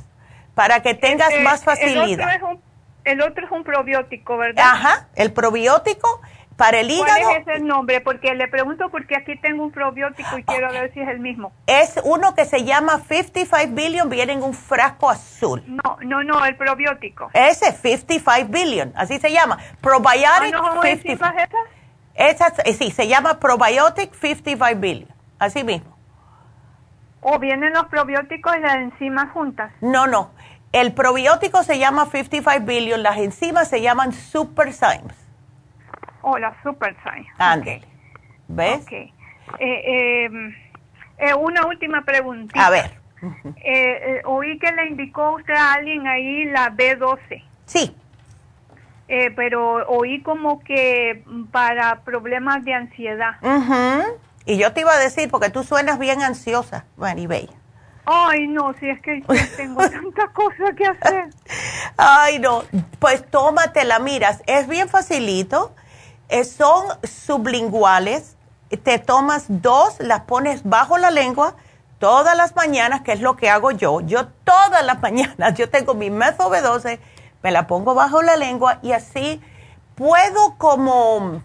[0.54, 2.28] para que tengas este, más facilidad.
[2.28, 2.62] El otro, es un,
[3.04, 4.64] el otro es un probiótico, ¿verdad?
[4.66, 6.20] Ajá, el probiótico
[6.58, 7.06] para el hígado.
[7.22, 8.00] ¿Cuál es ese nombre?
[8.00, 11.52] Porque le pregunto porque aquí tengo un probiótico y quiero ver si es el mismo.
[11.68, 15.62] Es uno que se llama 55 Billion, viene en un frasco azul.
[15.66, 17.30] No, no, no, el probiótico.
[17.32, 19.58] Ese, 55 Billion, así se llama.
[19.80, 21.24] Probiotic ¿No son 55.
[21.38, 21.48] esas?
[22.16, 25.08] Esas, eh, sí, se llama Probiotic 55 Billion,
[25.38, 25.96] así mismo.
[27.20, 29.70] ¿O vienen los probióticos y las enzimas juntas?
[29.80, 30.32] No, no.
[30.72, 35.27] El probiótico se llama 55 Billion, las enzimas se llaman Super Symes.
[36.22, 37.30] Oh, la Super Science.
[37.60, 37.82] Okay.
[38.48, 38.82] ¿Ves?
[38.82, 38.92] Ok.
[38.92, 40.54] Eh, em,
[41.18, 42.66] eh, una última preguntita.
[42.66, 42.98] A ver.
[43.64, 47.42] Eh, oí que le indicó usted a alguien ahí la B12.
[47.66, 47.94] Sí.
[49.34, 53.36] pero oí como que para problemas de ansiedad.
[54.44, 57.50] Y yo te iba a decir, porque tú suenas bien ansiosa, Maribel.
[58.10, 59.22] Ay, no, si es que
[59.56, 61.28] tengo tanta cosa que hacer.
[61.98, 62.62] Ay, no,
[62.98, 65.74] pues tómatela, miras, es bien facilito.
[66.28, 68.36] Eh, son sublinguales.
[68.82, 71.54] Te tomas dos, las pones bajo la lengua
[71.98, 74.00] todas las mañanas, que es lo que hago yo.
[74.00, 76.98] Yo todas las mañanas, yo tengo mi meso B12,
[77.42, 79.40] me la pongo bajo la lengua y así
[79.94, 81.42] puedo como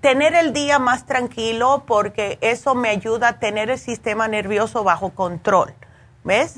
[0.00, 5.10] tener el día más tranquilo porque eso me ayuda a tener el sistema nervioso bajo
[5.10, 5.74] control.
[6.24, 6.56] ¿Ves?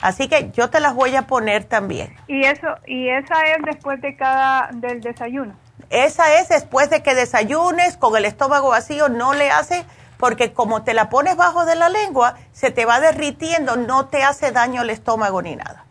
[0.00, 2.14] Así que yo te las voy a poner también.
[2.26, 5.54] Y eso y esa es después de cada del desayuno.
[5.90, 9.84] Esa es después de que desayunes con el estómago vacío, no le hace,
[10.18, 14.22] porque como te la pones bajo de la lengua, se te va derritiendo, no te
[14.22, 15.84] hace daño el estómago ni nada.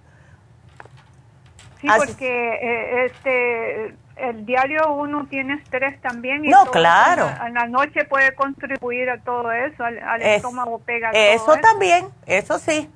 [1.82, 6.44] Sí, porque eh, este el diario uno tiene estrés también.
[6.44, 7.30] Y no, claro.
[7.46, 11.12] En la, noche puede contribuir a todo eso, al, estómago pega.
[11.12, 12.90] Eso, todo eso también, eso sí,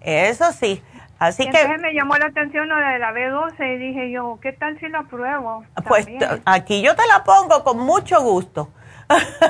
[0.00, 0.82] eso sí.
[1.20, 4.52] Así que entonces me llamó la atención lo de la B12 y dije yo, ¿qué
[4.54, 5.62] tal si la pruebo?
[5.86, 6.06] Pues
[6.46, 8.70] aquí yo te la pongo con mucho gusto.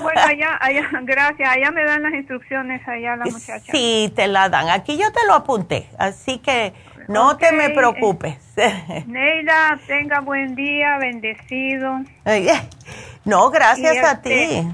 [0.02, 3.70] Bueno, allá, allá, gracias, allá me dan las instrucciones, allá la muchacha.
[3.70, 4.68] Sí, te la dan.
[4.68, 6.74] Aquí yo te lo apunté, así que
[7.06, 8.38] no te me preocupes.
[9.06, 12.00] Neida, tenga buen día, bendecido.
[13.22, 14.66] No, gracias a ti.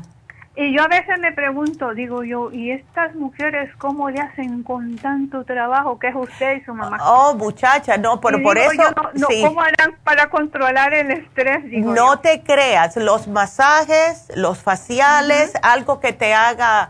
[0.59, 4.97] Y yo a veces me pregunto, digo yo, ¿y estas mujeres cómo le hacen con
[4.97, 6.97] tanto trabajo que es usted y su mamá?
[7.03, 8.83] Oh, muchacha, no, pero por eso...
[9.12, 11.62] no, ¿Cómo harán para controlar el estrés?
[11.85, 16.89] no te creas, los masajes, los faciales, algo que te haga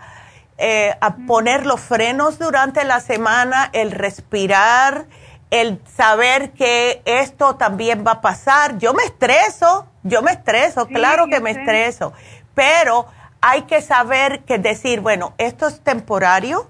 [0.59, 5.07] eh, a poner los frenos durante la semana, el respirar,
[5.51, 8.79] el saber que esto también va a pasar.
[8.79, 12.13] Yo me estreso, yo me estreso, claro que me estreso,
[12.55, 13.07] pero
[13.49, 16.69] hay que saber que decir, bueno, esto es temporario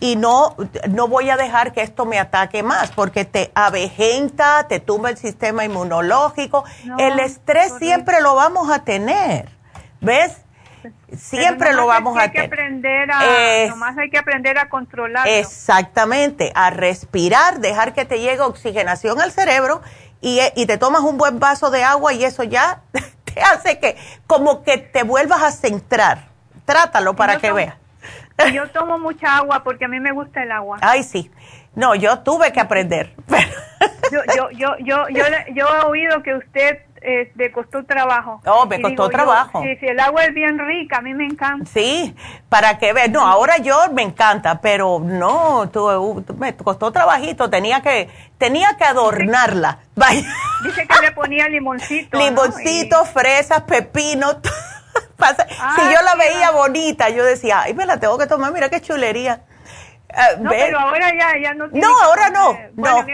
[0.00, 0.56] y no,
[0.90, 5.18] no voy a dejar que esto me ataque más porque te avejenta, te tumba el
[5.18, 6.64] sistema inmunológico.
[6.98, 9.48] el estrés siempre lo vamos a tener,
[10.00, 10.42] ¿ves?
[11.16, 12.46] Siempre lo vamos a tener.
[12.46, 15.30] Aprender a, nomás hay que aprender a controlarlo.
[15.30, 19.80] Exactamente, a respirar, dejar que te llegue oxigenación al cerebro
[20.20, 22.82] y, y te tomas un buen vaso de agua y eso ya
[23.52, 23.96] hace que
[24.26, 26.28] como que te vuelvas a centrar.
[26.64, 27.76] Trátalo para que veas.
[28.52, 30.78] Yo tomo mucha agua porque a mí me gusta el agua.
[30.82, 31.30] Ay, sí.
[31.74, 33.12] No, yo tuve que aprender.
[34.10, 38.40] yo, yo, yo, yo, yo, yo he oído que usted eh, le costó trabajo.
[38.46, 39.62] Oh, me costó trabajo.
[39.62, 41.70] sí, sí, el agua es bien rica, a mí me encanta.
[41.70, 42.14] Sí,
[42.48, 43.10] para que veas.
[43.10, 48.08] No, ahora yo me encanta, pero no, tú, me costó trabajito, tenía que,
[48.38, 49.78] tenía que adornarla.
[50.64, 52.18] Dice que le ponía limoncito.
[52.18, 54.40] Limoncito, fresas, pepino.
[55.76, 58.80] si yo la veía bonita, yo decía, ay, me la tengo que tomar, mira qué
[58.80, 59.42] chulería.
[60.16, 61.66] Uh, no, pero ahora ya, ya no.
[61.68, 62.58] No, ahora no.
[62.74, 63.04] no.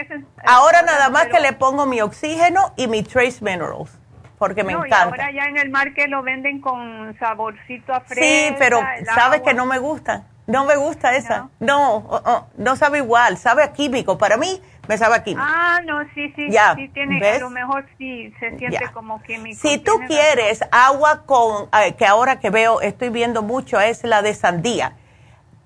[0.45, 3.91] ahora nada más que le pongo mi oxígeno y mi trace minerals,
[4.37, 5.03] porque me encanta.
[5.03, 8.21] ahora ya en el market lo venden con saborcito a fresa.
[8.21, 8.79] Sí, pero
[9.13, 10.23] sabes que no me gusta.
[10.45, 11.49] No me gusta esa.
[11.59, 14.17] No, oh, oh, no, sabe igual, sabe a químico.
[14.17, 15.45] Para mí me sabe a químico.
[15.45, 16.49] Ah, no, sí, sí.
[16.49, 19.57] Ya, sí tiene, a lo mejor sí se siente como químico.
[19.61, 24.21] Si tú quieres agua con, eh, que ahora que veo, estoy viendo mucho, es la
[24.21, 24.97] de sandía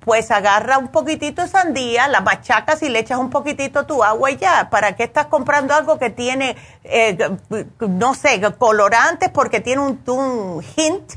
[0.08, 4.32] pues agarra un poquitito de sandía, la machacas y le echas un poquitito tu agua
[4.32, 4.70] y ya.
[4.70, 6.56] ¿Para qué estás comprando algo que tiene,
[6.86, 7.18] eh,
[7.80, 11.12] no sé, colorantes porque tiene un, hint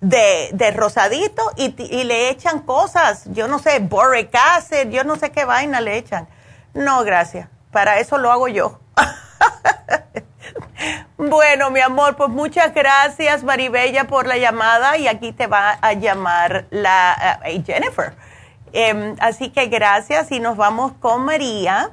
[0.00, 1.68] de, rosadito y,
[2.02, 6.26] le echan cosas, yo no sé, boric acid, yo no sé qué vaina le echan.
[6.74, 7.48] No, gracias.
[7.70, 8.80] Para eso lo hago yo.
[11.16, 15.92] bueno, mi amor, pues muchas gracias, Maribella, por la llamada y aquí te va a
[15.92, 18.31] llamar la eh, Jennifer
[18.72, 21.90] Em, así que gracias y nos vamos con María.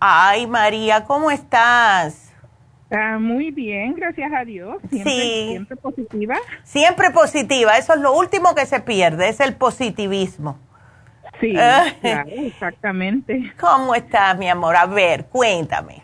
[0.00, 2.32] ay, María, ¿cómo estás?
[2.90, 4.76] Ah, muy bien, gracias a Dios.
[4.88, 5.46] Siempre, sí.
[5.48, 6.36] Siempre positiva.
[6.62, 10.58] Siempre positiva, eso es lo último que se pierde, es el positivismo.
[11.40, 13.52] Sí, claro, exactamente.
[13.60, 14.74] ¿Cómo estás, mi amor?
[14.74, 16.02] A ver, cuéntame.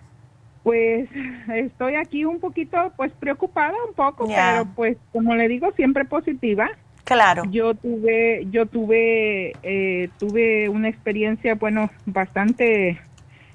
[0.63, 1.09] Pues
[1.55, 6.71] estoy aquí un poquito, pues preocupada un poco, pero pues como le digo, siempre positiva.
[7.05, 7.43] Claro.
[7.51, 12.99] Yo tuve, yo tuve, eh, tuve una experiencia, bueno, bastante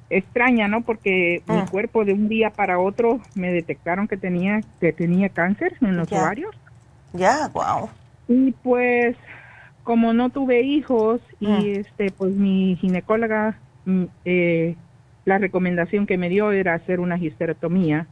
[0.10, 0.82] extraña, ¿no?
[0.82, 1.66] Porque mi ah.
[1.70, 6.12] cuerpo de un día para otro me detectaron que tenía, que tenía cáncer en los
[6.12, 6.56] ovarios.
[7.14, 7.90] Ya, wow.
[8.28, 9.16] Y pues,
[9.84, 11.80] como no tuve hijos y ah.
[11.80, 14.76] este, pues mi ginecóloga, mm, eh,
[15.26, 18.08] la recomendación que me dio era hacer una histerectomía.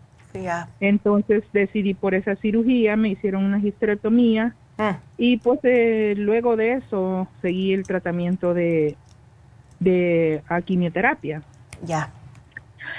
[0.80, 4.99] Entonces decidí por esa cirugía, me hicieron una histerectomía Ah.
[5.18, 8.95] Y pues eh, luego de eso seguí el tratamiento de,
[9.80, 11.41] de quimioterapia.
[11.84, 12.12] Ya.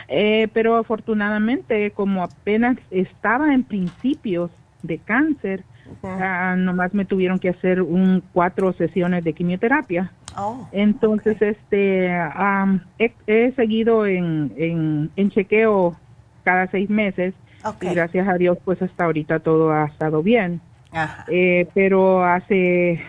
[0.09, 4.51] Eh, pero afortunadamente, como apenas estaba en principios
[4.83, 5.65] de cáncer,
[6.03, 10.13] ah, nomás me tuvieron que hacer un cuatro sesiones de quimioterapia.
[10.37, 12.11] Oh, Entonces, este,
[13.27, 15.97] he, seguido en, en, en, chequeo
[16.45, 17.35] cada seis meses
[17.81, 20.61] y gracias a Dios, pues hasta ahorita todo ha estado bien.
[21.29, 23.01] Eh, pero hace,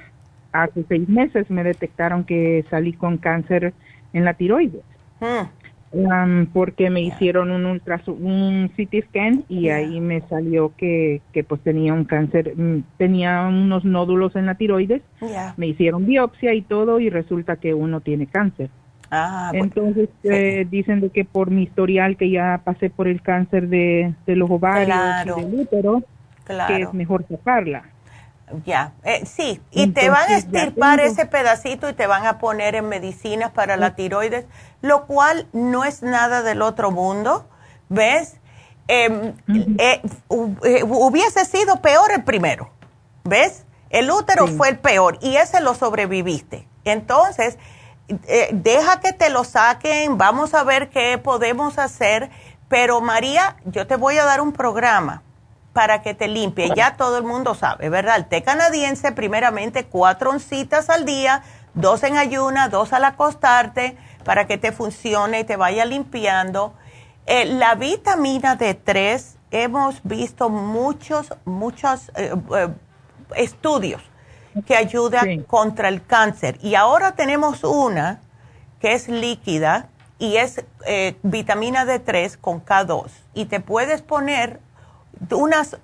[0.51, 3.73] hace seis meses me detectaron que salí con cáncer
[4.13, 4.83] en la tiroides.
[5.19, 6.45] Hmm.
[6.53, 11.59] porque me hicieron un ultra un CT scan y ahí me salió que, que pues
[11.61, 15.01] tenía un cáncer, mm, tenía unos nódulos en la tiroides,
[15.57, 18.69] me hicieron biopsia y todo y resulta que uno tiene cáncer.
[19.11, 23.67] Ah, Entonces eh, dicen de que por mi historial que ya pasé por el cáncer
[23.67, 24.95] de, de los ovarios
[25.25, 26.03] y del útero,
[26.67, 27.83] que es mejor sacarla.
[28.65, 32.73] Ya, eh, sí, y te van a estirpar ese pedacito y te van a poner
[32.73, 34.45] en medicinas para la tiroides,
[34.81, 37.47] lo cual no es nada del otro mundo,
[37.89, 38.37] ¿ves?
[38.87, 39.35] Em,
[39.77, 40.01] eh,
[40.63, 42.71] eh, hubiese sido peor el primero,
[43.23, 43.65] ¿ves?
[43.91, 46.67] El útero fue el peor y ese lo sobreviviste.
[46.85, 47.59] Entonces,
[48.51, 52.31] deja que te lo saquen, vamos a ver qué podemos hacer,
[52.67, 55.21] pero María, yo te voy a dar un programa
[55.73, 56.71] para que te limpie.
[56.75, 58.17] Ya todo el mundo sabe, ¿verdad?
[58.17, 61.43] El té canadiense, primeramente cuatro oncitas al día,
[61.73, 66.73] dos en ayuna, dos al acostarte, para que te funcione y te vaya limpiando.
[67.25, 72.69] Eh, la vitamina D3, hemos visto muchos, muchos eh, eh,
[73.35, 74.01] estudios
[74.65, 76.57] que ayudan contra el cáncer.
[76.61, 78.21] Y ahora tenemos una
[78.79, 80.63] que es líquida y es
[81.21, 83.09] vitamina D3 con K2.
[83.33, 84.59] Y te puedes poner
[85.31, 85.77] unas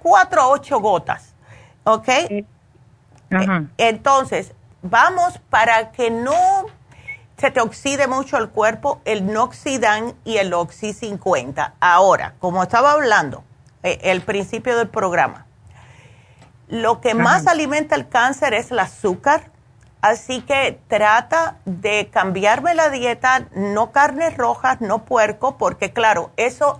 [0.00, 1.34] cuatro o ocho gotas,
[1.84, 2.08] ¿ok?
[3.76, 4.52] Entonces,
[4.82, 6.66] vamos para que no
[7.36, 11.74] se te oxide mucho el cuerpo, el Noxidan y el Oxy 50.
[11.80, 13.44] Ahora, como estaba hablando,
[13.82, 15.46] eh, el principio del programa,
[16.68, 19.50] lo que más alimenta el cáncer es el azúcar,
[20.02, 26.78] así que trata de cambiarme la dieta, no carnes rojas, no puerco, porque claro, eso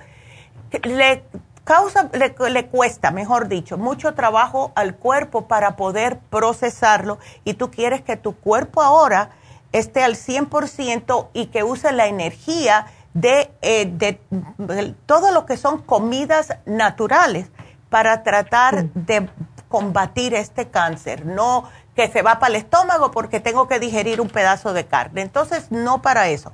[0.82, 1.24] le
[1.64, 7.70] causa, le, le, cuesta, mejor dicho, mucho trabajo al cuerpo para poder procesarlo y tú
[7.70, 9.31] quieres que tu cuerpo ahora
[9.72, 15.82] esté al 100% y que use la energía de, eh, de, todo lo que son
[15.82, 17.51] comidas naturales
[17.89, 19.28] para tratar de
[19.68, 24.28] combatir este cáncer, no que se va para el estómago porque tengo que digerir un
[24.28, 25.22] pedazo de carne.
[25.22, 26.52] Entonces, no para eso.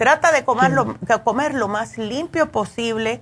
[0.00, 3.20] Trata de comer lo más limpio posible.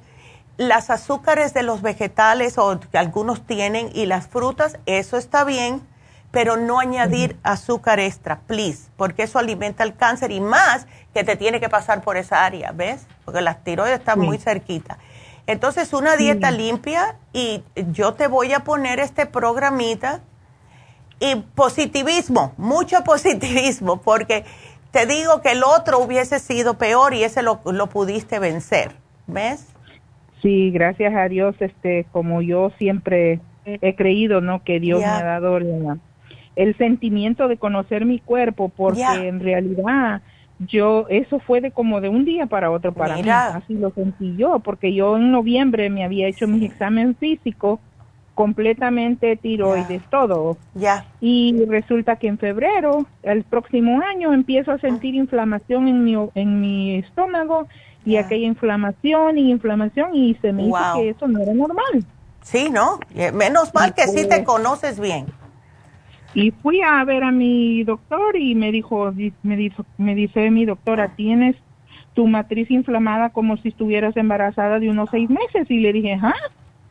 [0.59, 5.83] Las azúcares de los vegetales o que algunos tienen y las frutas, eso está bien
[6.31, 11.35] pero no añadir azúcar extra, please, porque eso alimenta el cáncer y más que te
[11.35, 13.07] tiene que pasar por esa área, ¿ves?
[13.25, 14.99] Porque las tiroides están muy cerquita.
[15.49, 20.21] Entonces, una dieta limpia y yo te voy a poner este programita
[21.21, 24.45] y positivismo, mucho positivismo, porque
[24.91, 28.93] te digo que el otro hubiese sido peor y ese lo, lo pudiste vencer,
[29.27, 29.69] ¿ves?
[30.43, 34.63] Sí, gracias a Dios, este, como yo siempre he creído, ¿no?
[34.63, 35.99] Que Dios me ha dado la,
[36.57, 40.23] el sentimiento de conocer mi cuerpo, porque en realidad
[40.59, 44.37] yo, eso fue de como de un día para otro para mí, así lo sentí
[44.37, 47.79] yo, porque yo en noviembre me había hecho mis exámenes físicos
[48.39, 50.59] completamente tiroides, todo.
[50.77, 51.05] Ya.
[51.21, 56.61] Y resulta que en febrero, el próximo año, empiezo a sentir inflamación en mi, en
[56.61, 57.67] mi estómago
[58.05, 62.05] y aquella inflamación y inflamación y se me dijo que eso no era normal.
[62.43, 63.01] Sí, ¿no?
[63.35, 65.27] Menos mal que sí te pues conoces bien.
[66.33, 69.13] Y fui a ver a mi doctor y me dijo,
[69.43, 71.57] me dijo, me dice mi doctora, tienes
[72.15, 75.69] tu matriz inflamada como si estuvieras embarazada de unos seis meses.
[75.69, 76.35] Y le dije, ah,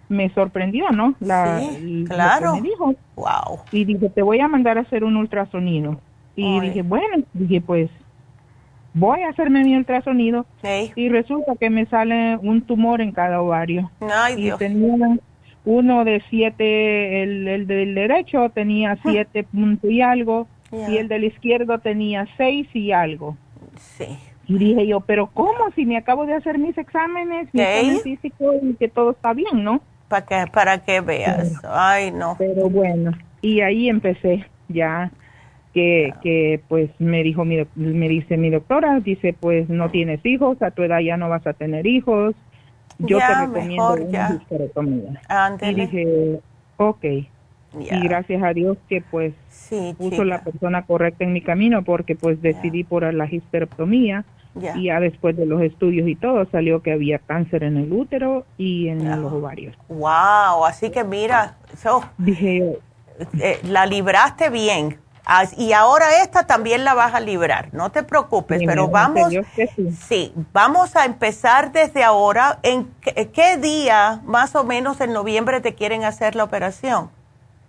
[0.10, 1.16] me sorprendió, ¿no?
[1.20, 2.56] La, sí, claro.
[2.56, 2.96] me dijo.
[3.16, 3.60] Wow.
[3.72, 6.00] Y dije, te voy a mandar a hacer un ultrasonido.
[6.36, 7.90] Y dije, bueno, dije, pues
[8.94, 10.46] voy a hacerme mi ultrasonido.
[10.62, 10.92] Sí.
[10.96, 13.90] Y resulta que me sale un tumor en cada ovario.
[14.02, 14.60] Ay, y Dios.
[14.60, 15.18] tenía
[15.66, 19.00] uno de siete, el, el del derecho tenía ah.
[19.04, 23.36] siete puntos y algo, y el del izquierdo tenía seis y algo.
[23.76, 24.18] Sí.
[24.48, 25.72] Y dije yo, pero ¿cómo?
[25.76, 29.64] Si me acabo de hacer mis exámenes, mi examen físico y que todo está bien,
[29.64, 29.82] ¿no?
[30.08, 31.54] Para que, para que veas.
[31.64, 32.36] Ay, no.
[32.38, 33.12] Pero bueno,
[33.42, 35.12] y ahí empecé ya
[35.74, 40.62] que, que pues me dijo mi, me dice mi doctora, dice pues no tienes hijos,
[40.62, 42.36] a tu edad ya no vas a tener hijos,
[43.00, 44.42] yo te recomiendo una
[45.62, 46.40] Y dije,
[46.78, 47.06] ok.
[47.80, 49.34] Y gracias a Dios que pues
[49.98, 54.26] puso la persona correcta en mi camino porque pues decidí por la histerectomía
[54.76, 58.46] y ya después de los estudios y todo salió que había cáncer en el útero
[58.58, 59.76] y en los ovarios.
[59.90, 61.58] Wow, así que mira,
[62.18, 62.80] dije
[63.40, 65.00] eh, la libraste bien
[65.58, 69.34] y ahora esta también la vas a librar, no te preocupes, pero vamos,
[70.08, 70.34] sí.
[70.54, 72.60] vamos a empezar desde ahora.
[72.64, 77.10] ¿En qué, día más o menos en noviembre te quieren hacer la operación?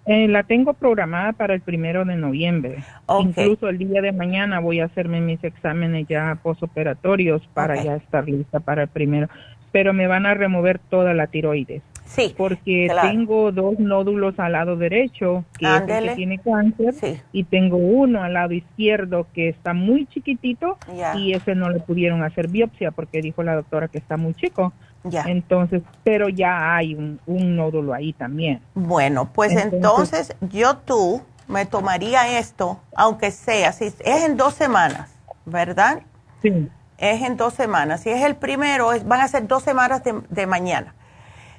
[0.09, 2.83] Eh, la tengo programada para el primero de noviembre.
[3.21, 8.27] Incluso el día de mañana voy a hacerme mis exámenes ya posoperatorios para ya estar
[8.27, 9.29] lista para el primero.
[9.71, 11.83] Pero me van a remover toda la tiroides.
[12.07, 12.35] Sí.
[12.39, 16.95] Porque tengo dos nódulos al lado derecho, que es el que tiene cáncer,
[17.33, 20.79] y tengo uno al lado izquierdo que está muy chiquitito
[21.17, 24.73] y ese no le pudieron hacer biopsia porque dijo la doctora que está muy chico.
[25.05, 25.25] Ya.
[25.27, 28.61] Entonces, pero ya hay un, nódulo ahí también.
[28.75, 35.11] Bueno, pues entonces, yo tú me tomaría esto, aunque sea, si es en dos semanas,
[35.47, 36.03] ¿verdad?
[36.43, 36.69] Sí.
[36.99, 38.03] Es en dos semanas.
[38.03, 40.95] Si es el primero, van a ser dos semanas de mañana.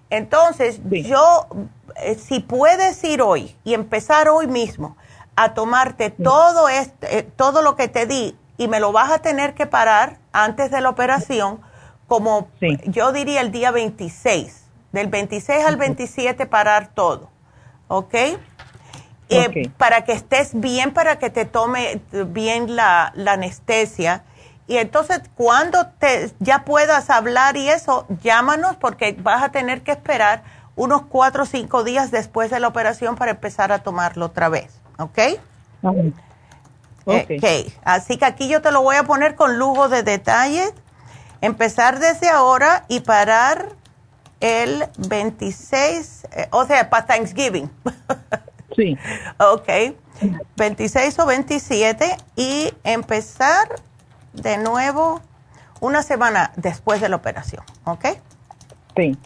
[0.10, 1.48] Entonces, yo,
[2.02, 4.98] eh, si puedes ir hoy y empezar hoy mismo
[5.36, 9.20] a tomarte todo, este, eh, todo lo que te di y me lo vas a
[9.20, 11.62] tener que parar antes de la operación,
[12.10, 12.50] como
[12.88, 17.30] yo diría el día 26, Del 26 al 27 parar todo.
[17.88, 18.16] ¿Ok?
[19.32, 24.24] Eh, para que estés bien, para que te tome bien la, anestesia.
[24.68, 29.92] Y entonces, cuando te, ya puedas hablar y eso, llámanos porque vas a tener que
[29.92, 30.44] esperar
[30.76, 34.80] unos cuatro o cinco días después de la operación para empezar a tomarlo otra vez.
[34.98, 35.20] ¿Ok?
[37.06, 37.44] Ok.
[37.84, 40.74] Así que aquí yo te lo voy a poner con lujo de detalles.
[41.42, 43.70] Empezar desde ahora y parar
[44.40, 47.70] el 26, eh, o sea, para Thanksgiving.
[48.76, 48.98] Sí.
[49.40, 49.68] ok.
[50.56, 53.68] 26 o 27 y empezar
[54.32, 55.22] de nuevo
[55.82, 58.06] una semana después de la operación, ¿ok?
[58.96, 59.18] Sí.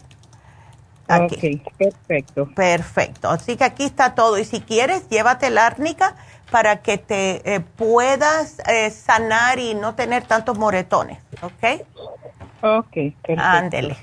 [1.06, 1.62] Aquí.
[1.76, 2.48] perfecto.
[2.54, 3.30] Perfecto.
[3.30, 4.38] Así que aquí está todo.
[4.38, 6.16] Y si quieres, llévate la árnica
[6.50, 11.82] para que te eh, puedas eh, sanar y no tener tantos moretones, ¿ok?
[12.62, 12.96] Ok.
[13.36, 13.96] Ándele.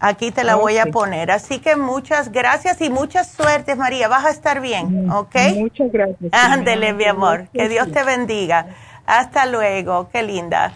[0.00, 1.30] Aquí te la voy a poner.
[1.30, 4.08] Así que muchas gracias y muchas suertes, María.
[4.08, 5.36] Vas a estar bien, mm, ¿ok?
[5.56, 6.32] Muchas gracias.
[6.32, 7.48] Ándele, mi amor.
[7.52, 8.66] Que Dios te bendiga.
[9.06, 10.08] Hasta luego.
[10.10, 10.72] Qué linda.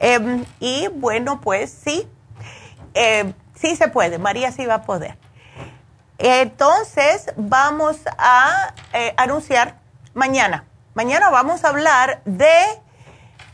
[0.00, 2.08] Em, y bueno, pues sí,
[2.94, 4.18] em, sí se puede.
[4.18, 5.16] María sí va a poder.
[6.18, 9.77] Entonces, vamos a eh, anunciar
[10.18, 10.64] mañana.
[10.94, 12.50] Mañana vamos a hablar de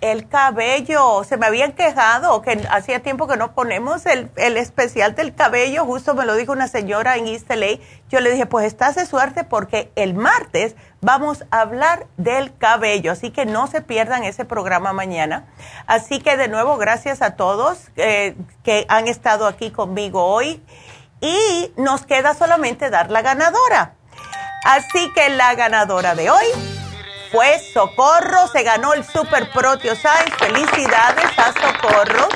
[0.01, 5.35] el cabello, se me habían quejado que hacía tiempo que no ponemos el, especial del
[5.35, 7.79] cabello, justo me lo dijo una señora en East LA.
[8.11, 13.13] Yo le dije, pues estás de suerte porque el martes vamos a hablar del cabello,
[13.13, 15.47] así que no se pierdan ese programa mañana.
[15.87, 20.63] Así que de nuevo, gracias a todos eh, que han estado aquí conmigo hoy
[21.23, 23.95] y nos queda solamente dar la ganadora.
[24.65, 26.47] Así que la ganadora de hoy
[27.31, 30.33] fue Socorro, se ganó el Super Proteoscience.
[30.39, 32.29] Felicidades a Socorro.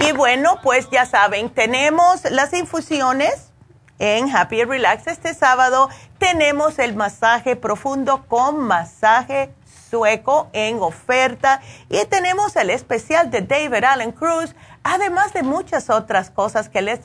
[0.00, 3.52] Y bueno, pues ya saben, tenemos las infusiones
[3.98, 5.88] en Happy Relax este sábado.
[6.18, 9.54] Tenemos el masaje profundo con masaje
[9.90, 16.30] sueco en oferta y tenemos el especial de David Allen Cruz, además de muchas otras
[16.30, 17.00] cosas que les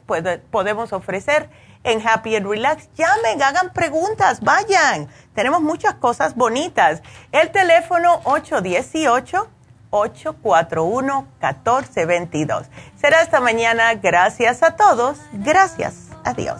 [0.51, 1.49] podemos ofrecer
[1.87, 2.89] en Happy and Relax.
[2.95, 5.07] Llamen, hagan preguntas, vayan.
[5.33, 7.01] Tenemos muchas cosas bonitas.
[7.31, 8.21] El teléfono
[9.91, 12.65] 818-841-1422.
[12.99, 13.93] Será esta mañana.
[13.95, 15.17] Gracias a todos.
[15.31, 16.09] Gracias.
[16.23, 16.59] Adiós.